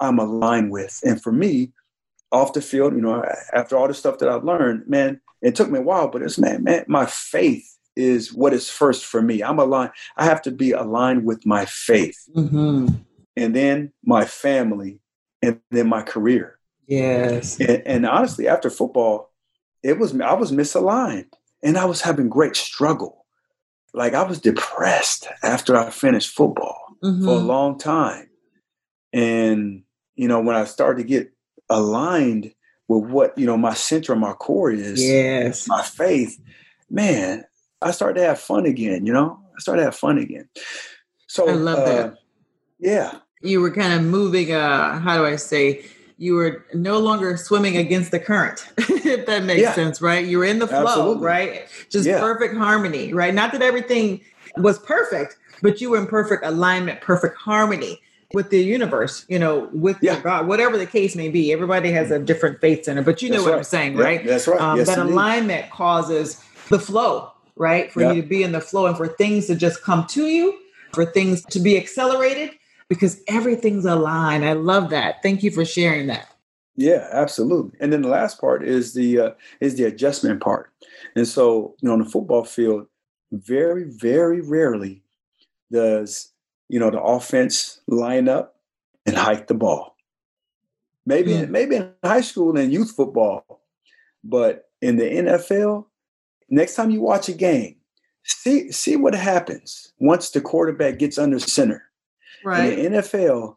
I'm 0.00 0.18
aligned 0.18 0.70
with, 0.70 1.00
and 1.04 1.22
for 1.22 1.32
me, 1.32 1.72
off 2.30 2.52
the 2.52 2.60
field, 2.60 2.94
you 2.94 3.00
know, 3.00 3.24
after 3.52 3.76
all 3.76 3.88
the 3.88 3.94
stuff 3.94 4.18
that 4.18 4.28
I've 4.28 4.44
learned, 4.44 4.88
man, 4.88 5.20
it 5.42 5.54
took 5.54 5.70
me 5.70 5.78
a 5.78 5.82
while, 5.82 6.08
but 6.08 6.22
it's 6.22 6.38
man, 6.38 6.64
man, 6.64 6.84
my 6.88 7.06
faith 7.06 7.76
is 7.96 8.32
what 8.32 8.52
is 8.52 8.70
first 8.70 9.04
for 9.04 9.20
me. 9.20 9.42
I'm 9.42 9.58
aligned. 9.58 9.90
I 10.16 10.24
have 10.24 10.42
to 10.42 10.50
be 10.50 10.72
aligned 10.72 11.24
with 11.24 11.44
my 11.44 11.64
faith, 11.64 12.18
mm-hmm. 12.34 12.88
and 13.36 13.56
then 13.56 13.92
my 14.04 14.24
family, 14.24 15.00
and 15.42 15.60
then 15.70 15.88
my 15.88 16.02
career. 16.02 16.58
Yes. 16.86 17.60
And, 17.60 17.82
and, 17.86 18.06
honestly, 18.06 18.48
after 18.48 18.70
football, 18.70 19.30
it 19.82 19.98
was 19.98 20.18
I 20.20 20.32
was 20.32 20.52
misaligned, 20.52 21.32
and 21.62 21.76
I 21.76 21.84
was 21.84 22.00
having 22.00 22.28
great 22.28 22.56
struggle. 22.56 23.26
Like 23.94 24.14
I 24.14 24.22
was 24.22 24.40
depressed 24.40 25.26
after 25.42 25.76
I 25.76 25.90
finished 25.90 26.30
football 26.30 26.96
mm-hmm. 27.02 27.24
for 27.24 27.30
a 27.30 27.38
long 27.38 27.78
time, 27.78 28.28
and 29.12 29.82
you 30.14 30.28
know 30.28 30.40
when 30.40 30.56
I 30.56 30.64
started 30.64 31.02
to 31.02 31.08
get 31.08 31.32
aligned 31.70 32.52
with 32.86 33.10
what 33.10 33.36
you 33.38 33.46
know 33.46 33.56
my 33.56 33.74
center, 33.74 34.14
my 34.14 34.32
core 34.32 34.70
is, 34.70 35.02
yes, 35.02 35.66
my 35.68 35.82
faith, 35.82 36.38
man, 36.90 37.44
I 37.80 37.90
started 37.92 38.20
to 38.20 38.26
have 38.26 38.40
fun 38.40 38.66
again. 38.66 39.06
You 39.06 39.12
know, 39.12 39.40
I 39.56 39.60
started 39.60 39.80
to 39.80 39.86
have 39.86 39.96
fun 39.96 40.18
again. 40.18 40.48
So 41.26 41.48
I 41.48 41.52
love 41.52 41.78
uh, 41.78 41.84
that. 41.84 42.18
Yeah, 42.78 43.18
you 43.40 43.60
were 43.60 43.70
kind 43.70 43.94
of 43.94 44.02
moving. 44.02 44.52
Uh, 44.52 44.98
how 44.98 45.16
do 45.16 45.24
I 45.24 45.36
say? 45.36 45.84
You 46.18 46.34
were 46.34 46.64
no 46.74 46.98
longer 46.98 47.36
swimming 47.36 47.76
against 47.76 48.10
the 48.10 48.18
current, 48.18 48.66
if 48.78 49.26
that 49.26 49.44
makes 49.44 49.62
yeah. 49.62 49.72
sense, 49.72 50.02
right? 50.02 50.26
You 50.26 50.38
were 50.38 50.44
in 50.44 50.58
the 50.58 50.66
flow, 50.66 50.84
Absolutely. 50.84 51.24
right? 51.24 51.68
Just 51.90 52.06
yeah. 52.06 52.18
perfect 52.18 52.56
harmony, 52.56 53.14
right? 53.14 53.32
Not 53.32 53.52
that 53.52 53.62
everything 53.62 54.20
was 54.56 54.80
perfect, 54.80 55.36
but 55.62 55.80
you 55.80 55.90
were 55.90 55.98
in 55.98 56.06
perfect 56.06 56.44
alignment, 56.44 57.00
perfect 57.00 57.36
harmony 57.36 58.00
with 58.32 58.50
the 58.50 58.58
universe, 58.58 59.24
you 59.28 59.38
know, 59.38 59.70
with 59.72 59.96
yeah. 60.02 60.20
God, 60.20 60.46
whatever 60.46 60.76
the 60.76 60.86
case 60.86 61.16
may 61.16 61.28
be. 61.28 61.52
Everybody 61.52 61.90
has 61.92 62.10
a 62.10 62.18
different 62.18 62.60
faith 62.60 62.84
center, 62.84 63.02
but 63.02 63.22
you 63.22 63.30
know 63.30 63.36
that's 63.36 63.44
what 63.44 63.52
right. 63.52 63.58
I'm 63.58 63.64
saying, 63.64 63.96
yeah, 63.96 64.04
right? 64.04 64.26
That's 64.26 64.46
right. 64.46 64.60
Um, 64.60 64.78
yes, 64.78 64.88
that 64.88 64.98
indeed. 64.98 65.12
alignment 65.12 65.70
causes 65.70 66.42
the 66.68 66.78
flow, 66.78 67.32
right? 67.56 67.90
For 67.90 68.02
you 68.02 68.20
to 68.20 68.26
be 68.26 68.42
in 68.42 68.52
the 68.52 68.60
flow 68.60 68.86
and 68.86 68.96
for 68.96 69.08
things 69.08 69.46
to 69.46 69.54
just 69.54 69.82
come 69.82 70.06
to 70.08 70.26
you, 70.26 70.58
for 70.92 71.06
things 71.06 71.44
to 71.46 71.60
be 71.60 71.76
accelerated, 71.76 72.57
because 72.88 73.22
everything's 73.28 73.84
aligned. 73.84 74.44
I 74.44 74.54
love 74.54 74.90
that. 74.90 75.22
Thank 75.22 75.42
you 75.42 75.50
for 75.50 75.64
sharing 75.64 76.06
that. 76.08 76.28
Yeah, 76.76 77.08
absolutely. 77.12 77.76
And 77.80 77.92
then 77.92 78.02
the 78.02 78.08
last 78.08 78.40
part 78.40 78.66
is 78.66 78.94
the 78.94 79.18
uh, 79.18 79.30
is 79.60 79.76
the 79.76 79.84
adjustment 79.84 80.40
part. 80.40 80.72
And 81.16 81.26
so, 81.26 81.74
you 81.80 81.88
know, 81.88 81.94
on 81.94 81.98
the 81.98 82.08
football 82.08 82.44
field, 82.44 82.86
very, 83.32 83.84
very 83.84 84.40
rarely 84.40 85.02
does 85.72 86.32
you 86.68 86.78
know, 86.78 86.90
the 86.90 87.00
offense 87.00 87.80
line 87.86 88.28
up 88.28 88.56
and 89.06 89.16
hike 89.16 89.46
the 89.46 89.54
ball. 89.54 89.96
Maybe 91.06 91.32
mm. 91.32 91.48
maybe 91.48 91.76
in 91.76 91.92
high 92.04 92.20
school 92.20 92.56
and 92.56 92.72
youth 92.72 92.92
football, 92.94 93.62
but 94.22 94.68
in 94.82 94.96
the 94.96 95.04
NFL, 95.04 95.86
next 96.50 96.74
time 96.74 96.90
you 96.90 97.00
watch 97.00 97.28
a 97.28 97.32
game, 97.32 97.76
see 98.24 98.70
see 98.70 98.96
what 98.96 99.14
happens 99.14 99.92
once 99.98 100.30
the 100.30 100.42
quarterback 100.42 100.98
gets 100.98 101.18
under 101.18 101.38
center. 101.38 101.84
Right. 102.44 102.78
In 102.78 102.92
the 102.92 102.98
NFL, 102.98 103.56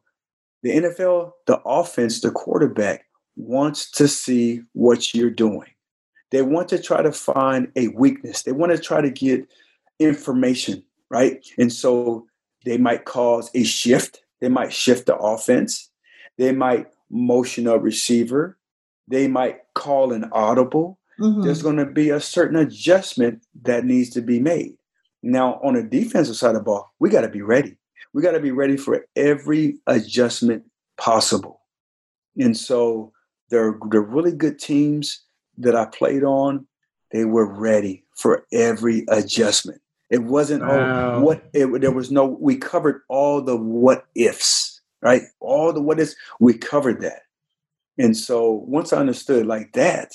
the 0.64 0.70
NFL, 0.72 1.32
the 1.48 1.60
offense, 1.66 2.22
the 2.22 2.32
quarterback 2.32 3.06
wants 3.36 3.90
to 3.92 4.08
see 4.08 4.62
what 4.74 5.14
you're 5.14 5.30
doing. 5.30 5.70
They 6.32 6.42
want 6.42 6.70
to 6.70 6.82
try 6.82 7.02
to 7.02 7.12
find 7.12 7.72
a 7.76 7.90
weakness. 7.90 8.44
They 8.44 8.52
want 8.52 8.72
to 8.72 8.78
try 8.78 9.02
to 9.02 9.10
get 9.10 9.48
information, 10.00 10.84
right? 11.10 11.46
And 11.58 11.72
so 11.72 12.26
they 12.66 12.78
might 12.78 13.06
cause 13.06 13.50
a 13.54 13.64
shift. 13.64 14.22
They 14.40 14.50
might 14.50 14.74
shift 14.74 15.08
the 15.08 15.16
offense. 15.16 15.90
They 16.38 16.52
might 16.54 16.88
motion 17.10 17.68
a 17.68 17.78
receiver. 17.78 18.58
They 19.08 19.28
might 19.28 19.60
call 19.76 20.14
an 20.14 20.30
audible. 20.32 21.00
Mm-hmm. 21.20 21.42
There's 21.42 21.62
going 21.62 21.78
to 21.78 21.86
be 21.86 22.10
a 22.10 22.20
certain 22.20 22.58
adjustment 22.58 23.44
that 23.64 23.86
needs 23.86 24.10
to 24.12 24.22
be 24.22 24.40
made. 24.40 24.76
Now, 25.22 25.60
on 25.64 25.76
the 25.76 25.84
defensive 25.84 26.36
side 26.36 26.50
of 26.50 26.56
the 26.56 26.62
ball, 26.62 26.94
we 27.00 27.10
got 27.10 27.22
to 27.22 27.30
be 27.30 27.42
ready. 27.42 27.78
We 28.14 28.22
got 28.22 28.32
to 28.32 28.39
be 28.39 28.52
ready 28.52 28.78
for 28.78 29.06
every 29.16 29.80
adjustment 29.88 30.64
possible. 30.97 31.62
And 32.38 32.56
so 32.56 33.12
the 33.49 33.78
the 33.89 33.99
really 33.99 34.32
good 34.32 34.60
teams 34.60 35.24
that 35.58 35.76
I 35.76 35.86
played 35.86 36.24
on, 36.24 36.68
they 37.12 37.26
were 37.26 37.45
ready 37.45 38.06
for 38.16 38.45
every 38.52 39.06
adjustment. 39.10 39.82
It 40.10 40.24
wasn't 40.24 40.64
oh, 40.64 40.68
wow. 40.68 41.16
oh 41.16 41.22
what 41.22 41.43
it, 41.54 41.82
there 41.82 41.91
was 41.91 42.12
no 42.12 42.26
we 42.26 42.58
covered 42.58 43.02
all 43.08 43.41
the 43.41 43.56
what 43.56 44.06
ifs, 44.16 44.82
right? 45.02 45.24
All 45.39 45.74
the 45.74 45.82
what 45.82 45.99
ifs 45.99 46.16
we 46.39 46.54
covered 46.54 47.02
that. 47.02 47.22
And 47.97 48.16
so 48.16 48.52
once 48.52 48.93
I 48.93 48.97
understood 48.97 49.45
like 49.45 49.74
that, 49.74 50.14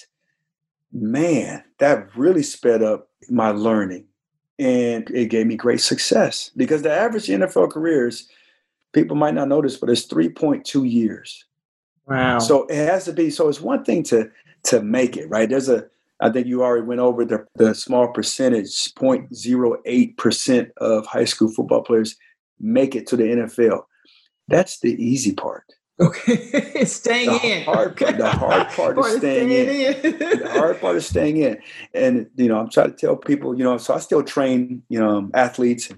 man, 0.92 1.62
that 1.78 2.16
really 2.16 2.42
sped 2.42 2.82
up 2.82 3.08
my 3.28 3.50
learning 3.50 4.06
and 4.58 5.10
it 5.10 5.26
gave 5.26 5.46
me 5.46 5.56
great 5.56 5.80
success 5.80 6.50
because 6.56 6.82
the 6.82 6.92
average 6.92 7.26
NFL 7.26 7.72
careers, 7.72 8.28
people 8.92 9.16
might 9.16 9.34
not 9.34 9.48
notice, 9.48 9.76
but 9.76 9.90
it's 9.90 10.06
3.2 10.06 10.90
years. 10.90 11.44
Wow. 12.06 12.38
So 12.38 12.66
it 12.66 12.76
has 12.76 13.04
to 13.06 13.12
be, 13.12 13.30
so 13.30 13.48
it's 13.48 13.60
one 13.60 13.84
thing 13.84 14.02
to 14.04 14.30
to 14.64 14.82
make 14.82 15.16
it, 15.16 15.28
right? 15.28 15.48
There's 15.48 15.68
a 15.68 15.86
I 16.20 16.30
think 16.30 16.46
you 16.46 16.62
already 16.62 16.86
went 16.86 17.00
over 17.00 17.24
the, 17.24 17.46
the 17.56 17.74
small 17.74 18.08
percentage, 18.08 18.68
0.08% 18.68 20.70
of 20.78 21.06
high 21.06 21.26
school 21.26 21.50
football 21.50 21.82
players 21.82 22.16
make 22.58 22.96
it 22.96 23.06
to 23.08 23.16
the 23.16 23.24
NFL. 23.24 23.82
That's 24.48 24.80
the 24.80 24.94
easy 25.02 25.32
part. 25.32 25.64
Okay, 25.98 26.84
staying 26.84 27.30
the 27.30 27.46
in. 27.46 27.64
Hard 27.64 27.96
part, 27.96 28.18
the 28.18 28.28
hard 28.28 28.68
part 28.72 28.98
is 28.98 29.16
staying, 29.16 29.48
staying 29.48 30.04
in. 30.04 30.12
in. 30.12 30.38
the 30.40 30.50
hard 30.50 30.80
part 30.80 30.96
is 30.96 31.06
staying 31.06 31.38
in. 31.38 31.58
And 31.94 32.28
you 32.36 32.48
know, 32.48 32.58
I'm 32.58 32.70
trying 32.70 32.90
to 32.90 32.96
tell 32.96 33.16
people, 33.16 33.56
you 33.56 33.64
know, 33.64 33.78
so 33.78 33.94
I 33.94 34.00
still 34.00 34.22
train, 34.22 34.82
you 34.90 35.00
know, 35.00 35.30
athletes, 35.32 35.90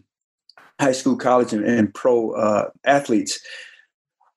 high 0.80 0.92
school, 0.92 1.16
college, 1.16 1.52
and, 1.52 1.64
and 1.64 1.92
pro 1.92 2.30
uh, 2.32 2.70
athletes. 2.84 3.40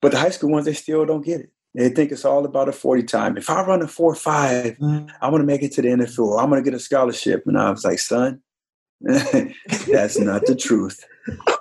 But 0.02 0.14
the 0.14 0.18
high 0.18 0.32
school 0.32 0.50
ones, 0.50 0.66
they 0.66 0.74
still 0.74 1.06
don't 1.06 1.24
get 1.24 1.42
it. 1.42 1.52
They 1.76 1.90
think 1.90 2.12
it's 2.12 2.26
all 2.26 2.44
about 2.44 2.68
a 2.68 2.74
40 2.74 3.04
time. 3.04 3.38
If 3.38 3.50
I 3.50 3.64
run 3.64 3.82
a 3.82 3.88
4 3.88 4.16
5, 4.16 4.78
mm. 4.78 5.10
I 5.22 5.30
want 5.30 5.42
to 5.42 5.46
make 5.46 5.64
it 5.64 5.72
to 5.74 5.82
the 5.82 5.90
NFL. 5.90 6.42
I'm 6.42 6.50
going 6.50 6.62
to 6.62 6.70
get 6.70 6.76
a 6.76 6.82
scholarship. 6.82 7.44
And 7.46 7.58
I 7.58 7.70
was 7.70 7.86
like, 7.86 8.00
son, 8.00 8.42
that's 9.02 10.20
not 10.20 10.46
the 10.46 10.56
truth. 10.56 11.06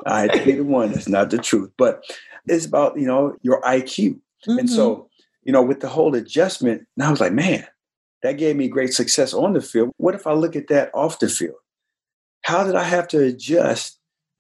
I 0.07 0.27
be 0.45 0.53
the 0.53 0.63
one. 0.63 0.93
That's 0.93 1.09
not 1.09 1.31
the 1.31 1.39
truth. 1.39 1.71
But 1.77 2.03
it's 2.47 2.67
about, 2.67 2.99
you 2.99 3.07
know, 3.07 3.37
your 3.43 3.61
IQ. 3.63 4.19
Mm-hmm. 4.47 4.59
And 4.59 4.71
so, 4.71 4.95
mm-hmm. 4.95 5.05
you 5.45 5.53
know, 5.53 5.63
with 5.63 5.81
the 5.81 5.89
whole 5.89 6.15
adjustment, 6.15 6.87
and 6.97 7.05
I 7.05 7.11
was 7.11 7.21
like, 7.21 7.33
man, 7.33 7.67
that 8.23 8.39
gave 8.39 8.57
me 8.57 8.69
great 8.69 8.93
success 8.93 9.33
on 9.33 9.53
the 9.53 9.61
field. 9.61 9.93
What 9.97 10.15
if 10.15 10.27
I 10.27 10.33
look 10.33 10.57
at 10.57 10.69
that 10.69 10.91
off 10.95 11.19
the 11.19 11.29
field? 11.29 11.57
How 12.43 12.65
did 12.65 12.75
I 12.75 12.85
have 12.85 13.09
to 13.09 13.23
adjust 13.23 13.99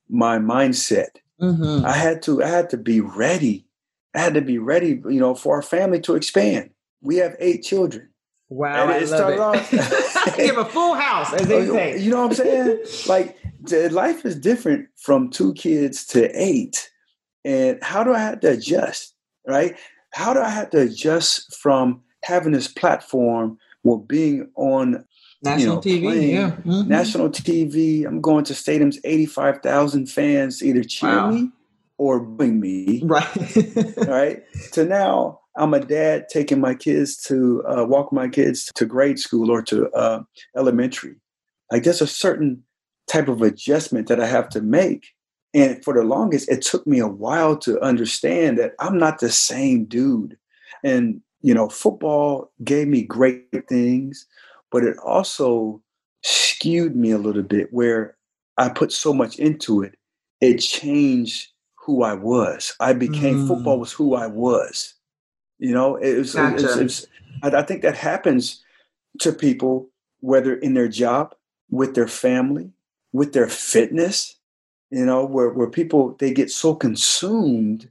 my 0.08 0.38
mindset? 0.38 1.08
Mm-hmm. 1.40 1.84
I 1.86 1.92
had 1.92 2.22
to, 2.22 2.42
I 2.42 2.48
had 2.48 2.70
to 2.70 2.76
be 2.76 3.00
ready. 3.00 3.66
I 4.14 4.18
had 4.18 4.34
to 4.34 4.42
be 4.42 4.58
ready, 4.58 5.00
you 5.08 5.20
know, 5.20 5.34
for 5.34 5.56
our 5.56 5.62
family 5.62 6.00
to 6.00 6.16
expand. 6.16 6.70
We 7.00 7.16
have 7.16 7.36
eight 7.38 7.62
children. 7.62 8.08
Wow, 8.50 8.82
and 8.82 8.90
I 8.90 8.96
it 8.98 9.06
started 9.06 9.34
it. 9.34 9.40
off. 9.40 9.72
you 10.38 10.46
have 10.46 10.58
a 10.58 10.64
full 10.64 10.94
house, 10.94 11.32
as 11.32 11.46
they 11.46 11.66
say. 11.66 12.00
You 12.00 12.10
know 12.10 12.26
what 12.26 12.40
I'm 12.40 12.44
saying? 12.44 12.78
like 13.06 13.38
life 13.92 14.24
is 14.26 14.34
different 14.34 14.88
from 14.96 15.30
two 15.30 15.54
kids 15.54 16.04
to 16.06 16.28
eight 16.34 16.90
and 17.44 17.78
how 17.82 18.04
do 18.04 18.14
I 18.14 18.18
have 18.18 18.40
to 18.40 18.50
adjust, 18.50 19.14
right? 19.46 19.76
How 20.12 20.34
do 20.34 20.40
I 20.40 20.48
have 20.48 20.70
to 20.70 20.80
adjust 20.80 21.56
from 21.56 22.02
having 22.24 22.52
this 22.52 22.68
platform 22.68 23.58
or 23.84 24.02
being 24.02 24.50
on 24.56 25.04
national 25.42 25.76
know, 25.76 25.80
TV, 25.80 26.32
yeah, 26.32 26.50
mm-hmm. 26.50 26.88
national 26.88 27.30
TV? 27.30 28.06
I'm 28.06 28.20
going 28.20 28.44
to 28.44 28.52
stadiums, 28.52 28.98
85,000 29.04 30.06
fans 30.06 30.62
either 30.62 30.82
cheer 30.82 31.16
wow. 31.16 31.30
me 31.30 31.50
or 31.96 32.20
booing 32.20 32.60
me, 32.60 33.02
right? 33.04 33.56
right. 34.08 34.42
To 34.72 34.84
now, 34.84 35.40
I'm 35.56 35.74
a 35.74 35.80
dad 35.80 36.26
taking 36.30 36.60
my 36.60 36.74
kids 36.74 37.16
to 37.24 37.62
uh, 37.66 37.84
walk 37.84 38.12
my 38.12 38.28
kids 38.28 38.70
to 38.74 38.86
grade 38.86 39.18
school 39.18 39.50
or 39.50 39.62
to 39.62 39.90
uh, 39.90 40.22
elementary. 40.56 41.16
Like 41.70 41.84
there's 41.84 42.00
a 42.00 42.06
certain 42.06 42.64
type 43.06 43.28
of 43.28 43.42
adjustment 43.42 44.08
that 44.08 44.20
I 44.20 44.26
have 44.26 44.48
to 44.50 44.60
make 44.60 45.08
and 45.52 45.82
for 45.84 45.94
the 45.94 46.02
longest, 46.02 46.48
it 46.48 46.62
took 46.62 46.86
me 46.86 47.00
a 47.00 47.08
while 47.08 47.56
to 47.58 47.80
understand 47.80 48.58
that 48.58 48.74
I'm 48.78 48.98
not 48.98 49.18
the 49.18 49.30
same 49.30 49.84
dude. 49.84 50.36
And, 50.84 51.20
you 51.42 51.54
know, 51.54 51.68
football 51.68 52.52
gave 52.62 52.88
me 52.88 53.02
great 53.02 53.46
things, 53.68 54.26
but 54.70 54.84
it 54.84 54.96
also 54.98 55.82
skewed 56.22 56.94
me 56.94 57.10
a 57.10 57.18
little 57.18 57.42
bit 57.42 57.72
where 57.72 58.16
I 58.58 58.68
put 58.68 58.92
so 58.92 59.12
much 59.12 59.38
into 59.38 59.82
it, 59.82 59.96
it 60.40 60.58
changed 60.58 61.48
who 61.74 62.02
I 62.02 62.14
was. 62.14 62.74
I 62.78 62.92
became 62.92 63.44
mm. 63.44 63.48
football 63.48 63.80
was 63.80 63.92
who 63.92 64.14
I 64.14 64.26
was. 64.26 64.94
You 65.58 65.72
know, 65.72 65.96
it 65.96 66.16
was, 66.16 66.34
gotcha. 66.34 66.56
it 66.56 66.62
was, 66.62 66.76
it 66.76 66.82
was 66.82 67.06
I 67.42 67.62
think 67.62 67.82
that 67.82 67.96
happens 67.96 68.62
to 69.20 69.32
people, 69.32 69.88
whether 70.20 70.54
in 70.54 70.74
their 70.74 70.88
job, 70.88 71.34
with 71.70 71.94
their 71.94 72.08
family, 72.08 72.70
with 73.12 73.32
their 73.32 73.48
fitness 73.48 74.36
you 74.90 75.04
know, 75.04 75.24
where, 75.24 75.50
where 75.50 75.70
people, 75.70 76.16
they 76.18 76.32
get 76.32 76.50
so 76.50 76.74
consumed 76.74 77.88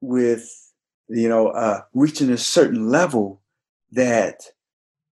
with, 0.00 0.72
you 1.08 1.28
know, 1.28 1.48
uh, 1.48 1.80
reaching 1.94 2.30
a 2.30 2.38
certain 2.38 2.88
level 2.90 3.40
that 3.92 4.42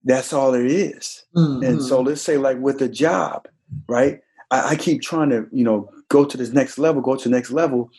that's 0.05 0.33
all 0.33 0.55
it 0.55 0.67
is. 0.67 1.25
Mm-hmm. 1.37 1.65
And 1.65 1.83
so 1.83 1.99
mm-hmm. 1.99 2.09
let's 2.09 2.23
say 2.23 2.37
like 2.37 2.59
with 2.59 2.81
a 2.81 2.89
job, 2.89 3.49
right? 3.89 4.21
I, 4.51 4.71
I 4.71 4.77
keep 4.77 5.03
trying 5.03 5.31
to, 5.31 5.47
you 5.53 5.65
know, 5.65 5.91
go 6.09 6.25
to 6.25 6.37
this 6.37 6.53
next 6.53 6.79
level, 6.79 7.03
go 7.03 7.17
to 7.17 7.29
the 7.29 7.35
next 7.35 7.51
level. 7.51 7.91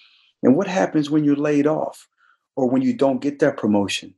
And 0.41 0.55
what 0.55 0.67
happens 0.67 1.09
when 1.09 1.23
you're 1.23 1.35
laid 1.35 1.67
off 1.67 2.07
or 2.55 2.69
when 2.69 2.81
you 2.81 2.93
don't 2.93 3.21
get 3.21 3.39
that 3.39 3.57
promotion, 3.57 4.13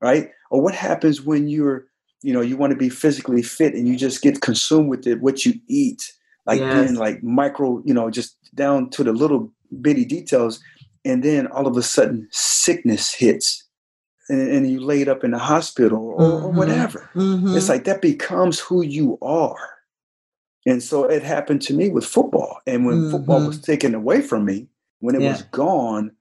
right? 0.00 0.30
Or 0.50 0.60
what 0.60 0.74
happens 0.74 1.22
when 1.22 1.48
you're, 1.48 1.86
you 2.22 2.32
know, 2.32 2.40
you 2.40 2.56
want 2.56 2.72
to 2.72 2.76
be 2.76 2.88
physically 2.88 3.42
fit 3.42 3.74
and 3.74 3.86
you 3.86 3.96
just 3.96 4.22
get 4.22 4.40
consumed 4.40 4.88
with 4.88 5.06
it, 5.06 5.20
what 5.20 5.44
you 5.44 5.54
eat, 5.68 6.12
like 6.46 6.60
yes. 6.60 6.86
being 6.86 6.98
like 6.98 7.22
micro, 7.22 7.82
you 7.84 7.94
know, 7.94 8.10
just 8.10 8.36
down 8.54 8.90
to 8.90 9.04
the 9.04 9.12
little 9.12 9.52
bitty 9.80 10.04
details. 10.04 10.60
And 11.04 11.22
then 11.22 11.46
all 11.48 11.66
of 11.66 11.76
a 11.76 11.82
sudden 11.82 12.28
sickness 12.30 13.12
hits 13.12 13.66
and, 14.28 14.48
and 14.48 14.70
you 14.70 14.80
laid 14.80 15.08
up 15.08 15.24
in 15.24 15.32
the 15.32 15.38
hospital 15.38 15.98
or, 15.98 16.20
mm-hmm. 16.20 16.46
or 16.46 16.50
whatever. 16.50 17.10
Mm-hmm. 17.14 17.56
It's 17.56 17.68
like 17.68 17.84
that 17.84 18.02
becomes 18.02 18.58
who 18.58 18.82
you 18.82 19.18
are. 19.22 19.70
And 20.66 20.82
so 20.82 21.04
it 21.04 21.22
happened 21.22 21.60
to 21.62 21.74
me 21.74 21.90
with 21.90 22.06
football. 22.06 22.58
And 22.66 22.86
when 22.86 22.96
mm-hmm. 22.96 23.10
football 23.10 23.46
was 23.46 23.60
taken 23.60 23.94
away 23.94 24.22
from 24.22 24.44
me, 24.44 24.68
when 25.00 25.14
it 25.14 25.20
yeah. 25.20 25.32
was 25.32 25.42
gone, 25.42 26.12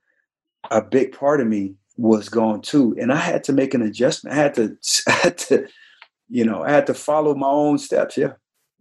a 0.70 0.82
big 0.82 1.18
part 1.18 1.40
of 1.40 1.48
me 1.48 1.76
was 1.96 2.28
gone 2.28 2.62
too. 2.62 2.96
And 3.00 3.14
I 3.14 3.18
had 3.18 3.44
to 3.46 3.54
make 3.54 3.74
an 3.74 3.82
adjustment. 3.82 4.36
I 4.36 4.40
had 4.40 4.54
to, 4.56 4.78
I 5.08 5.12
had 5.12 5.38
to, 5.40 5.68
you 6.30 6.44
know, 6.44 6.64
I 6.64 6.72
had 6.72 6.88
to 6.88 6.94
follow 6.94 7.36
my 7.36 7.48
own 7.48 7.78
steps. 7.78 8.18
Yeah. 8.18 8.34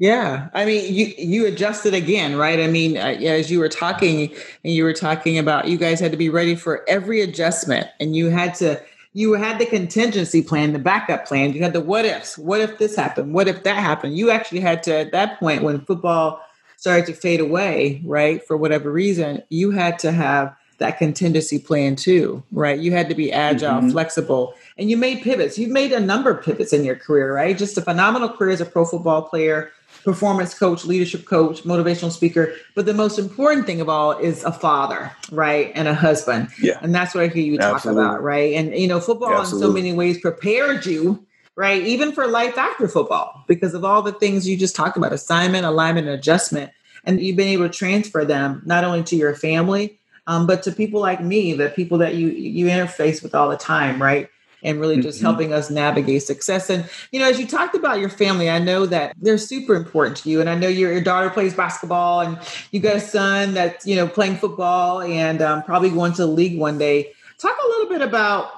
Yeah, 0.02 0.48
I 0.52 0.64
mean, 0.64 0.92
you 0.92 1.14
you 1.16 1.46
adjusted 1.46 1.94
again, 1.94 2.34
right? 2.34 2.58
I 2.58 2.66
mean, 2.66 2.96
uh, 2.96 3.14
as 3.22 3.52
you 3.52 3.60
were 3.60 3.68
talking, 3.68 4.34
and 4.64 4.74
you 4.74 4.82
were 4.82 4.92
talking 4.92 5.38
about, 5.38 5.68
you 5.68 5.78
guys 5.78 6.00
had 6.00 6.10
to 6.10 6.16
be 6.16 6.28
ready 6.28 6.56
for 6.56 6.84
every 6.88 7.20
adjustment, 7.20 7.86
and 8.00 8.16
you 8.16 8.28
had 8.28 8.56
to 8.56 8.82
you 9.12 9.34
had 9.34 9.60
the 9.60 9.66
contingency 9.66 10.42
plan, 10.42 10.72
the 10.72 10.80
backup 10.80 11.24
plan. 11.24 11.52
You 11.52 11.62
had 11.62 11.72
the 11.72 11.80
what 11.80 12.04
ifs. 12.04 12.36
What 12.36 12.60
if 12.60 12.78
this 12.78 12.96
happened? 12.96 13.32
What 13.32 13.46
if 13.46 13.62
that 13.62 13.76
happened? 13.76 14.18
You 14.18 14.32
actually 14.32 14.58
had 14.58 14.82
to 14.82 14.92
at 14.92 15.12
that 15.12 15.38
point 15.38 15.62
when 15.62 15.82
football 15.82 16.44
started 16.78 17.06
to 17.06 17.12
fade 17.12 17.38
away, 17.38 18.02
right? 18.04 18.44
For 18.44 18.56
whatever 18.56 18.90
reason, 18.90 19.44
you 19.50 19.70
had 19.70 20.00
to 20.00 20.10
have 20.10 20.52
that 20.78 20.98
contingency 20.98 21.60
plan 21.60 21.94
too, 21.94 22.42
right? 22.50 22.80
You 22.80 22.90
had 22.90 23.08
to 23.08 23.14
be 23.14 23.30
agile, 23.30 23.74
mm-hmm. 23.74 23.90
flexible, 23.90 24.54
and 24.76 24.90
you 24.90 24.96
made 24.96 25.22
pivots. 25.22 25.58
You've 25.58 25.70
made 25.70 25.92
a 25.92 26.00
number 26.00 26.30
of 26.32 26.44
pivots 26.44 26.72
in 26.72 26.84
your 26.84 26.96
career, 26.96 27.32
right? 27.32 27.56
Just 27.56 27.78
a 27.78 27.82
phenomenal 27.82 28.30
career 28.30 28.50
as 28.50 28.60
a 28.60 28.66
pro 28.66 28.84
football 28.84 29.22
player 29.22 29.70
performance 30.04 30.54
coach, 30.54 30.84
leadership 30.84 31.24
coach, 31.24 31.62
motivational 31.64 32.10
speaker. 32.10 32.54
But 32.74 32.86
the 32.86 32.94
most 32.94 33.18
important 33.18 33.66
thing 33.66 33.80
of 33.80 33.88
all 33.88 34.12
is 34.12 34.44
a 34.44 34.52
father, 34.52 35.12
right? 35.30 35.72
And 35.74 35.88
a 35.88 35.94
husband. 35.94 36.48
Yeah. 36.60 36.78
And 36.82 36.94
that's 36.94 37.14
what 37.14 37.24
I 37.24 37.28
hear 37.28 37.44
you 37.44 37.58
Absolutely. 37.58 38.02
talk 38.02 38.12
about, 38.12 38.22
right? 38.22 38.54
And, 38.54 38.74
you 38.74 38.88
know, 38.88 39.00
football 39.00 39.32
Absolutely. 39.32 39.66
in 39.66 39.70
so 39.70 39.74
many 39.74 39.92
ways 39.92 40.20
prepared 40.20 40.86
you, 40.86 41.24
right? 41.56 41.82
Even 41.82 42.12
for 42.12 42.26
life 42.26 42.58
after 42.58 42.88
football, 42.88 43.44
because 43.46 43.74
of 43.74 43.84
all 43.84 44.02
the 44.02 44.12
things 44.12 44.48
you 44.48 44.56
just 44.56 44.76
talked 44.76 44.96
about 44.96 45.12
assignment, 45.12 45.64
alignment, 45.64 46.06
and 46.06 46.18
adjustment. 46.18 46.72
And 47.04 47.20
you've 47.20 47.36
been 47.36 47.48
able 47.48 47.68
to 47.68 47.74
transfer 47.74 48.24
them 48.24 48.62
not 48.64 48.84
only 48.84 49.02
to 49.04 49.16
your 49.16 49.34
family, 49.34 49.98
um, 50.26 50.46
but 50.46 50.62
to 50.62 50.72
people 50.72 51.00
like 51.00 51.20
me, 51.20 51.52
the 51.52 51.68
people 51.70 51.98
that 51.98 52.14
you 52.14 52.28
you 52.28 52.66
interface 52.66 53.22
with 53.22 53.34
all 53.34 53.50
the 53.50 53.56
time, 53.56 54.00
right? 54.00 54.28
And 54.62 54.80
really 54.80 55.00
just 55.00 55.18
mm-hmm. 55.18 55.26
helping 55.26 55.52
us 55.52 55.70
navigate 55.70 56.22
success. 56.22 56.70
And, 56.70 56.88
you 57.10 57.20
know, 57.20 57.28
as 57.28 57.38
you 57.38 57.46
talked 57.46 57.74
about 57.74 58.00
your 58.00 58.08
family, 58.08 58.48
I 58.48 58.58
know 58.58 58.86
that 58.86 59.14
they're 59.20 59.38
super 59.38 59.74
important 59.74 60.16
to 60.18 60.30
you. 60.30 60.40
And 60.40 60.48
I 60.48 60.54
know 60.54 60.68
your, 60.68 60.92
your 60.92 61.00
daughter 61.00 61.30
plays 61.30 61.54
basketball 61.54 62.20
and 62.20 62.38
you 62.70 62.80
got 62.80 62.96
a 62.96 63.00
son 63.00 63.54
that's, 63.54 63.86
you 63.86 63.96
know, 63.96 64.06
playing 64.06 64.36
football 64.36 65.02
and 65.02 65.42
um, 65.42 65.62
probably 65.62 65.90
going 65.90 66.12
to 66.12 66.22
the 66.22 66.32
league 66.32 66.58
one 66.58 66.78
day. 66.78 67.12
Talk 67.38 67.56
a 67.62 67.68
little 67.68 67.88
bit 67.88 68.02
about 68.02 68.52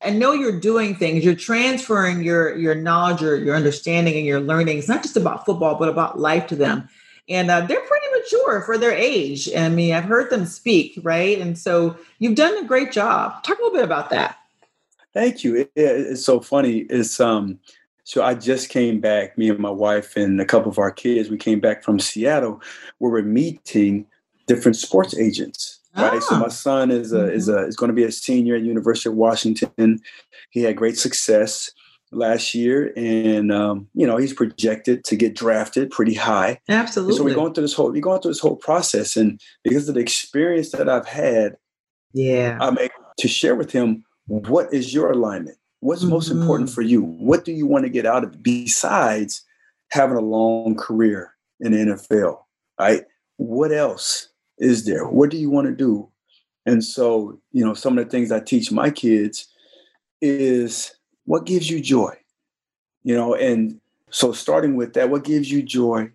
I 0.00 0.10
know 0.10 0.32
you're 0.32 0.60
doing 0.60 0.94
things, 0.94 1.24
you're 1.24 1.34
transferring 1.34 2.22
your 2.22 2.56
your 2.56 2.74
knowledge, 2.74 3.20
your, 3.20 3.36
your 3.36 3.56
understanding, 3.56 4.16
and 4.16 4.24
your 4.24 4.40
learning. 4.40 4.78
It's 4.78 4.88
not 4.88 5.02
just 5.02 5.16
about 5.16 5.44
football, 5.44 5.74
but 5.74 5.88
about 5.88 6.20
life 6.20 6.46
to 6.48 6.56
them. 6.56 6.88
And 7.28 7.50
uh, 7.50 7.62
they're 7.62 7.80
pretty 7.80 8.06
mature 8.12 8.62
for 8.62 8.78
their 8.78 8.92
age. 8.92 9.54
I 9.54 9.68
mean, 9.68 9.92
I've 9.92 10.04
heard 10.04 10.30
them 10.30 10.46
speak, 10.46 10.98
right? 11.02 11.38
And 11.38 11.58
so 11.58 11.96
you've 12.20 12.36
done 12.36 12.56
a 12.64 12.66
great 12.66 12.92
job. 12.92 13.42
Talk 13.42 13.58
a 13.58 13.62
little 13.62 13.76
bit 13.76 13.84
about 13.84 14.10
that. 14.10 14.37
Thank 15.14 15.44
you. 15.44 15.56
It, 15.56 15.72
it's 15.74 16.24
so 16.24 16.40
funny. 16.40 16.86
It's 16.90 17.18
um, 17.20 17.58
So 18.04 18.22
I 18.22 18.34
just 18.34 18.70
came 18.70 19.00
back, 19.00 19.36
me 19.36 19.50
and 19.50 19.58
my 19.58 19.70
wife 19.70 20.16
and 20.16 20.40
a 20.40 20.44
couple 20.44 20.70
of 20.70 20.78
our 20.78 20.90
kids, 20.90 21.28
we 21.28 21.36
came 21.36 21.60
back 21.60 21.82
from 21.82 21.98
Seattle 21.98 22.60
where 22.98 23.12
we're 23.12 23.22
meeting 23.22 24.06
different 24.46 24.76
sports 24.76 25.16
agents. 25.16 25.80
Right. 25.96 26.22
So 26.22 26.38
my 26.38 26.46
ah. 26.46 26.48
son 26.48 26.90
is 26.90 27.12
a, 27.12 27.18
mm-hmm. 27.18 27.36
is 27.36 27.48
a, 27.48 27.66
is 27.66 27.76
going 27.76 27.88
to 27.88 27.94
be 27.94 28.04
a 28.04 28.12
senior 28.12 28.56
at 28.56 28.62
University 28.62 29.10
of 29.10 29.16
Washington. 29.16 30.00
He 30.50 30.62
had 30.62 30.76
great 30.76 30.96
success 30.96 31.70
last 32.10 32.54
year, 32.54 32.92
and 32.96 33.52
um, 33.52 33.88
you 33.94 34.06
know 34.06 34.16
he's 34.16 34.32
projected 34.32 35.04
to 35.04 35.16
get 35.16 35.34
drafted 35.34 35.90
pretty 35.90 36.14
high. 36.14 36.60
Absolutely. 36.68 37.12
And 37.12 37.18
so 37.18 37.24
we're 37.24 37.34
going 37.34 37.52
through 37.52 37.64
this 37.64 37.74
whole 37.74 37.90
we're 37.90 38.00
going 38.00 38.22
through 38.22 38.30
this 38.30 38.40
whole 38.40 38.56
process, 38.56 39.16
and 39.16 39.40
because 39.64 39.88
of 39.88 39.94
the 39.94 40.00
experience 40.00 40.70
that 40.70 40.88
I've 40.88 41.06
had, 41.06 41.56
yeah, 42.12 42.58
I'm 42.60 42.78
able 42.78 42.94
to 43.18 43.28
share 43.28 43.56
with 43.56 43.72
him 43.72 44.04
what 44.28 44.72
is 44.72 44.94
your 44.94 45.10
alignment. 45.10 45.58
What's 45.80 46.02
mm-hmm. 46.02 46.10
most 46.10 46.30
important 46.30 46.70
for 46.70 46.82
you? 46.82 47.02
What 47.02 47.44
do 47.44 47.52
you 47.52 47.66
want 47.66 47.84
to 47.84 47.90
get 47.90 48.06
out 48.06 48.24
of 48.24 48.34
it 48.34 48.42
besides 48.42 49.42
having 49.90 50.16
a 50.16 50.22
long 50.22 50.76
career 50.76 51.34
in 51.60 51.72
the 51.72 51.96
NFL? 52.10 52.38
Right? 52.78 53.04
What 53.36 53.72
else 53.72 54.28
is 54.58 54.84
there? 54.86 55.06
What 55.06 55.30
do 55.30 55.36
you 55.36 55.50
want 55.50 55.66
to 55.66 55.74
do? 55.74 56.08
And 56.66 56.84
so, 56.84 57.40
you 57.52 57.64
know, 57.64 57.74
some 57.74 57.96
of 57.96 58.04
the 58.04 58.10
things 58.10 58.30
I 58.30 58.40
teach 58.40 58.70
my 58.70 58.90
kids 58.90 59.48
is 60.20 60.94
what 61.24 61.46
gives 61.46 61.70
you 61.70 61.80
joy? 61.80 62.14
You 63.04 63.14
know, 63.14 63.34
and 63.34 63.80
so 64.10 64.32
starting 64.32 64.76
with 64.76 64.92
that, 64.94 65.10
what 65.10 65.24
gives 65.24 65.50
you 65.50 65.62
joy? 65.62 66.10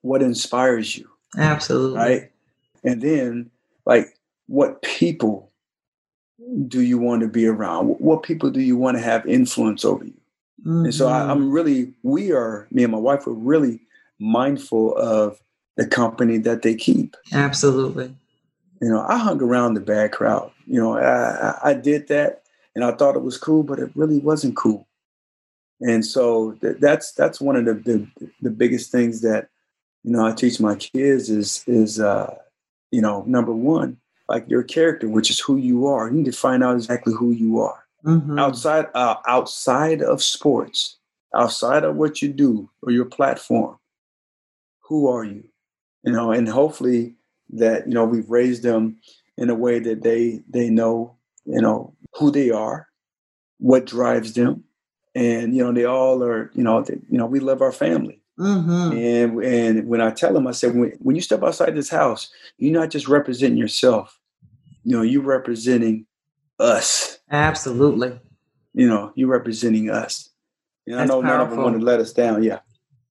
What 0.00 0.22
inspires 0.22 0.96
you? 0.96 1.10
Absolutely. 1.36 1.98
Right. 1.98 2.32
And 2.84 3.02
then, 3.02 3.50
like, 3.84 4.18
what 4.46 4.80
people 4.82 5.50
do 6.68 6.82
you 6.82 6.98
want 6.98 7.22
to 7.22 7.28
be 7.28 7.46
around? 7.46 7.86
What 7.86 8.22
people 8.22 8.50
do 8.50 8.60
you 8.60 8.76
want 8.76 8.96
to 8.96 9.02
have 9.02 9.26
influence 9.26 9.84
over 9.84 10.04
you? 10.04 10.14
Mm-hmm. 10.60 10.84
And 10.86 10.94
so 10.94 11.08
I, 11.08 11.30
am 11.30 11.38
mm-hmm. 11.38 11.50
really, 11.50 11.94
we 12.02 12.32
are, 12.32 12.66
me 12.70 12.82
and 12.82 12.92
my 12.92 12.98
wife 12.98 13.26
are 13.26 13.32
really 13.32 13.80
mindful 14.18 14.96
of 14.96 15.40
the 15.76 15.86
company 15.86 16.38
that 16.38 16.62
they 16.62 16.74
keep. 16.74 17.16
Absolutely. 17.32 18.14
You 18.80 18.88
know, 18.88 19.04
I 19.08 19.18
hung 19.18 19.40
around 19.42 19.74
the 19.74 19.80
bad 19.80 20.12
crowd. 20.12 20.50
You 20.66 20.80
know, 20.80 20.98
I, 20.98 21.58
I 21.62 21.74
did 21.74 22.08
that 22.08 22.42
and 22.74 22.84
I 22.84 22.92
thought 22.92 23.16
it 23.16 23.22
was 23.22 23.38
cool, 23.38 23.62
but 23.62 23.78
it 23.78 23.90
really 23.94 24.18
wasn't 24.18 24.56
cool. 24.56 24.86
And 25.80 26.04
so 26.04 26.52
th- 26.60 26.76
that's 26.80 27.12
that's 27.12 27.40
one 27.40 27.56
of 27.56 27.64
the, 27.66 27.74
the, 27.74 28.30
the 28.40 28.50
biggest 28.50 28.90
things 28.90 29.20
that 29.20 29.48
you 30.04 30.12
know 30.12 30.26
I 30.26 30.32
teach 30.32 30.58
my 30.58 30.74
kids 30.74 31.28
is 31.28 31.62
is 31.66 32.00
uh, 32.00 32.34
you 32.90 33.02
know 33.02 33.24
number 33.26 33.52
one 33.52 33.98
like 34.28 34.44
your 34.48 34.62
character, 34.62 35.08
which 35.08 35.30
is 35.30 35.40
who 35.40 35.56
you 35.56 35.86
are. 35.86 36.08
You 36.08 36.16
need 36.16 36.24
to 36.26 36.32
find 36.32 36.64
out 36.64 36.76
exactly 36.76 37.14
who 37.14 37.30
you 37.30 37.60
are 37.60 37.86
mm-hmm. 38.06 38.38
outside 38.38 38.86
uh, 38.94 39.16
outside 39.26 40.02
of 40.02 40.22
sports, 40.22 40.96
outside 41.34 41.84
of 41.84 41.96
what 41.96 42.22
you 42.22 42.28
do 42.28 42.70
or 42.82 42.92
your 42.92 43.04
platform. 43.04 43.78
Who 44.80 45.08
are 45.08 45.24
you? 45.24 45.44
You 46.04 46.12
know, 46.12 46.30
and 46.30 46.48
hopefully 46.48 47.14
that 47.50 47.86
you 47.86 47.94
know 47.94 48.04
we've 48.04 48.30
raised 48.30 48.62
them 48.62 48.98
in 49.36 49.50
a 49.50 49.54
way 49.54 49.78
that 49.80 50.02
they 50.02 50.42
they 50.48 50.70
know 50.70 51.16
you 51.44 51.60
know 51.60 51.94
who 52.14 52.30
they 52.30 52.50
are, 52.50 52.88
what 53.58 53.86
drives 53.86 54.34
them, 54.34 54.64
and 55.14 55.54
you 55.54 55.64
know 55.64 55.72
they 55.72 55.84
all 55.84 56.22
are 56.22 56.50
you 56.54 56.62
know 56.62 56.82
they, 56.82 56.94
you 57.10 57.18
know 57.18 57.26
we 57.26 57.40
love 57.40 57.60
our 57.60 57.72
family. 57.72 58.20
Mm-hmm. 58.38 58.92
And 58.92 59.44
and 59.44 59.88
when 59.88 60.00
I 60.00 60.10
tell 60.10 60.32
them, 60.32 60.46
I 60.46 60.50
said, 60.50 60.74
when, 60.74 60.92
when 60.98 61.16
you 61.16 61.22
step 61.22 61.42
outside 61.42 61.74
this 61.74 61.88
house, 61.88 62.30
you're 62.58 62.78
not 62.78 62.90
just 62.90 63.08
representing 63.08 63.58
yourself. 63.58 64.18
You 64.84 64.96
know, 64.96 65.02
you're 65.02 65.22
representing 65.22 66.06
us. 66.58 67.18
Absolutely. 67.30 68.20
You 68.74 68.88
know, 68.88 69.12
you're 69.14 69.28
representing 69.28 69.90
us. 69.90 70.30
And 70.86 71.00
I 71.00 71.04
know 71.04 71.22
powerful. 71.22 71.28
none 71.28 71.40
of 71.40 71.50
them 71.50 71.62
want 71.62 71.78
to 71.78 71.84
let 71.84 72.00
us 72.00 72.12
down. 72.12 72.42
Yeah. 72.42 72.60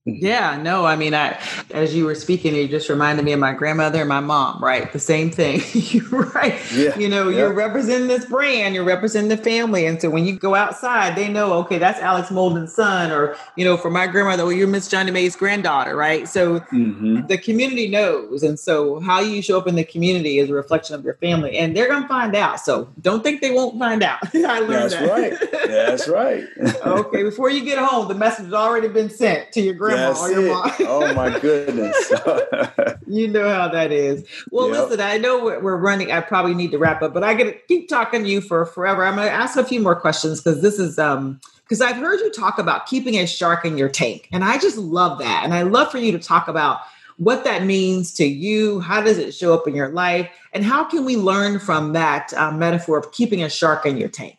Mm-hmm. 0.07 0.23
Yeah, 0.23 0.57
no, 0.57 0.85
I 0.85 0.95
mean, 0.95 1.15
I 1.15 1.39
as 1.71 1.95
you 1.95 2.05
were 2.05 2.13
speaking, 2.13 2.53
you 2.53 2.67
just 2.67 2.89
reminded 2.89 3.25
me 3.25 3.31
of 3.31 3.39
my 3.39 3.53
grandmother 3.53 4.01
and 4.01 4.09
my 4.09 4.19
mom, 4.19 4.63
right? 4.63 4.93
The 4.93 4.99
same 4.99 5.31
thing. 5.31 5.63
you're 5.73 6.07
right. 6.27 6.61
Yeah. 6.71 6.95
You 6.95 7.09
know, 7.09 7.29
yeah. 7.29 7.39
you're 7.39 7.53
representing 7.53 8.07
this 8.07 8.23
brand, 8.25 8.75
you're 8.75 8.83
representing 8.83 9.29
the 9.29 9.37
family. 9.37 9.87
And 9.87 9.99
so 9.99 10.11
when 10.11 10.23
you 10.23 10.37
go 10.37 10.53
outside, 10.53 11.15
they 11.15 11.27
know, 11.27 11.53
okay, 11.53 11.79
that's 11.79 11.99
Alex 12.01 12.29
Molden's 12.29 12.71
son, 12.71 13.11
or 13.11 13.35
you 13.55 13.65
know, 13.65 13.77
for 13.77 13.89
my 13.89 14.05
grandmother, 14.05 14.43
well, 14.43 14.53
you're 14.53 14.67
Miss 14.67 14.87
Johnny 14.87 15.09
May's 15.09 15.35
granddaughter, 15.35 15.95
right? 15.95 16.27
So 16.27 16.59
mm-hmm. 16.59 17.25
the 17.25 17.39
community 17.39 17.87
knows. 17.87 18.43
And 18.43 18.59
so 18.59 18.99
how 18.99 19.21
you 19.21 19.41
show 19.41 19.57
up 19.57 19.65
in 19.65 19.73
the 19.73 19.83
community 19.83 20.37
is 20.37 20.51
a 20.51 20.53
reflection 20.53 20.93
of 20.93 21.03
your 21.03 21.15
family. 21.15 21.57
And 21.57 21.75
they're 21.75 21.89
gonna 21.89 22.07
find 22.07 22.35
out. 22.35 22.59
So 22.59 22.89
don't 23.01 23.23
think 23.23 23.41
they 23.41 23.49
won't 23.49 23.79
find 23.79 24.03
out. 24.03 24.19
I 24.35 24.59
learned 24.59 24.91
that's 24.91 24.93
that. 24.93 25.09
right. 25.09 25.67
That's 25.67 26.07
right. 26.07 26.43
okay, 26.85 27.23
before 27.23 27.49
you 27.49 27.65
get 27.65 27.79
home, 27.79 28.07
the 28.07 28.13
message 28.13 28.45
has 28.45 28.53
already 28.53 28.87
been 28.87 29.09
sent 29.09 29.51
to 29.53 29.61
your 29.61 29.73
grandmother 29.73 29.94
or 29.95 30.31
your 30.31 30.53
mom. 30.53 30.71
oh 30.81 31.13
my 31.13 31.39
goodness. 31.39 32.11
you 33.07 33.27
know 33.27 33.49
how 33.49 33.67
that 33.67 33.91
is. 33.91 34.25
Well, 34.51 34.69
yep. 34.69 34.89
listen, 34.89 35.01
I 35.01 35.17
know 35.17 35.43
we're 35.43 35.77
running. 35.77 36.11
I 36.11 36.21
probably 36.21 36.53
need 36.53 36.71
to 36.71 36.77
wrap 36.77 37.01
up, 37.01 37.13
but 37.13 37.23
I 37.23 37.35
to 37.35 37.53
keep 37.67 37.89
talking 37.89 38.23
to 38.23 38.29
you 38.29 38.41
for 38.41 38.65
forever. 38.65 39.05
I'm 39.05 39.15
going 39.15 39.27
to 39.27 39.33
ask 39.33 39.57
a 39.57 39.63
few 39.63 39.79
more 39.79 39.95
questions 39.95 40.41
because 40.41 40.61
this 40.61 40.79
is 40.79 40.99
um 40.99 41.39
because 41.63 41.81
I've 41.81 41.95
heard 41.95 42.19
you 42.19 42.31
talk 42.31 42.59
about 42.59 42.85
keeping 42.85 43.15
a 43.15 43.25
shark 43.25 43.65
in 43.65 43.77
your 43.77 43.89
tank, 43.89 44.29
and 44.31 44.43
I 44.43 44.57
just 44.57 44.77
love 44.77 45.19
that. 45.19 45.43
And 45.43 45.53
I 45.53 45.63
love 45.63 45.91
for 45.91 45.97
you 45.97 46.11
to 46.11 46.19
talk 46.19 46.47
about 46.47 46.79
what 47.17 47.43
that 47.43 47.63
means 47.63 48.13
to 48.15 48.25
you. 48.25 48.81
How 48.81 49.01
does 49.01 49.17
it 49.17 49.33
show 49.33 49.53
up 49.53 49.67
in 49.67 49.75
your 49.75 49.89
life, 49.89 50.29
and 50.53 50.63
how 50.63 50.83
can 50.83 51.05
we 51.05 51.17
learn 51.17 51.59
from 51.59 51.93
that 51.93 52.33
uh, 52.33 52.51
metaphor 52.51 52.97
of 52.97 53.11
keeping 53.11 53.43
a 53.43 53.49
shark 53.49 53.85
in 53.85 53.97
your 53.97 54.09
tank? 54.09 54.37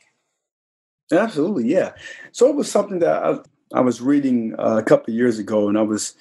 Absolutely, 1.12 1.68
yeah. 1.68 1.92
So 2.32 2.48
it 2.48 2.56
was 2.56 2.70
something 2.70 2.98
that 3.00 3.22
I, 3.22 3.38
I 3.72 3.80
was 3.80 4.00
reading 4.00 4.54
uh, 4.58 4.76
a 4.76 4.82
couple 4.82 5.12
of 5.12 5.16
years 5.16 5.38
ago, 5.38 5.68
and 5.68 5.78
I 5.78 5.82
was 5.82 6.14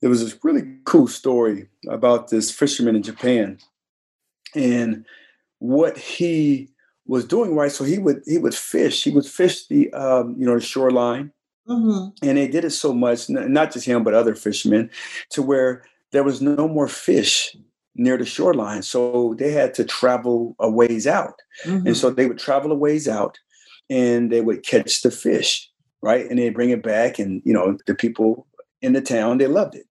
there 0.00 0.10
was 0.10 0.22
this 0.22 0.38
really 0.42 0.62
cool 0.84 1.06
story 1.06 1.68
about 1.88 2.28
this 2.28 2.50
fisherman 2.50 2.96
in 2.96 3.02
Japan, 3.02 3.58
and 4.54 5.04
what 5.58 5.96
he 5.96 6.68
was 7.06 7.24
doing. 7.24 7.54
Right, 7.54 7.72
so 7.72 7.84
he 7.84 7.98
would 7.98 8.22
he 8.26 8.38
would 8.38 8.54
fish. 8.54 9.02
He 9.04 9.10
would 9.10 9.26
fish 9.26 9.66
the 9.66 9.92
um, 9.92 10.36
you 10.38 10.46
know 10.46 10.54
the 10.54 10.60
shoreline, 10.60 11.32
mm-hmm. 11.68 12.10
and 12.26 12.38
they 12.38 12.48
did 12.48 12.64
it 12.64 12.70
so 12.70 12.92
much, 12.92 13.28
not 13.28 13.72
just 13.72 13.86
him 13.86 14.04
but 14.04 14.14
other 14.14 14.34
fishermen, 14.34 14.90
to 15.30 15.42
where 15.42 15.84
there 16.12 16.24
was 16.24 16.40
no 16.40 16.68
more 16.68 16.88
fish 16.88 17.56
near 17.94 18.16
the 18.16 18.24
shoreline. 18.24 18.82
So 18.82 19.34
they 19.38 19.50
had 19.50 19.74
to 19.74 19.84
travel 19.84 20.54
a 20.60 20.70
ways 20.70 21.06
out, 21.06 21.34
mm-hmm. 21.64 21.88
and 21.88 21.96
so 21.96 22.10
they 22.10 22.26
would 22.26 22.38
travel 22.38 22.70
a 22.70 22.76
ways 22.76 23.08
out, 23.08 23.38
and 23.90 24.30
they 24.30 24.40
would 24.40 24.64
catch 24.64 25.02
the 25.02 25.10
fish 25.10 25.68
right? 26.02 26.28
And 26.28 26.38
they 26.38 26.50
bring 26.50 26.70
it 26.70 26.82
back, 26.82 27.18
and 27.18 27.42
you 27.44 27.52
know 27.52 27.78
the 27.86 27.94
people 27.94 28.46
in 28.80 28.92
the 28.92 29.00
town 29.00 29.38
they 29.38 29.46
loved 29.46 29.74
it. 29.74 29.86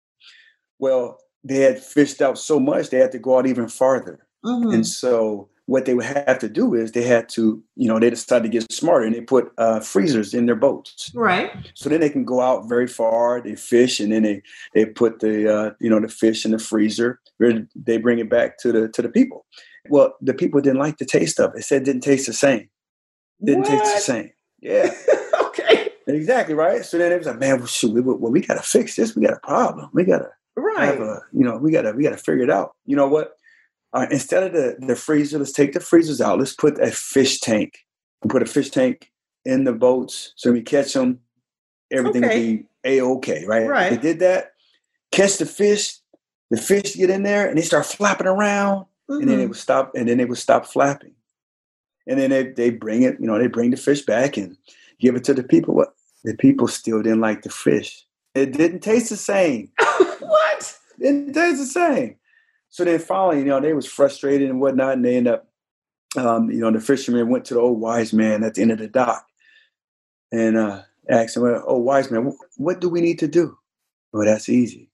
Well, 0.79 1.19
they 1.43 1.59
had 1.59 1.79
fished 1.79 2.21
out 2.21 2.37
so 2.37 2.59
much 2.59 2.89
they 2.89 2.97
had 2.97 3.11
to 3.13 3.19
go 3.19 3.37
out 3.37 3.47
even 3.47 3.67
farther, 3.67 4.27
mm-hmm. 4.45 4.71
and 4.71 4.87
so 4.87 5.49
what 5.71 5.85
they 5.85 5.93
would 5.93 6.05
have 6.05 6.39
to 6.39 6.49
do 6.49 6.73
is 6.73 6.91
they 6.91 7.03
had 7.03 7.29
to, 7.29 7.63
you 7.77 7.87
know, 7.87 7.97
they 7.97 8.09
decided 8.09 8.43
to 8.43 8.49
get 8.49 8.69
smarter 8.71 9.05
and 9.05 9.15
they 9.15 9.21
put 9.21 9.53
uh, 9.57 9.79
freezers 9.79 10.33
in 10.33 10.45
their 10.45 10.55
boats. 10.55 11.11
Right. 11.15 11.49
So 11.75 11.87
then 11.87 12.01
they 12.01 12.09
can 12.09 12.25
go 12.25 12.41
out 12.41 12.67
very 12.67 12.87
far. 12.87 13.39
They 13.39 13.55
fish 13.55 14.01
and 14.01 14.11
then 14.11 14.23
they 14.23 14.41
they 14.73 14.85
put 14.85 15.19
the 15.19 15.53
uh, 15.53 15.71
you 15.79 15.89
know 15.89 16.01
the 16.01 16.09
fish 16.09 16.43
in 16.43 16.51
the 16.51 16.59
freezer. 16.59 17.21
They 17.39 17.97
bring 17.97 18.19
it 18.19 18.29
back 18.29 18.57
to 18.59 18.73
the 18.73 18.89
to 18.89 19.01
the 19.01 19.07
people. 19.07 19.45
Well, 19.89 20.13
the 20.19 20.33
people 20.33 20.59
didn't 20.59 20.79
like 20.79 20.97
the 20.97 21.05
taste 21.05 21.39
of 21.39 21.51
it. 21.51 21.55
They 21.55 21.61
said 21.61 21.83
it 21.83 21.85
didn't 21.85 22.03
taste 22.03 22.27
the 22.27 22.33
same. 22.33 22.69
Didn't 23.43 23.61
what? 23.61 23.69
taste 23.69 23.95
the 23.95 24.01
same. 24.01 24.31
Yeah. 24.59 24.93
Exactly 26.15 26.55
right. 26.55 26.83
So 26.85 26.97
then 26.97 27.11
it 27.11 27.17
was 27.17 27.27
like, 27.27 27.39
man, 27.39 27.57
well, 27.57 27.67
shoot, 27.67 27.93
we, 27.93 28.01
well, 28.01 28.31
we 28.31 28.41
got 28.41 28.55
to 28.55 28.63
fix 28.63 28.95
this. 28.95 29.15
We 29.15 29.25
got 29.25 29.37
a 29.37 29.39
problem. 29.39 29.89
We 29.93 30.03
got 30.03 30.19
to 30.19 30.29
right. 30.55 30.85
have 30.85 30.99
a, 30.99 31.21
you 31.31 31.43
know, 31.43 31.57
we 31.57 31.71
got 31.71 31.83
to 31.83 31.91
we 31.91 32.03
got 32.03 32.11
to 32.11 32.17
figure 32.17 32.43
it 32.43 32.49
out. 32.49 32.75
You 32.85 32.95
know 32.95 33.07
what? 33.07 33.37
Uh, 33.93 34.07
instead 34.09 34.43
of 34.43 34.53
the 34.53 34.77
the 34.85 34.95
freezer, 34.95 35.37
let's 35.37 35.51
take 35.51 35.73
the 35.73 35.79
freezers 35.79 36.21
out. 36.21 36.39
Let's 36.39 36.53
put 36.53 36.79
a 36.79 36.91
fish 36.91 37.39
tank. 37.39 37.85
put 38.27 38.41
a 38.41 38.45
fish 38.45 38.69
tank 38.69 39.11
in 39.45 39.63
the 39.63 39.73
boats 39.73 40.33
so 40.35 40.51
we 40.51 40.61
catch 40.61 40.93
them. 40.93 41.19
Everything 41.91 42.23
okay. 42.23 42.55
be 42.55 42.65
a 42.85 43.01
okay, 43.01 43.45
right? 43.45 43.67
Right. 43.67 43.89
They 43.89 43.97
did 43.97 44.19
that. 44.19 44.53
Catch 45.11 45.37
the 45.37 45.45
fish. 45.45 45.97
The 46.49 46.57
fish 46.57 46.95
get 46.95 47.09
in 47.09 47.23
there 47.23 47.47
and 47.47 47.57
they 47.57 47.61
start 47.61 47.85
flapping 47.85 48.27
around, 48.27 48.81
mm-hmm. 48.81 49.21
and 49.21 49.29
then 49.29 49.39
it 49.39 49.43
mm-hmm. 49.43 49.49
would 49.49 49.57
stop. 49.57 49.91
And 49.95 50.07
then 50.07 50.17
they 50.17 50.25
would 50.25 50.37
stop 50.37 50.65
flapping. 50.65 51.13
And 52.07 52.19
then 52.19 52.29
they 52.29 52.43
they 52.47 52.69
bring 52.69 53.03
it. 53.03 53.17
You 53.19 53.27
know, 53.27 53.37
they 53.37 53.47
bring 53.47 53.71
the 53.71 53.77
fish 53.77 54.01
back 54.03 54.37
and 54.37 54.57
give 54.99 55.15
it 55.15 55.23
to 55.25 55.33
the 55.33 55.43
people. 55.43 55.75
What 55.75 55.93
the 56.23 56.35
people 56.35 56.67
still 56.67 57.01
didn't 57.01 57.21
like 57.21 57.41
the 57.43 57.49
fish. 57.49 58.05
It 58.35 58.53
didn't 58.53 58.79
taste 58.79 59.09
the 59.09 59.17
same. 59.17 59.71
what? 60.19 60.77
It 60.99 61.03
didn't 61.03 61.33
taste 61.33 61.59
the 61.59 61.65
same. 61.65 62.15
So 62.69 62.85
then 62.85 62.99
finally, 62.99 63.39
you 63.39 63.45
know, 63.45 63.59
they 63.59 63.73
was 63.73 63.85
frustrated 63.85 64.49
and 64.49 64.61
whatnot, 64.61 64.93
and 64.93 65.05
they 65.05 65.17
end 65.17 65.27
up, 65.27 65.47
um, 66.17 66.49
you 66.49 66.59
know, 66.59 66.71
the 66.71 66.79
fisherman 66.79 67.29
went 67.29 67.45
to 67.45 67.55
the 67.55 67.59
old 67.59 67.81
wise 67.81 68.13
man 68.13 68.43
at 68.43 68.55
the 68.55 68.61
end 68.61 68.71
of 68.71 68.77
the 68.77 68.87
dock 68.87 69.25
and 70.31 70.57
uh, 70.57 70.81
asked 71.09 71.35
him, 71.35 71.43
"Oh, 71.43 71.77
wise 71.77 72.09
man, 72.09 72.37
what 72.57 72.79
do 72.79 72.87
we 72.87 73.01
need 73.01 73.19
to 73.19 73.27
do?" 73.27 73.57
Well, 74.13 74.25
that's 74.25 74.47
easy. 74.47 74.89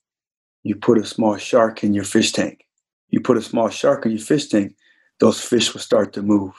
You 0.64 0.76
put 0.76 0.98
a 0.98 1.06
small 1.06 1.38
shark 1.38 1.84
in 1.84 1.94
your 1.94 2.04
fish 2.04 2.32
tank. 2.32 2.66
You 3.10 3.22
put 3.22 3.38
a 3.38 3.42
small 3.42 3.70
shark 3.70 4.06
in 4.06 4.12
your 4.12 4.22
fish 4.22 4.48
tank, 4.48 4.76
those 5.20 5.42
fish 5.42 5.74
will 5.74 5.82
start 5.82 6.14
to 6.14 6.22
move. 6.22 6.54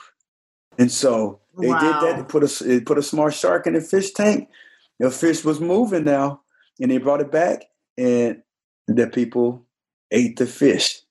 And 0.77 0.91
so 0.91 1.39
they 1.59 1.67
wow. 1.67 1.79
did 1.79 2.09
that. 2.09 2.17
They 2.17 2.23
put 2.23 2.43
a 2.43 2.63
they 2.63 2.79
put 2.79 2.97
a 2.97 3.03
small 3.03 3.29
shark 3.29 3.67
in 3.67 3.73
the 3.73 3.81
fish 3.81 4.11
tank. 4.11 4.49
the 4.99 5.11
fish 5.11 5.43
was 5.43 5.59
moving 5.59 6.05
now, 6.05 6.41
and 6.79 6.91
they 6.91 6.97
brought 6.97 7.21
it 7.21 7.31
back, 7.31 7.65
and 7.97 8.41
the 8.87 9.07
people 9.07 9.65
ate 10.11 10.37
the 10.37 10.45
fish. 10.45 11.01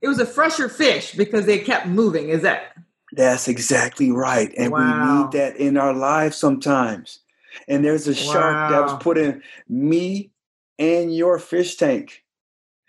It 0.00 0.08
was 0.08 0.18
a 0.18 0.26
fresher 0.26 0.68
fish 0.68 1.14
because 1.14 1.46
they 1.46 1.58
kept 1.58 1.86
moving. 1.86 2.28
Is 2.28 2.42
that? 2.42 2.74
That's 3.12 3.48
exactly 3.48 4.10
right, 4.10 4.52
and 4.56 4.72
wow. 4.72 4.80
we 4.80 5.22
need 5.22 5.32
that 5.32 5.56
in 5.56 5.76
our 5.76 5.92
lives 5.92 6.36
sometimes. 6.36 7.20
And 7.68 7.84
there's 7.84 8.08
a 8.08 8.14
shark 8.14 8.54
wow. 8.54 8.70
that 8.70 8.82
was 8.82 9.02
put 9.02 9.18
in 9.18 9.42
me 9.68 10.30
and 10.78 11.14
your 11.14 11.38
fish 11.38 11.76
tank. 11.76 12.21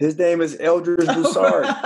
His 0.03 0.17
name 0.17 0.41
is 0.41 0.57
Eldridge 0.59 1.07
Broussard. 1.13 1.63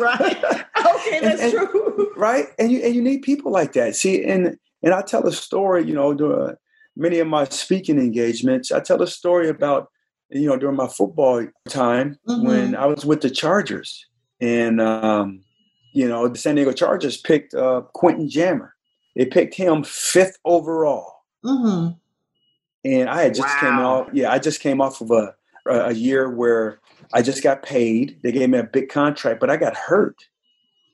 right. 0.00 0.44
Okay, 0.44 1.20
that's 1.20 1.40
and, 1.40 1.54
and, 1.54 1.70
true. 1.70 2.12
Right. 2.16 2.46
And 2.58 2.72
you 2.72 2.80
and 2.80 2.94
you 2.94 3.00
need 3.00 3.22
people 3.22 3.52
like 3.52 3.72
that. 3.74 3.94
See, 3.94 4.24
and 4.24 4.58
and 4.82 4.92
I 4.92 5.02
tell 5.02 5.26
a 5.26 5.32
story, 5.32 5.84
you 5.84 5.94
know, 5.94 6.12
during 6.12 6.56
many 6.96 7.20
of 7.20 7.28
my 7.28 7.44
speaking 7.44 7.98
engagements, 7.98 8.72
I 8.72 8.80
tell 8.80 9.00
a 9.02 9.06
story 9.06 9.48
about, 9.48 9.88
you 10.30 10.48
know, 10.48 10.56
during 10.56 10.76
my 10.76 10.88
football 10.88 11.46
time 11.68 12.18
mm-hmm. 12.28 12.46
when 12.46 12.74
I 12.74 12.86
was 12.86 13.04
with 13.04 13.20
the 13.20 13.30
Chargers. 13.30 14.04
And 14.40 14.80
um, 14.80 15.42
you 15.92 16.08
know, 16.08 16.26
the 16.26 16.38
San 16.38 16.56
Diego 16.56 16.72
Chargers 16.72 17.16
picked 17.16 17.54
uh, 17.54 17.82
Quentin 17.94 18.28
Jammer. 18.28 18.74
They 19.14 19.26
picked 19.26 19.54
him 19.54 19.84
fifth 19.84 20.38
overall. 20.44 21.12
Mm-hmm. 21.44 21.92
And 22.84 23.10
I 23.10 23.22
had 23.22 23.34
just 23.34 23.48
wow. 23.48 23.60
came 23.60 23.78
off, 23.78 24.08
yeah, 24.12 24.32
I 24.32 24.38
just 24.38 24.60
came 24.60 24.80
off 24.80 25.00
of 25.00 25.10
a 25.10 25.34
a 25.66 25.92
year 25.92 26.30
where 26.30 26.79
I 27.12 27.22
just 27.22 27.42
got 27.42 27.62
paid. 27.62 28.18
They 28.22 28.32
gave 28.32 28.48
me 28.50 28.58
a 28.58 28.64
big 28.64 28.88
contract, 28.88 29.40
but 29.40 29.50
I 29.50 29.56
got 29.56 29.76
hurt 29.76 30.16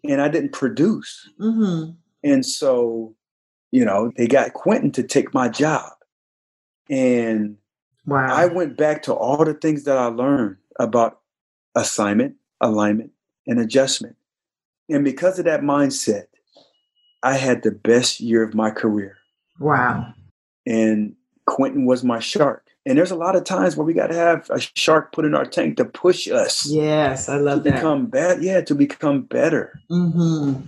and 0.05 0.21
I 0.21 0.29
didn't 0.29 0.53
produce. 0.53 1.29
Mm-hmm. 1.41 1.93
And 2.25 2.47
so, 2.47 3.15
you 3.71 3.85
know, 3.85 4.13
they 4.17 4.27
got 4.27 4.55
Quentin 4.55 4.91
to 4.93 5.03
take 5.03 5.35
my 5.35 5.49
job. 5.49 5.93
And 6.89 7.57
wow. 8.07 8.35
I 8.35 8.47
went 8.47 8.77
back 8.77 9.03
to 9.05 9.15
all 9.15 9.45
the 9.45 9.55
things 9.55 9.85
that 9.85 9.99
I 9.99 10.07
learned 10.07 10.57
about 10.79 11.21
assignment, 11.75 12.37
alignment, 12.61 13.11
and 13.47 13.59
adjustment. 13.59 14.17
And 14.89 15.05
because 15.05 15.39
of 15.39 15.45
that 15.45 15.61
mindset, 15.61 16.27
I 17.23 17.35
had 17.35 17.63
the 17.63 17.73
best 17.73 18.21
year 18.21 18.43
of 18.43 18.55
my 18.55 18.71
career. 18.71 19.17
Wow. 19.59 20.15
And 20.65 21.15
Quentin 21.47 21.87
was 21.87 22.05
my 22.05 22.21
shark. 22.21 22.66
And 22.87 22.97
there's 22.97 23.11
a 23.11 23.17
lot 23.17 23.35
of 23.35 23.43
times 23.43 23.77
where 23.77 23.85
we 23.85 23.93
got 23.93 24.07
to 24.07 24.15
have 24.15 24.49
a 24.49 24.61
shark 24.61 25.11
put 25.11 25.25
in 25.25 25.35
our 25.35 25.45
tank 25.45 25.77
to 25.79 25.85
push 25.85 26.29
us. 26.29 26.65
Yes, 26.67 27.29
I 27.29 27.37
love 27.37 27.65
that. 27.65 27.71
to 27.71 27.71
that. 27.71 27.77
Become 27.81 28.07
better. 28.07 28.41
Yeah, 28.41 28.61
to 28.61 28.75
become 28.77 29.23
better. 29.23 29.81
Mm-hmm. 29.91 30.67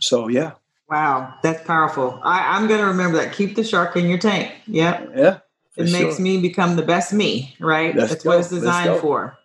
So 0.00 0.26
yeah. 0.26 0.52
Wow, 0.90 1.32
that's 1.42 1.64
powerful. 1.64 2.20
I, 2.22 2.58
am 2.58 2.66
going 2.66 2.80
to 2.80 2.86
remember 2.86 3.16
that. 3.18 3.32
Keep 3.32 3.54
the 3.54 3.62
shark 3.62 3.96
in 3.96 4.08
your 4.08 4.18
tank. 4.18 4.52
Yep. 4.66 5.12
Yeah. 5.14 5.38
It 5.76 5.84
makes 5.84 6.16
sure. 6.16 6.20
me 6.20 6.40
become 6.42 6.76
the 6.76 6.82
best 6.82 7.14
me, 7.14 7.56
right? 7.60 7.94
Let's 7.94 8.10
that's 8.10 8.24
go. 8.24 8.30
what 8.30 8.40
it's 8.40 8.50
designed 8.50 9.00
for. 9.00 9.38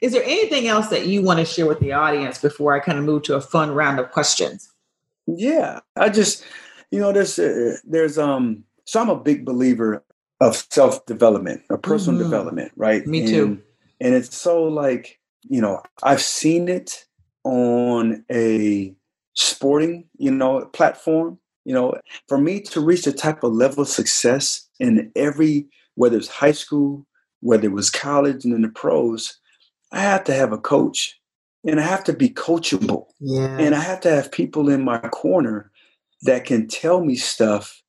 Is 0.00 0.12
there 0.12 0.22
anything 0.22 0.68
else 0.68 0.88
that 0.88 1.06
you 1.06 1.22
want 1.22 1.40
to 1.40 1.44
share 1.44 1.66
with 1.66 1.80
the 1.80 1.92
audience 1.92 2.40
before 2.40 2.72
I 2.72 2.78
kind 2.78 2.98
of 2.98 3.04
move 3.04 3.24
to 3.24 3.34
a 3.34 3.40
fun 3.40 3.74
round 3.74 3.98
of 3.98 4.12
questions? 4.12 4.72
Yeah, 5.26 5.80
I 5.96 6.08
just, 6.08 6.44
you 6.90 7.00
know, 7.00 7.12
there's 7.12 7.38
uh, 7.38 7.76
there's 7.84 8.16
um. 8.16 8.64
So 8.86 9.02
I'm 9.02 9.10
a 9.10 9.16
big 9.16 9.44
believer 9.44 10.02
of 10.40 10.56
self 10.70 11.04
development, 11.06 11.62
of 11.70 11.82
personal 11.82 12.20
mm-hmm. 12.20 12.30
development, 12.30 12.72
right? 12.76 13.06
Me 13.06 13.26
too. 13.26 13.44
And, 13.44 13.62
and 14.00 14.14
it's 14.14 14.36
so 14.36 14.64
like, 14.64 15.18
you 15.42 15.60
know, 15.60 15.82
I've 16.02 16.22
seen 16.22 16.68
it 16.68 17.04
on 17.44 18.24
a 18.30 18.94
sporting, 19.34 20.08
you 20.18 20.30
know, 20.30 20.66
platform. 20.66 21.38
You 21.64 21.74
know, 21.74 21.94
for 22.28 22.38
me 22.38 22.60
to 22.62 22.80
reach 22.80 23.04
the 23.04 23.12
type 23.12 23.42
of 23.42 23.52
level 23.52 23.82
of 23.82 23.88
success 23.88 24.66
in 24.80 25.12
every, 25.14 25.66
whether 25.96 26.16
it's 26.16 26.28
high 26.28 26.52
school, 26.52 27.06
whether 27.40 27.66
it 27.66 27.72
was 27.72 27.90
college 27.90 28.44
and 28.44 28.54
in 28.54 28.62
the 28.62 28.68
pros, 28.68 29.38
I 29.92 30.00
have 30.00 30.24
to 30.24 30.34
have 30.34 30.52
a 30.52 30.58
coach 30.58 31.18
and 31.66 31.78
I 31.78 31.82
have 31.82 32.04
to 32.04 32.12
be 32.12 32.30
coachable. 32.30 33.06
Yeah. 33.20 33.58
And 33.58 33.74
I 33.74 33.80
have 33.80 34.00
to 34.00 34.10
have 34.10 34.32
people 34.32 34.68
in 34.70 34.82
my 34.82 34.98
corner 34.98 35.70
that 36.22 36.44
can 36.44 36.68
tell 36.68 37.04
me 37.04 37.16
stuff 37.16 37.82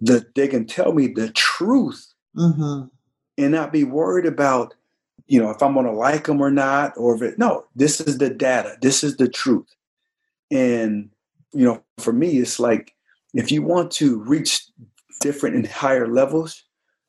that 0.00 0.34
they 0.34 0.48
can 0.48 0.66
tell 0.66 0.92
me 0.92 1.08
the 1.08 1.30
truth 1.30 2.12
mm-hmm. 2.36 2.86
and 3.38 3.52
not 3.52 3.72
be 3.72 3.84
worried 3.84 4.26
about, 4.26 4.74
you 5.26 5.40
know, 5.40 5.50
if 5.50 5.62
I'm 5.62 5.74
going 5.74 5.86
to 5.86 5.92
like 5.92 6.26
them 6.26 6.40
or 6.40 6.50
not, 6.50 6.92
or 6.96 7.14
if 7.14 7.22
it, 7.22 7.38
no, 7.38 7.64
this 7.74 8.00
is 8.00 8.18
the 8.18 8.30
data, 8.30 8.76
this 8.82 9.02
is 9.02 9.16
the 9.16 9.28
truth. 9.28 9.68
And, 10.50 11.10
you 11.52 11.64
know, 11.64 11.82
for 11.98 12.12
me, 12.12 12.38
it's 12.38 12.60
like 12.60 12.94
if 13.32 13.50
you 13.50 13.62
want 13.62 13.90
to 13.92 14.18
reach 14.20 14.66
different 15.20 15.56
and 15.56 15.66
higher 15.66 16.08
levels, 16.08 16.64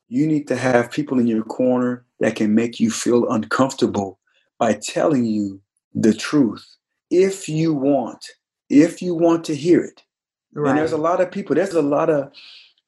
you 0.08 0.28
need 0.28 0.48
to 0.48 0.56
have 0.56 0.92
people 0.92 1.20
in 1.20 1.28
your 1.28 1.44
corner 1.44 2.06
that 2.20 2.36
can 2.36 2.54
make 2.56 2.80
you 2.80 2.92
feel 2.92 3.30
uncomfortable 3.30 4.20
by 4.58 4.74
telling 4.74 5.26
you 5.26 5.60
the 5.94 6.14
truth 6.14 6.66
if 7.10 7.50
you 7.50 7.74
want, 7.74 8.26
if 8.70 9.02
you 9.02 9.16
want 9.16 9.44
to 9.46 9.56
hear 9.56 9.82
it. 9.82 10.04
Right. 10.54 10.70
And 10.70 10.80
there's 10.80 10.94
a 10.94 10.98
lot 10.98 11.22
of 11.22 11.32
people, 11.32 11.56
there's 11.56 11.74
a 11.74 11.82
lot 11.82 12.10
of 12.10 12.32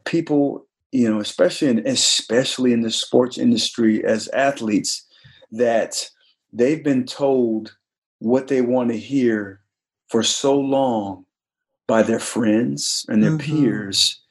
people, 0.08 0.66
you 0.92 1.10
know, 1.10 1.20
especially 1.20 1.68
in 1.68 1.88
especially 1.88 2.74
in 2.74 2.82
the 2.82 2.92
sports 2.92 3.38
industry 3.38 4.04
as 4.04 4.28
athletes, 4.30 5.06
that 5.52 6.10
they've 6.52 6.84
been 6.84 7.06
told 7.06 7.76
what 8.20 8.48
they 8.48 8.62
want 8.62 8.90
to 8.90 8.98
hear 8.98 9.62
for 10.08 10.24
so 10.24 10.58
long 10.58 11.26
by 11.88 12.02
their 12.02 12.20
friends 12.20 13.06
and 13.08 13.24
their 13.24 13.32
mm-hmm. 13.32 13.62
peers 13.64 14.22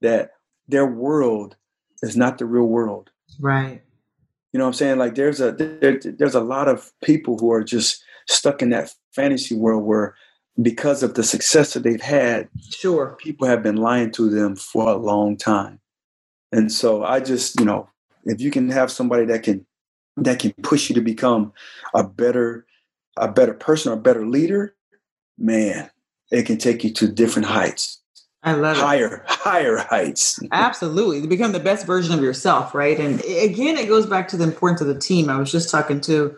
that 0.00 0.32
their 0.68 0.86
world 0.86 1.56
is 2.02 2.16
not 2.16 2.38
the 2.38 2.46
real 2.46 2.66
world. 2.66 3.10
Right. 3.40 3.82
You 4.52 4.58
know 4.58 4.64
what 4.64 4.70
I'm 4.70 4.74
saying? 4.74 4.98
Like 4.98 5.14
there's 5.14 5.40
a 5.40 5.52
there, 5.52 6.00
there's 6.02 6.34
a 6.34 6.40
lot 6.40 6.68
of 6.68 6.90
people 7.02 7.38
who 7.38 7.52
are 7.52 7.64
just 7.64 8.02
stuck 8.28 8.62
in 8.62 8.70
that 8.70 8.92
fantasy 9.12 9.54
world 9.54 9.84
where 9.84 10.14
because 10.62 11.02
of 11.02 11.14
the 11.14 11.22
success 11.22 11.74
that 11.74 11.82
they've 11.82 12.00
had, 12.00 12.48
sure, 12.70 13.16
people 13.20 13.46
have 13.46 13.62
been 13.62 13.76
lying 13.76 14.10
to 14.12 14.30
them 14.30 14.56
for 14.56 14.88
a 14.88 14.96
long 14.96 15.36
time. 15.36 15.80
And 16.52 16.72
so 16.72 17.04
I 17.04 17.20
just, 17.20 17.58
you 17.60 17.66
know, 17.66 17.88
if 18.24 18.40
you 18.40 18.50
can 18.50 18.70
have 18.70 18.90
somebody 18.90 19.24
that 19.26 19.42
can 19.42 19.66
that 20.18 20.38
can 20.38 20.54
push 20.62 20.88
you 20.88 20.94
to 20.94 21.02
become 21.02 21.52
a 21.94 22.02
better 22.02 22.66
a 23.18 23.28
better 23.28 23.54
person 23.54 23.92
or 23.92 23.96
a 23.96 24.00
better 24.00 24.26
leader, 24.26 24.74
man, 25.38 25.90
it 26.30 26.44
can 26.44 26.58
take 26.58 26.84
you 26.84 26.92
to 26.94 27.08
different 27.08 27.48
heights. 27.48 28.00
I 28.42 28.52
love 28.52 28.76
higher, 28.76 29.16
it. 29.16 29.22
higher 29.26 29.78
heights. 29.78 30.40
Absolutely. 30.52 31.20
To 31.20 31.26
become 31.26 31.52
the 31.52 31.60
best 31.60 31.84
version 31.84 32.14
of 32.14 32.22
yourself, 32.22 32.74
right? 32.74 32.98
And 32.98 33.20
again, 33.22 33.76
it 33.76 33.88
goes 33.88 34.06
back 34.06 34.28
to 34.28 34.36
the 34.36 34.44
importance 34.44 34.80
of 34.80 34.86
the 34.86 34.98
team. 34.98 35.28
I 35.28 35.36
was 35.38 35.50
just 35.50 35.68
talking 35.68 36.00
to 36.02 36.36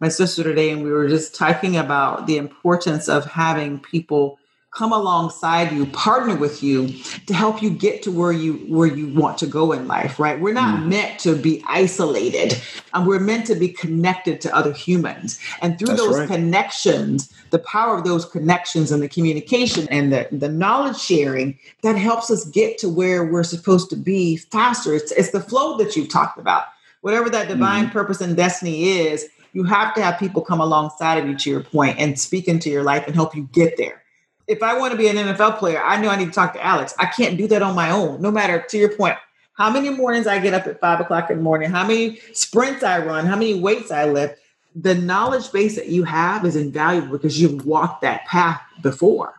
my 0.00 0.08
sister 0.08 0.42
today, 0.42 0.70
and 0.70 0.82
we 0.82 0.90
were 0.90 1.08
just 1.08 1.34
talking 1.34 1.76
about 1.76 2.26
the 2.26 2.36
importance 2.36 3.08
of 3.08 3.24
having 3.24 3.80
people 3.80 4.38
come 4.70 4.92
alongside 4.92 5.72
you 5.72 5.86
partner 5.86 6.36
with 6.36 6.62
you 6.62 6.88
to 7.26 7.32
help 7.32 7.62
you 7.62 7.70
get 7.70 8.02
to 8.02 8.12
where 8.12 8.32
you 8.32 8.54
where 8.68 8.86
you 8.86 9.08
want 9.14 9.38
to 9.38 9.46
go 9.46 9.72
in 9.72 9.88
life 9.88 10.20
right 10.20 10.40
we're 10.40 10.52
not 10.52 10.78
mm. 10.78 10.88
meant 10.88 11.18
to 11.18 11.34
be 11.34 11.64
isolated 11.66 12.60
and 12.92 13.06
we're 13.06 13.18
meant 13.18 13.46
to 13.46 13.54
be 13.54 13.68
connected 13.68 14.42
to 14.42 14.54
other 14.54 14.72
humans 14.72 15.40
and 15.62 15.78
through 15.78 15.88
That's 15.88 16.00
those 16.00 16.18
right. 16.18 16.28
connections 16.28 17.32
the 17.50 17.58
power 17.60 17.96
of 17.96 18.04
those 18.04 18.26
connections 18.26 18.92
and 18.92 19.02
the 19.02 19.08
communication 19.08 19.88
and 19.90 20.12
the, 20.12 20.28
the 20.30 20.50
knowledge 20.50 20.98
sharing 20.98 21.58
that 21.82 21.96
helps 21.96 22.30
us 22.30 22.44
get 22.44 22.76
to 22.78 22.90
where 22.90 23.24
we're 23.24 23.44
supposed 23.44 23.88
to 23.90 23.96
be 23.96 24.36
faster 24.36 24.94
it's, 24.94 25.12
it's 25.12 25.30
the 25.30 25.40
flow 25.40 25.78
that 25.78 25.96
you've 25.96 26.10
talked 26.10 26.38
about 26.38 26.64
whatever 27.00 27.30
that 27.30 27.48
divine 27.48 27.86
mm. 27.86 27.92
purpose 27.92 28.20
and 28.20 28.36
destiny 28.36 28.90
is 28.90 29.28
you 29.58 29.64
have 29.64 29.92
to 29.94 30.02
have 30.02 30.18
people 30.18 30.40
come 30.40 30.60
alongside 30.60 31.18
of 31.18 31.28
you 31.28 31.36
to 31.36 31.50
your 31.50 31.62
point 31.62 31.98
and 31.98 32.18
speak 32.18 32.48
into 32.48 32.70
your 32.70 32.84
life 32.84 33.04
and 33.06 33.14
help 33.14 33.34
you 33.34 33.48
get 33.52 33.76
there 33.76 34.02
if 34.48 34.62
I 34.62 34.76
want 34.76 34.92
to 34.92 34.98
be 34.98 35.08
an 35.08 35.16
NFL 35.16 35.58
player, 35.58 35.80
I 35.80 36.00
know 36.00 36.08
I 36.08 36.16
need 36.16 36.26
to 36.26 36.32
talk 36.32 36.54
to 36.54 36.64
Alex. 36.64 36.94
I 36.98 37.06
can't 37.06 37.36
do 37.36 37.46
that 37.48 37.62
on 37.62 37.74
my 37.74 37.90
own, 37.90 38.20
no 38.20 38.30
matter 38.30 38.64
to 38.70 38.78
your 38.78 38.96
point, 38.96 39.16
how 39.52 39.70
many 39.70 39.90
mornings 39.90 40.26
I 40.26 40.38
get 40.38 40.54
up 40.54 40.66
at 40.66 40.80
five 40.80 41.00
o'clock 41.00 41.30
in 41.30 41.36
the 41.36 41.42
morning, 41.42 41.70
how 41.70 41.86
many 41.86 42.18
sprints 42.32 42.82
I 42.82 43.04
run, 43.04 43.26
how 43.26 43.36
many 43.36 43.60
weights 43.60 43.90
I 43.90 44.06
lift. 44.06 44.40
The 44.74 44.94
knowledge 44.94 45.52
base 45.52 45.76
that 45.76 45.88
you 45.88 46.04
have 46.04 46.46
is 46.46 46.56
invaluable 46.56 47.12
because 47.12 47.40
you've 47.40 47.66
walked 47.66 48.02
that 48.02 48.24
path 48.24 48.60
before. 48.82 49.37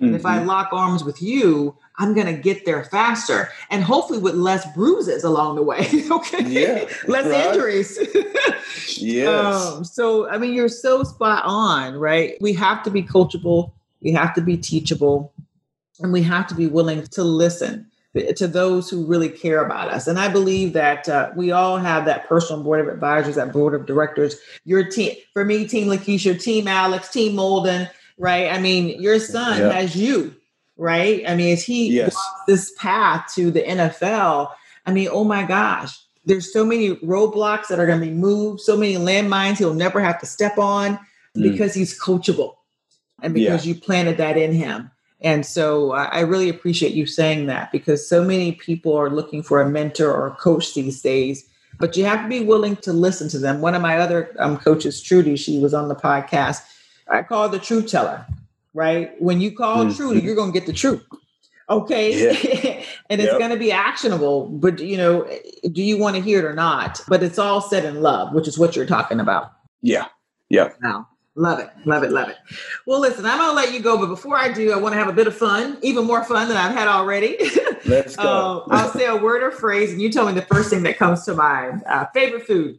Mm-hmm. 0.00 0.14
If 0.16 0.26
I 0.26 0.38
mm-hmm. 0.38 0.48
lock 0.48 0.70
arms 0.72 1.04
with 1.04 1.22
you, 1.22 1.76
I'm 1.98 2.14
going 2.14 2.26
to 2.26 2.32
get 2.32 2.64
there 2.64 2.82
faster 2.84 3.50
and 3.70 3.84
hopefully 3.84 4.18
with 4.18 4.34
less 4.34 4.66
bruises 4.74 5.22
along 5.22 5.56
the 5.56 5.62
way. 5.62 5.88
okay. 6.10 6.44
Yeah. 6.44 6.88
less 7.06 7.26
right. 7.26 7.46
injuries. 7.46 7.98
yes. 9.00 9.66
Um, 9.66 9.84
so, 9.84 10.28
I 10.28 10.38
mean, 10.38 10.52
you're 10.52 10.68
so 10.68 11.04
spot 11.04 11.44
on, 11.44 11.94
right? 11.94 12.36
We 12.40 12.52
have 12.54 12.82
to 12.82 12.90
be 12.90 13.04
coachable 13.04 13.70
we 14.04 14.12
have 14.12 14.34
to 14.34 14.42
be 14.42 14.56
teachable 14.56 15.32
and 15.98 16.12
we 16.12 16.22
have 16.22 16.46
to 16.48 16.54
be 16.54 16.66
willing 16.66 17.02
to 17.02 17.24
listen 17.24 17.90
to 18.36 18.46
those 18.46 18.88
who 18.88 19.04
really 19.04 19.28
care 19.28 19.64
about 19.64 19.88
us. 19.88 20.06
And 20.06 20.20
I 20.20 20.28
believe 20.28 20.72
that 20.74 21.08
uh, 21.08 21.32
we 21.34 21.50
all 21.50 21.78
have 21.78 22.04
that 22.04 22.28
personal 22.28 22.62
board 22.62 22.80
of 22.80 22.86
advisors, 22.86 23.34
that 23.34 23.52
board 23.52 23.74
of 23.74 23.86
directors. 23.86 24.36
Your 24.64 24.88
team, 24.88 25.16
for 25.32 25.44
me, 25.44 25.66
Team 25.66 25.88
Lakecia, 25.88 26.40
Team 26.40 26.68
Alex, 26.68 27.08
Team 27.08 27.34
Molden, 27.34 27.90
right? 28.18 28.52
I 28.52 28.58
mean, 28.58 29.00
your 29.00 29.18
son 29.18 29.60
has 29.60 29.96
you, 29.96 30.34
right? 30.76 31.22
I 31.26 31.34
mean, 31.34 31.52
as 31.52 31.62
he 31.62 31.90
yes. 31.90 32.16
this 32.46 32.72
path 32.78 33.32
to 33.34 33.50
the 33.50 33.62
NFL, 33.62 34.50
I 34.86 34.92
mean, 34.92 35.08
oh 35.10 35.24
my 35.24 35.44
gosh, 35.44 35.98
there's 36.24 36.52
so 36.52 36.64
many 36.64 36.96
roadblocks 36.96 37.68
that 37.68 37.78
are 37.78 37.86
going 37.86 38.00
to 38.00 38.06
be 38.06 38.12
moved, 38.12 38.60
so 38.60 38.76
many 38.76 38.94
landmines 38.94 39.58
he'll 39.58 39.74
never 39.74 40.00
have 40.00 40.20
to 40.20 40.26
step 40.26 40.58
on 40.58 40.98
mm. 41.36 41.42
because 41.42 41.74
he's 41.74 41.98
coachable 41.98 42.54
and 43.22 43.34
because 43.34 43.66
yeah. 43.66 43.74
you 43.74 43.80
planted 43.80 44.16
that 44.18 44.36
in 44.36 44.52
him. 44.52 44.90
And 45.20 45.46
so 45.46 45.92
I 45.92 46.20
really 46.20 46.50
appreciate 46.50 46.92
you 46.92 47.06
saying 47.06 47.46
that 47.46 47.72
because 47.72 48.06
so 48.06 48.22
many 48.22 48.52
people 48.52 48.94
are 48.94 49.08
looking 49.08 49.42
for 49.42 49.60
a 49.60 49.68
mentor 49.68 50.12
or 50.12 50.26
a 50.26 50.34
coach 50.36 50.74
these 50.74 51.00
days, 51.00 51.48
but 51.78 51.96
you 51.96 52.04
have 52.04 52.22
to 52.22 52.28
be 52.28 52.40
willing 52.40 52.76
to 52.76 52.92
listen 52.92 53.30
to 53.30 53.38
them. 53.38 53.62
One 53.62 53.74
of 53.74 53.80
my 53.80 53.96
other 53.98 54.36
um, 54.38 54.58
coaches, 54.58 55.00
Trudy, 55.00 55.36
she 55.36 55.58
was 55.58 55.72
on 55.72 55.88
the 55.88 55.94
podcast. 55.94 56.60
I 57.08 57.22
call 57.22 57.48
the 57.48 57.58
truth 57.58 57.90
teller, 57.90 58.26
right? 58.72 59.20
When 59.20 59.40
you 59.40 59.52
call 59.52 59.84
mm-hmm. 59.84 59.96
Trudy, 59.96 60.20
you're 60.20 60.34
going 60.34 60.52
to 60.52 60.58
get 60.58 60.66
the 60.66 60.72
truth. 60.72 61.04
Okay. 61.68 62.22
Yeah. 62.22 62.84
and 63.10 63.20
it's 63.20 63.30
yep. 63.30 63.38
going 63.38 63.50
to 63.50 63.56
be 63.56 63.72
actionable, 63.72 64.46
but 64.48 64.80
you 64.80 64.96
know, 64.96 65.28
do 65.72 65.82
you 65.82 65.96
want 65.96 66.16
to 66.16 66.22
hear 66.22 66.40
it 66.40 66.44
or 66.44 66.54
not? 66.54 67.00
But 67.08 67.22
it's 67.22 67.38
all 67.38 67.60
said 67.60 67.84
in 67.84 68.02
love, 68.02 68.34
which 68.34 68.48
is 68.48 68.58
what 68.58 68.76
you're 68.76 68.86
talking 68.86 69.20
about. 69.20 69.52
Yeah. 69.80 70.06
Yeah. 70.50 70.70
Now, 70.80 71.08
Love 71.36 71.58
it, 71.58 71.68
love 71.84 72.04
it, 72.04 72.12
love 72.12 72.28
it. 72.28 72.36
Well, 72.86 73.00
listen, 73.00 73.26
I'm 73.26 73.38
gonna 73.38 73.54
let 73.54 73.72
you 73.72 73.80
go, 73.80 73.98
but 73.98 74.06
before 74.06 74.36
I 74.36 74.52
do, 74.52 74.72
I 74.72 74.76
want 74.76 74.92
to 74.92 74.98
have 74.98 75.08
a 75.08 75.12
bit 75.12 75.26
of 75.26 75.36
fun, 75.36 75.78
even 75.82 76.04
more 76.04 76.22
fun 76.22 76.46
than 76.46 76.56
I've 76.56 76.72
had 76.72 76.86
already. 76.86 77.36
Let's 77.86 78.14
go. 78.14 78.64
uh, 78.70 78.74
I'll 78.74 78.90
say 78.90 79.06
a 79.06 79.16
word 79.16 79.42
or 79.42 79.50
phrase, 79.50 79.90
and 79.90 80.00
you 80.00 80.12
tell 80.12 80.26
me 80.26 80.32
the 80.32 80.42
first 80.42 80.70
thing 80.70 80.84
that 80.84 80.96
comes 80.96 81.24
to 81.24 81.34
mind. 81.34 81.82
Uh, 81.86 82.06
favorite 82.14 82.46
food? 82.46 82.78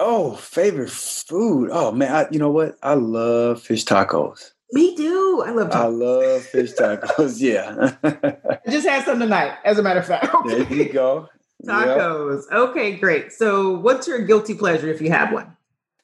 Oh, 0.00 0.34
favorite 0.36 0.90
food. 0.90 1.70
Oh 1.72 1.92
man, 1.92 2.14
I, 2.14 2.26
you 2.30 2.38
know 2.38 2.50
what? 2.50 2.78
I 2.82 2.94
love 2.94 3.62
fish 3.62 3.84
tacos. 3.84 4.52
Me 4.72 4.94
too. 4.96 5.42
I 5.44 5.50
love. 5.50 5.70
Tacos. 5.70 5.76
I 5.76 5.86
love 5.86 6.42
fish 6.42 6.72
tacos. 6.72 7.40
yeah. 7.40 7.96
I 8.02 8.70
just 8.70 8.86
had 8.86 9.04
some 9.04 9.18
tonight, 9.18 9.56
as 9.64 9.78
a 9.78 9.82
matter 9.82 10.00
of 10.00 10.06
fact. 10.06 10.28
there 10.46 10.72
you 10.72 10.92
go. 10.92 11.28
Tacos. 11.66 12.44
Yep. 12.50 12.60
Okay, 12.60 12.96
great. 12.96 13.32
So, 13.32 13.78
what's 13.78 14.06
your 14.06 14.20
guilty 14.20 14.54
pleasure 14.54 14.88
if 14.88 15.00
you 15.00 15.10
have 15.10 15.32
one? 15.32 15.56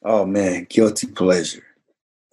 Oh 0.03 0.27
man, 0.27 0.67
guilty 0.69 1.07
pleasure. 1.07 1.63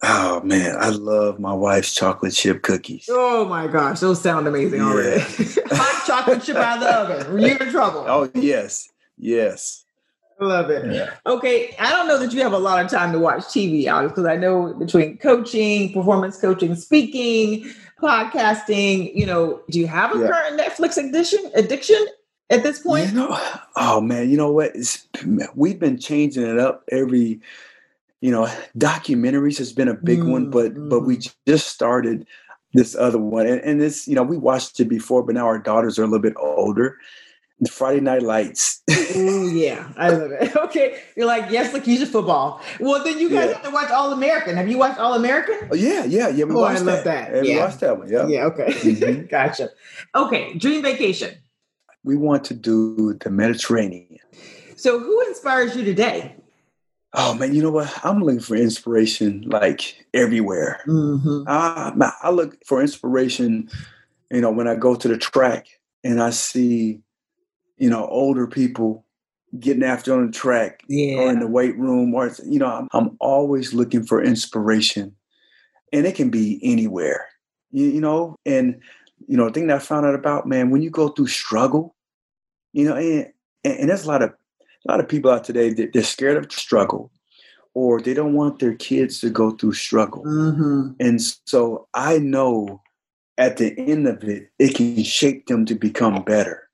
Oh 0.02 0.40
man, 0.42 0.76
I 0.78 0.88
love 0.88 1.38
my 1.38 1.54
wife's 1.54 1.94
chocolate 1.94 2.34
chip 2.34 2.62
cookies. 2.62 3.06
Oh 3.08 3.44
my 3.44 3.68
gosh, 3.68 4.00
those 4.00 4.20
sound 4.20 4.48
amazing 4.48 4.80
yeah. 4.80 4.86
already. 4.86 5.20
Hot 5.70 6.06
chocolate 6.06 6.42
chip 6.42 6.56
out 6.56 6.82
of 6.82 7.08
the 7.08 7.14
oven. 7.14 7.38
You're 7.40 7.62
in 7.62 7.70
trouble? 7.70 8.04
Oh 8.08 8.28
yes, 8.34 8.88
yes. 9.16 9.81
Love 10.42 10.70
it. 10.70 10.92
Yeah. 10.92 11.14
Okay, 11.24 11.74
I 11.78 11.90
don't 11.90 12.08
know 12.08 12.18
that 12.18 12.32
you 12.32 12.42
have 12.42 12.52
a 12.52 12.58
lot 12.58 12.84
of 12.84 12.90
time 12.90 13.12
to 13.12 13.18
watch 13.18 13.42
TV, 13.42 13.86
Alex, 13.86 14.12
because 14.12 14.26
I 14.26 14.36
know 14.36 14.74
between 14.74 15.16
coaching, 15.18 15.92
performance 15.92 16.40
coaching, 16.40 16.74
speaking, 16.74 17.70
podcasting, 18.02 19.14
you 19.14 19.24
know, 19.24 19.60
do 19.70 19.78
you 19.78 19.86
have 19.86 20.14
a 20.14 20.18
yeah. 20.18 20.26
current 20.26 20.60
Netflix 20.60 20.96
addiction 20.96 21.50
addiction 21.54 22.04
at 22.50 22.64
this 22.64 22.80
point? 22.80 23.08
You 23.08 23.14
know, 23.14 23.40
oh 23.76 24.00
man, 24.00 24.30
you 24.30 24.36
know 24.36 24.50
what? 24.50 24.74
It's, 24.74 25.06
we've 25.54 25.78
been 25.78 25.98
changing 25.98 26.44
it 26.44 26.58
up 26.58 26.84
every 26.90 27.40
you 28.22 28.30
know, 28.30 28.46
documentaries 28.78 29.58
has 29.58 29.72
been 29.72 29.88
a 29.88 29.94
big 29.94 30.20
mm-hmm. 30.20 30.30
one, 30.30 30.50
but 30.50 30.74
but 30.88 31.00
we 31.00 31.16
mm-hmm. 31.16 31.50
just 31.50 31.68
started 31.68 32.26
this 32.72 32.94
other 32.94 33.18
one, 33.18 33.46
and, 33.46 33.60
and 33.60 33.80
this, 33.80 34.08
you 34.08 34.14
know, 34.14 34.22
we 34.22 34.38
watched 34.38 34.80
it 34.80 34.86
before, 34.86 35.22
but 35.22 35.34
now 35.34 35.44
our 35.44 35.58
daughters 35.58 35.98
are 35.98 36.04
a 36.04 36.06
little 36.06 36.22
bit 36.22 36.34
older. 36.38 36.96
The 37.62 37.70
Friday 37.70 38.00
Night 38.00 38.22
Lights. 38.22 38.82
oh 38.90 39.46
yeah, 39.46 39.92
I 39.96 40.10
love 40.10 40.32
it. 40.32 40.56
Okay, 40.72 41.00
you're 41.16 41.26
like 41.26 41.48
yes, 41.48 41.72
Lakecia 41.72 42.08
football. 42.08 42.60
Well, 42.80 43.04
then 43.04 43.20
you 43.20 43.30
guys 43.30 43.50
yeah. 43.50 43.54
have 43.54 43.62
to 43.62 43.70
watch 43.70 43.88
All 43.92 44.12
American. 44.12 44.56
Have 44.56 44.68
you 44.68 44.78
watched 44.78 44.98
All 44.98 45.14
American? 45.14 45.68
Oh 45.70 45.76
yeah, 45.76 46.04
yeah, 46.04 46.28
yeah. 46.28 46.44
We 46.44 46.56
oh, 46.56 46.60
watched 46.60 46.80
I 46.80 46.82
love 46.82 47.04
that. 47.04 47.30
that. 47.30 47.44
Yeah, 47.46 47.54
we 47.54 47.60
watched 47.60 47.78
that 47.78 47.96
one. 47.96 48.10
Yeah, 48.10 48.26
yeah. 48.26 48.44
Okay, 48.46 48.66
mm-hmm. 48.66 49.26
gotcha. 49.26 49.70
Okay, 50.12 50.54
dream 50.54 50.82
vacation. 50.82 51.36
We 52.02 52.16
want 52.16 52.42
to 52.46 52.54
do 52.54 53.14
the 53.14 53.30
Mediterranean. 53.30 54.18
So, 54.74 54.98
who 54.98 55.20
inspires 55.28 55.76
you 55.76 55.84
today? 55.84 56.34
Oh 57.14 57.34
man, 57.34 57.54
you 57.54 57.62
know 57.62 57.70
what? 57.70 57.92
I'm 58.04 58.24
looking 58.24 58.40
for 58.40 58.56
inspiration 58.56 59.44
like 59.46 60.04
everywhere. 60.12 60.80
Mm-hmm. 60.88 61.44
I, 61.46 62.12
I 62.24 62.30
look 62.30 62.58
for 62.66 62.80
inspiration, 62.80 63.70
you 64.32 64.40
know, 64.40 64.50
when 64.50 64.66
I 64.66 64.74
go 64.74 64.96
to 64.96 65.06
the 65.06 65.16
track 65.16 65.68
and 66.02 66.20
I 66.20 66.30
see, 66.30 67.02
you 67.76 67.90
know, 67.90 68.06
older 68.06 68.46
people 68.46 69.04
getting 69.58 69.82
after 69.82 70.14
on 70.14 70.26
the 70.26 70.32
track 70.32 70.82
yeah. 70.88 71.18
or 71.18 71.30
in 71.30 71.40
the 71.40 71.46
weight 71.46 71.76
room, 71.76 72.14
or 72.14 72.30
you 72.46 72.58
know, 72.58 72.66
I'm, 72.66 72.88
I'm 72.92 73.16
always 73.20 73.74
looking 73.74 74.04
for 74.04 74.22
inspiration, 74.22 75.14
and 75.92 76.06
it 76.06 76.14
can 76.14 76.30
be 76.30 76.60
anywhere, 76.62 77.26
you, 77.70 77.86
you 77.86 78.00
know. 78.00 78.36
And 78.46 78.80
you 79.26 79.36
know, 79.36 79.46
the 79.46 79.52
thing 79.52 79.66
that 79.68 79.76
I 79.76 79.80
found 79.80 80.06
out 80.06 80.14
about 80.14 80.46
man, 80.46 80.70
when 80.70 80.82
you 80.82 80.90
go 80.90 81.08
through 81.08 81.28
struggle, 81.28 81.94
you 82.72 82.88
know, 82.88 82.96
and 82.96 83.32
and 83.64 83.88
there's 83.88 84.04
a 84.04 84.08
lot 84.08 84.22
of 84.22 84.30
a 84.30 84.90
lot 84.90 85.00
of 85.00 85.08
people 85.08 85.30
out 85.30 85.44
today 85.44 85.72
that 85.74 85.92
they're 85.92 86.02
scared 86.02 86.36
of 86.36 86.50
struggle 86.52 87.10
or 87.74 88.00
they 88.00 88.14
don't 88.14 88.34
want 88.34 88.58
their 88.58 88.74
kids 88.74 89.20
to 89.20 89.30
go 89.30 89.52
through 89.52 89.72
struggle. 89.72 90.24
Mm-hmm. 90.24 90.90
And 91.00 91.20
so 91.46 91.88
I 91.94 92.18
know 92.18 92.82
at 93.38 93.56
the 93.56 93.78
end 93.78 94.06
of 94.06 94.22
it, 94.24 94.50
it 94.58 94.74
can 94.74 95.02
shape 95.02 95.46
them 95.46 95.64
to 95.66 95.74
become 95.74 96.22
better. 96.22 96.68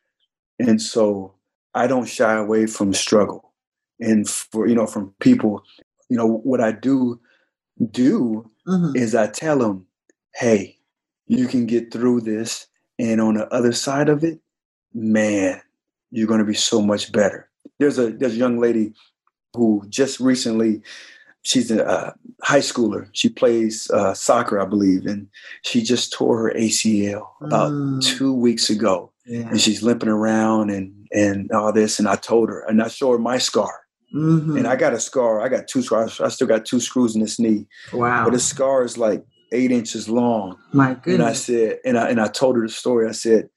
And 0.59 0.81
so 0.81 1.35
I 1.75 1.87
don't 1.87 2.09
shy 2.09 2.35
away 2.35 2.67
from 2.67 2.93
struggle. 2.93 3.53
And 4.01 4.29
for, 4.29 4.67
you 4.67 4.75
know, 4.75 4.87
from 4.87 5.15
people, 5.21 5.63
you 6.09 6.17
know, 6.17 6.27
what 6.27 6.61
I 6.61 6.73
do 6.73 7.21
do 7.91 8.49
mm-hmm. 8.67 8.97
is 8.97 9.15
I 9.15 9.27
tell 9.29 9.59
them, 9.59 9.87
hey, 10.35 10.79
you 11.27 11.47
can 11.47 11.67
get 11.67 11.93
through 11.93 12.23
this. 12.23 12.67
And 12.99 13.21
on 13.21 13.35
the 13.35 13.47
other 13.53 13.73
side 13.73 14.09
of 14.09 14.25
it, 14.25 14.41
man, 14.95 15.61
you're 16.11 16.27
going 16.27 16.41
to 16.41 16.47
be 16.47 16.55
so 16.55 16.81
much 16.81 17.13
better 17.13 17.49
there's 17.79 17.99
a 17.99 18.11
there's 18.11 18.35
a 18.35 18.39
young 18.39 18.59
lady 18.59 18.93
who 19.55 19.83
just 19.89 20.21
recently 20.21 20.83
she's 21.43 21.71
a 21.71 21.87
uh, 21.87 22.13
high 22.43 22.61
schooler. 22.61 23.09
She 23.13 23.29
plays 23.29 23.91
uh, 23.91 24.15
soccer, 24.15 24.61
I 24.61 24.67
believe, 24.67 25.07
and 25.07 25.29
she 25.63 25.83
just 25.83 26.13
tore 26.13 26.43
her 26.43 26.53
ACL 26.55 27.29
about 27.41 27.73
mm. 27.73 28.03
two 28.03 28.35
weeks 28.35 28.69
ago, 28.69 29.11
yeah. 29.29 29.49
and 29.49 29.61
she's 29.61 29.83
limping 29.83 30.09
around 30.09 30.71
and 30.71 30.93
and 31.13 31.51
all 31.53 31.73
this. 31.73 31.99
And 31.99 32.09
I 32.09 32.17
told 32.17 32.49
her, 32.49 32.65
and 32.69 32.83
I 32.83 32.89
showed 32.89 33.13
her 33.13 33.19
my 33.19 33.39
scar. 33.39 33.83
Mm-hmm. 34.15 34.57
And 34.57 34.67
I 34.67 34.77
got 34.77 34.95
a 34.95 35.01
scar. 35.01 35.41
I 35.41 35.49
got 35.49 35.69
two 35.69 35.83
scars. 35.83 36.21
I 36.21 36.29
still 36.29 36.47
got 36.47 36.65
two 36.65 36.81
screws 36.81 37.15
in 37.15 37.21
this 37.21 37.39
knee. 37.39 37.67
Wow! 37.93 38.25
But 38.25 38.33
the 38.33 38.41
scar 38.41 38.83
is 38.83 38.97
like 38.97 39.23
eight 39.53 39.71
inches 39.71 40.09
long. 40.09 40.57
My 40.73 40.95
goodness! 40.95 41.15
And 41.15 41.23
I 41.23 41.33
said, 41.35 41.79
and 41.85 41.99
I 41.99 42.09
and 42.09 42.21
I 42.21 42.29
told 42.29 42.57
her 42.57 42.63
the 42.63 42.73
story. 42.73 43.07
I 43.07 43.13
said, 43.13 43.51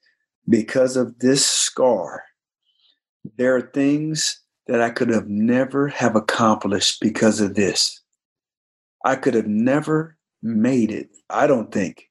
because 0.48 0.96
of 0.96 1.18
this 1.20 1.46
scar, 1.46 2.24
there 3.38 3.56
are 3.56 3.62
things 3.62 4.40
that 4.66 4.82
I 4.82 4.90
could 4.90 5.08
have 5.08 5.28
never 5.28 5.88
have 5.88 6.16
accomplished 6.16 7.00
because 7.00 7.40
of 7.40 7.54
this. 7.54 8.00
I 9.04 9.16
could 9.16 9.34
have 9.34 9.48
never 9.48 10.16
made 10.42 10.90
it, 10.90 11.08
I 11.30 11.46
don't 11.46 11.72
think, 11.72 12.10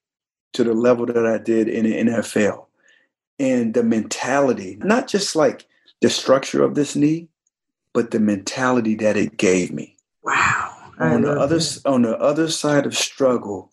to 0.54 0.64
the 0.64 0.74
level 0.74 1.06
that 1.06 1.26
I 1.26 1.38
did 1.38 1.70
in 1.70 1.86
the 1.86 2.12
NFL. 2.12 2.66
And 3.42 3.74
the 3.74 3.84
mentality, 3.84 4.78
not 4.82 5.08
just 5.08 5.36
like 5.36 5.66
the 6.02 6.10
structure 6.10 6.64
of 6.64 6.76
this 6.76 6.96
knee, 6.96 7.28
but 7.94 8.12
the 8.12 8.20
mentality 8.20 8.96
that 8.96 9.18
it 9.18 9.38
gave 9.38 9.72
me. 9.72 9.98
Wow. 10.24 10.78
on 11.00 11.24
the 11.24 11.32
other 11.32 11.58
that. 11.58 11.82
on 11.86 12.04
the 12.04 12.18
other 12.20 12.50
side 12.50 12.86
of 12.86 12.96
struggle, 12.96 13.72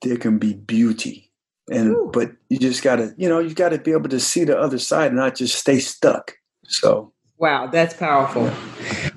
there 0.00 0.16
can 0.16 0.38
be 0.38 0.54
beauty. 0.54 1.30
And 1.70 1.90
Ooh. 1.90 2.10
but 2.12 2.32
you 2.48 2.58
just 2.58 2.82
gotta, 2.82 3.12
you 3.18 3.28
know, 3.28 3.38
you 3.38 3.54
gotta 3.54 3.78
be 3.78 3.92
able 3.92 4.08
to 4.08 4.20
see 4.20 4.44
the 4.44 4.58
other 4.58 4.78
side 4.78 5.08
and 5.08 5.16
not 5.16 5.34
just 5.34 5.58
stay 5.58 5.78
stuck. 5.78 6.38
So, 6.64 7.12
wow, 7.38 7.66
that's 7.66 7.94
powerful. 7.94 8.50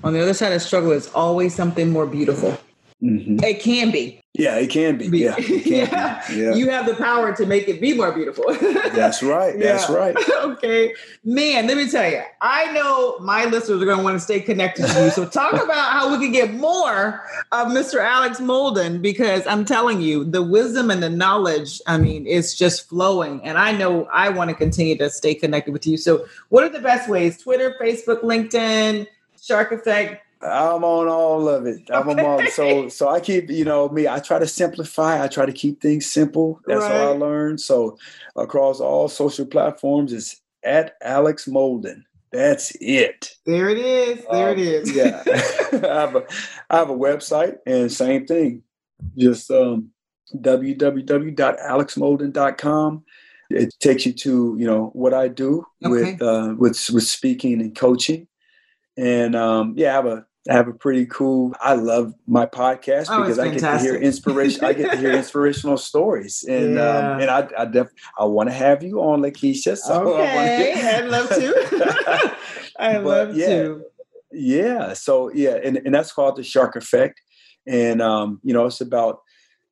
On 0.04 0.14
the 0.14 0.22
other 0.22 0.34
side 0.34 0.52
of 0.52 0.62
struggle 0.62 0.92
is 0.92 1.10
always 1.14 1.56
something 1.56 1.90
more 1.90 2.06
beautiful. 2.06 2.58
Mm-hmm. 3.02 3.44
It 3.44 3.62
can 3.62 3.92
be. 3.92 4.19
Yeah, 4.36 4.56
it 4.58 4.70
can 4.70 4.98
be. 4.98 5.08
Yeah, 5.08 5.36
it 5.38 5.46
can 5.64 5.74
yeah. 5.74 6.28
Be. 6.28 6.36
yeah. 6.36 6.54
You 6.54 6.70
have 6.70 6.86
the 6.86 6.94
power 6.96 7.36
to 7.36 7.46
make 7.46 7.68
it 7.68 7.82
be 7.82 7.94
more 7.96 8.12
beautiful. 8.12 8.46
That's 8.94 9.24
right. 9.24 9.58
That's 9.58 9.90
right. 9.90 10.16
okay. 10.42 10.94
Man, 11.24 11.68
let 11.68 11.76
me 11.76 11.90
tell 11.90 12.10
you, 12.10 12.22
I 12.40 12.72
know 12.72 13.18
my 13.20 13.46
listeners 13.46 13.82
are 13.82 13.86
going 13.86 13.98
to 13.98 14.04
want 14.04 14.16
to 14.16 14.20
stay 14.20 14.40
connected 14.40 14.88
to 14.88 15.06
you. 15.06 15.10
So 15.10 15.28
talk 15.28 15.54
about 15.54 15.92
how 15.92 16.12
we 16.12 16.24
can 16.24 16.32
get 16.32 16.54
more 16.54 17.26
of 17.52 17.68
Mr. 17.70 18.00
Alex 18.00 18.40
Molden 18.40 19.02
because 19.02 19.46
I'm 19.48 19.66
telling 19.66 20.00
you, 20.00 20.24
the 20.24 20.44
wisdom 20.44 20.92
and 20.92 21.02
the 21.02 21.10
knowledge, 21.10 21.82
I 21.88 21.98
mean, 21.98 22.28
it's 22.28 22.56
just 22.56 22.88
flowing. 22.88 23.44
And 23.44 23.58
I 23.58 23.72
know 23.72 24.06
I 24.14 24.30
want 24.30 24.52
to 24.52 24.56
continue 24.56 24.96
to 25.00 25.10
stay 25.10 25.34
connected 25.34 25.72
with 25.72 25.88
you. 25.88 25.98
So 25.98 26.28
what 26.50 26.64
are 26.64 26.70
the 26.70 26.80
best 26.80 27.10
ways? 27.10 27.42
Twitter, 27.42 27.76
Facebook, 27.82 28.22
LinkedIn, 28.22 29.08
Shark 29.42 29.72
Effect, 29.72 30.24
I'm 30.42 30.86
on 30.86 31.10
all 31.10 31.50
of 31.50 31.66
it. 31.66 31.90
I'm 31.94 32.08
okay. 32.10 32.26
on 32.26 32.50
so 32.52 32.88
so 32.88 33.10
I 33.10 33.20
keep 33.20 33.50
you 33.50 33.66
know 33.66 33.90
me. 33.90 34.08
I 34.08 34.20
try 34.20 34.40
to 34.40 34.48
simplify. 34.48 35.22
I 35.22 35.28
try 35.28 35.46
to 35.46 35.52
keep 35.52 35.82
things 35.82 36.10
simple. 36.10 36.62
That's 36.66 36.82
right. 36.82 36.92
how 36.92 37.12
I 37.12 37.18
learned. 37.18 37.60
So 37.60 37.98
across 38.36 38.80
all 38.80 39.10
social 39.10 39.46
platforms 39.46 40.14
it's 40.14 40.42
at 40.64 40.96
Alex 41.02 41.46
Molden. 41.46 42.04
That's 42.32 42.72
it. 42.80 43.36
There 43.46 43.68
it 43.70 43.80
is. 43.80 44.24
There 44.32 44.50
um, 44.50 44.58
it 44.58 44.60
is. 44.60 44.96
yeah, 44.96 45.24
I 45.28 46.02
have 46.02 46.16
a 46.16 46.24
I 46.70 46.78
have 46.78 46.90
a 46.90 46.98
website 46.98 47.58
and 47.66 47.92
same 47.92 48.26
thing. 48.26 48.64
Just 49.18 49.52
um, 49.52 49.90
www.alexmolden.com. 50.36 53.04
It 53.50 53.74
takes 53.80 54.06
you 54.06 54.14
to 54.14 54.56
you 54.60 54.68
know 54.68 54.92
what 54.94 55.14
I 55.14 55.28
do 55.28 55.66
okay. 55.84 56.14
with 56.14 56.22
uh, 56.22 56.56
with 56.58 56.90
with 56.92 57.04
speaking 57.04 57.60
and 57.62 57.76
coaching, 57.76 58.30
and 58.96 59.36
um, 59.36 59.74
yeah, 59.76 59.90
I 59.90 59.96
have 59.96 60.06
a 60.06 60.26
I 60.48 60.54
have 60.54 60.68
a 60.68 60.74
pretty 60.74 61.06
cool. 61.06 61.54
I 61.60 61.74
love 61.74 62.14
my 62.26 62.46
podcast 62.46 63.08
oh, 63.10 63.22
because 63.22 63.40
I 63.40 63.50
get 63.50 63.60
to 63.60 63.78
hear 63.80 63.96
inspiration. 63.96 64.64
I 64.64 64.74
get 64.74 64.92
to 64.92 64.98
hear 64.98 65.12
inspirational 65.16 65.78
stories, 65.78 66.46
and 66.48 66.80
um, 66.80 66.86
yeah. 66.86 67.12
um, 67.14 67.22
and 67.22 67.30
I 67.30 67.50
I, 67.58 67.66
def, 67.66 67.88
I 68.18 68.26
want 68.26 68.50
to 68.50 68.54
have 68.54 68.82
you 68.82 69.02
on, 69.02 69.22
Lakecia. 69.22 69.76
So 69.76 70.14
okay, 70.14 70.74
I'd 70.98 71.06
love 71.06 71.30
to. 71.30 72.36
I 72.80 72.98
love 72.98 73.36
yeah, 73.36 73.48
to. 73.48 73.84
Yeah. 74.32 74.94
So 74.94 75.32
yeah, 75.34 75.58
and 75.64 75.78
and 75.78 75.94
that's 75.94 76.14
called 76.14 76.38
the 76.38 76.44
Shark 76.44 76.78
Effect, 76.78 77.20
and 77.68 78.02
um, 78.02 78.40
you 78.44 78.54
know, 78.54 78.66
it's 78.66 78.82
about 78.82 79.20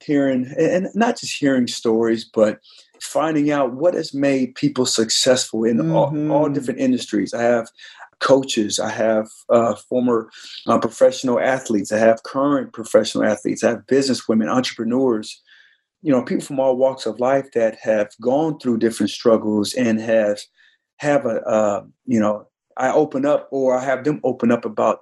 hearing 0.03 0.53
and 0.57 0.89
not 0.93 1.18
just 1.20 1.38
hearing 1.38 1.68
stories, 1.68 2.26
but 2.26 2.59
finding 3.01 3.51
out 3.51 3.74
what 3.74 3.93
has 3.93 4.13
made 4.13 4.55
people 4.55 4.86
successful 4.86 5.63
in 5.63 5.78
mm-hmm. 5.78 5.95
all, 5.95 6.05
all, 6.05 6.11
mm-hmm. 6.45 6.53
different 6.53 6.80
industries. 6.80 7.34
I 7.34 7.43
have 7.43 7.68
coaches, 8.20 8.80
I 8.80 8.89
have 8.89 9.28
uh, 9.49 9.76
former 9.76 10.30
uh, 10.65 10.80
professional 10.80 11.39
athletes, 11.39 11.91
I 11.91 11.99
have 11.99 12.24
current 12.24 12.74
professional 12.74 13.24
athletes, 13.24 13.63
I 13.63 13.72
have 13.72 13.88
business 13.88 14.28
women, 14.28 14.49
entrepreneurs, 14.49 15.41
you 16.01 16.11
know, 16.11 16.24
people 16.24 16.45
from 16.45 16.59
all 16.59 16.78
walks 16.78 17.05
of 17.05 17.20
life 17.20 17.51
that 17.53 17.78
have 17.82 18.09
gone 18.22 18.59
through 18.59 18.78
different 18.78 19.09
struggles 19.09 19.74
and 19.74 19.99
have 19.99 20.39
have 20.97 21.26
a 21.26 21.41
uh, 21.41 21.84
you 22.05 22.20
know, 22.20 22.47
I 22.78 22.91
open 22.91 23.26
up 23.26 23.47
or 23.51 23.78
I 23.78 23.84
have 23.84 24.03
them 24.03 24.20
open 24.24 24.51
up 24.51 24.65
about 24.65 24.99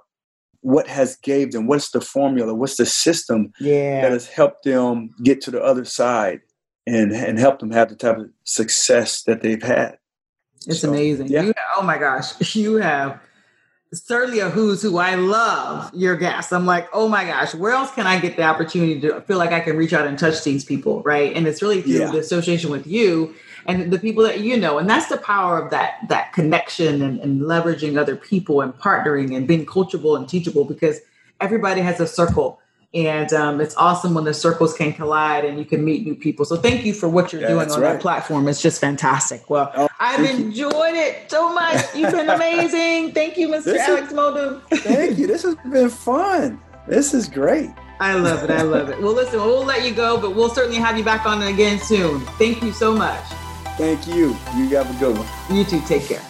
what 0.60 0.88
has 0.88 1.16
gave 1.16 1.52
them 1.52 1.68
what's 1.68 1.92
the 1.92 2.00
formula 2.00 2.52
what's 2.52 2.76
the 2.76 2.86
system 2.86 3.52
yeah. 3.60 4.00
that 4.00 4.10
has 4.10 4.26
helped 4.26 4.64
them 4.64 5.10
get 5.22 5.40
to 5.40 5.50
the 5.52 5.62
other 5.62 5.84
side 5.84 6.40
and 6.88 7.12
and 7.12 7.38
help 7.38 7.60
them 7.60 7.70
have 7.70 7.88
the 7.88 7.94
type 7.94 8.18
of 8.18 8.26
success 8.42 9.22
that 9.22 9.42
they've 9.42 9.62
had 9.62 9.96
it's 10.66 10.80
so, 10.80 10.90
amazing. 10.90 11.28
yeah. 11.28 11.42
You, 11.42 11.54
oh 11.76 11.82
my 11.82 11.98
gosh 11.98 12.54
you 12.56 12.74
have 12.76 13.20
certainly 13.92 14.40
a 14.40 14.50
who's 14.50 14.82
who. 14.82 14.98
I 14.98 15.14
love 15.14 15.94
your 15.94 16.16
guests 16.16 16.52
i'm 16.52 16.66
like 16.66 16.88
oh 16.92 17.08
my 17.08 17.24
gosh 17.24 17.54
where 17.54 17.72
else 17.72 17.90
can 17.92 18.06
i 18.06 18.18
get 18.18 18.36
the 18.36 18.42
opportunity 18.42 19.00
to 19.00 19.20
feel 19.22 19.38
like 19.38 19.52
i 19.52 19.60
can 19.60 19.76
reach 19.76 19.92
out 19.92 20.06
and 20.06 20.18
touch 20.18 20.42
these 20.44 20.64
people 20.64 21.02
right? 21.02 21.34
And 21.36 21.46
it's 21.46 21.62
really 21.62 21.82
through 21.82 21.92
yeah. 21.92 22.10
the 22.10 22.18
association 22.18 22.70
with 22.70 22.86
you 22.86 23.34
and 23.66 23.92
the 23.92 23.98
people 23.98 24.24
that 24.24 24.40
you 24.40 24.56
know. 24.56 24.78
And 24.78 24.90
that's 24.90 25.06
the 25.06 25.18
power 25.18 25.58
of 25.58 25.70
that 25.70 25.98
that 26.08 26.32
connection 26.32 27.00
and, 27.02 27.20
and 27.20 27.42
leveraging 27.42 27.98
other 27.98 28.16
people 28.16 28.60
and 28.60 28.74
partnering 28.74 29.34
and 29.36 29.46
being 29.46 29.64
coachable 29.64 30.16
and 30.16 30.28
teachable 30.28 30.64
because 30.64 31.00
everybody 31.40 31.80
has 31.80 32.00
a 32.00 32.06
circle 32.06 32.60
and 32.96 33.32
um, 33.32 33.60
it's 33.60 33.76
awesome 33.76 34.14
when 34.14 34.24
the 34.24 34.32
circles 34.32 34.72
can 34.74 34.92
collide 34.92 35.44
and 35.44 35.58
you 35.58 35.64
can 35.64 35.84
meet 35.84 36.04
new 36.04 36.14
people 36.14 36.44
so 36.44 36.56
thank 36.56 36.84
you 36.84 36.94
for 36.94 37.08
what 37.08 37.32
you're 37.32 37.42
yeah, 37.42 37.48
doing 37.48 37.70
on 37.70 37.80
right. 37.80 37.92
that 37.92 38.00
platform 38.00 38.48
it's 38.48 38.62
just 38.62 38.80
fantastic 38.80 39.48
well 39.50 39.70
oh, 39.76 39.88
i've 40.00 40.24
enjoyed 40.28 40.94
you. 40.94 41.00
it 41.00 41.30
so 41.30 41.52
much 41.52 41.84
you've 41.94 42.12
been 42.12 42.30
amazing 42.30 43.12
thank 43.12 43.36
you 43.36 43.48
mr 43.48 43.64
this 43.64 43.88
alex 43.88 44.12
Moldov. 44.12 44.62
thank 44.80 45.18
you 45.18 45.26
this 45.26 45.42
has 45.42 45.54
been 45.70 45.90
fun 45.90 46.60
this 46.88 47.14
is 47.14 47.28
great 47.28 47.70
I 47.98 48.12
love 48.12 48.44
it. 48.44 48.50
I 48.50 48.60
love 48.60 48.90
it. 48.90 49.00
Well, 49.00 49.14
listen, 49.14 49.40
we'll 49.40 49.64
let 49.64 49.82
you 49.82 49.94
go, 49.94 50.20
but 50.20 50.36
we'll 50.36 50.50
certainly 50.50 50.76
have 50.76 50.98
you 50.98 51.02
back 51.02 51.24
on 51.24 51.40
again 51.40 51.78
soon. 51.78 52.20
Thank 52.36 52.62
you 52.62 52.70
so 52.72 52.94
much. 52.94 53.24
Thank 53.78 54.06
you. 54.06 54.36
You 54.54 54.68
have 54.76 54.94
a 54.94 55.00
good 55.00 55.16
one. 55.16 55.26
You 55.50 55.64
too. 55.64 55.80
Take 55.86 56.02
care. 56.06 56.20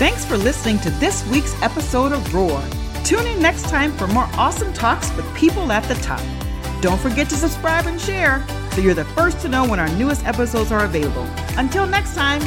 Thanks 0.00 0.24
for 0.24 0.36
listening 0.36 0.80
to 0.80 0.90
this 0.90 1.24
week's 1.28 1.54
episode 1.62 2.10
of 2.10 2.34
Roar. 2.34 2.60
Tune 3.04 3.26
in 3.26 3.40
next 3.40 3.68
time 3.68 3.92
for 3.92 4.06
more 4.06 4.28
awesome 4.34 4.72
talks 4.72 5.14
with 5.16 5.34
people 5.34 5.72
at 5.72 5.82
the 5.84 5.94
top. 5.96 6.22
Don't 6.80 7.00
forget 7.00 7.28
to 7.30 7.36
subscribe 7.36 7.86
and 7.86 8.00
share 8.00 8.44
so 8.72 8.80
you're 8.80 8.94
the 8.94 9.04
first 9.04 9.40
to 9.40 9.48
know 9.48 9.68
when 9.68 9.80
our 9.80 9.88
newest 9.96 10.24
episodes 10.26 10.70
are 10.70 10.84
available. 10.84 11.28
Until 11.58 11.86
next 11.86 12.14
time, 12.14 12.40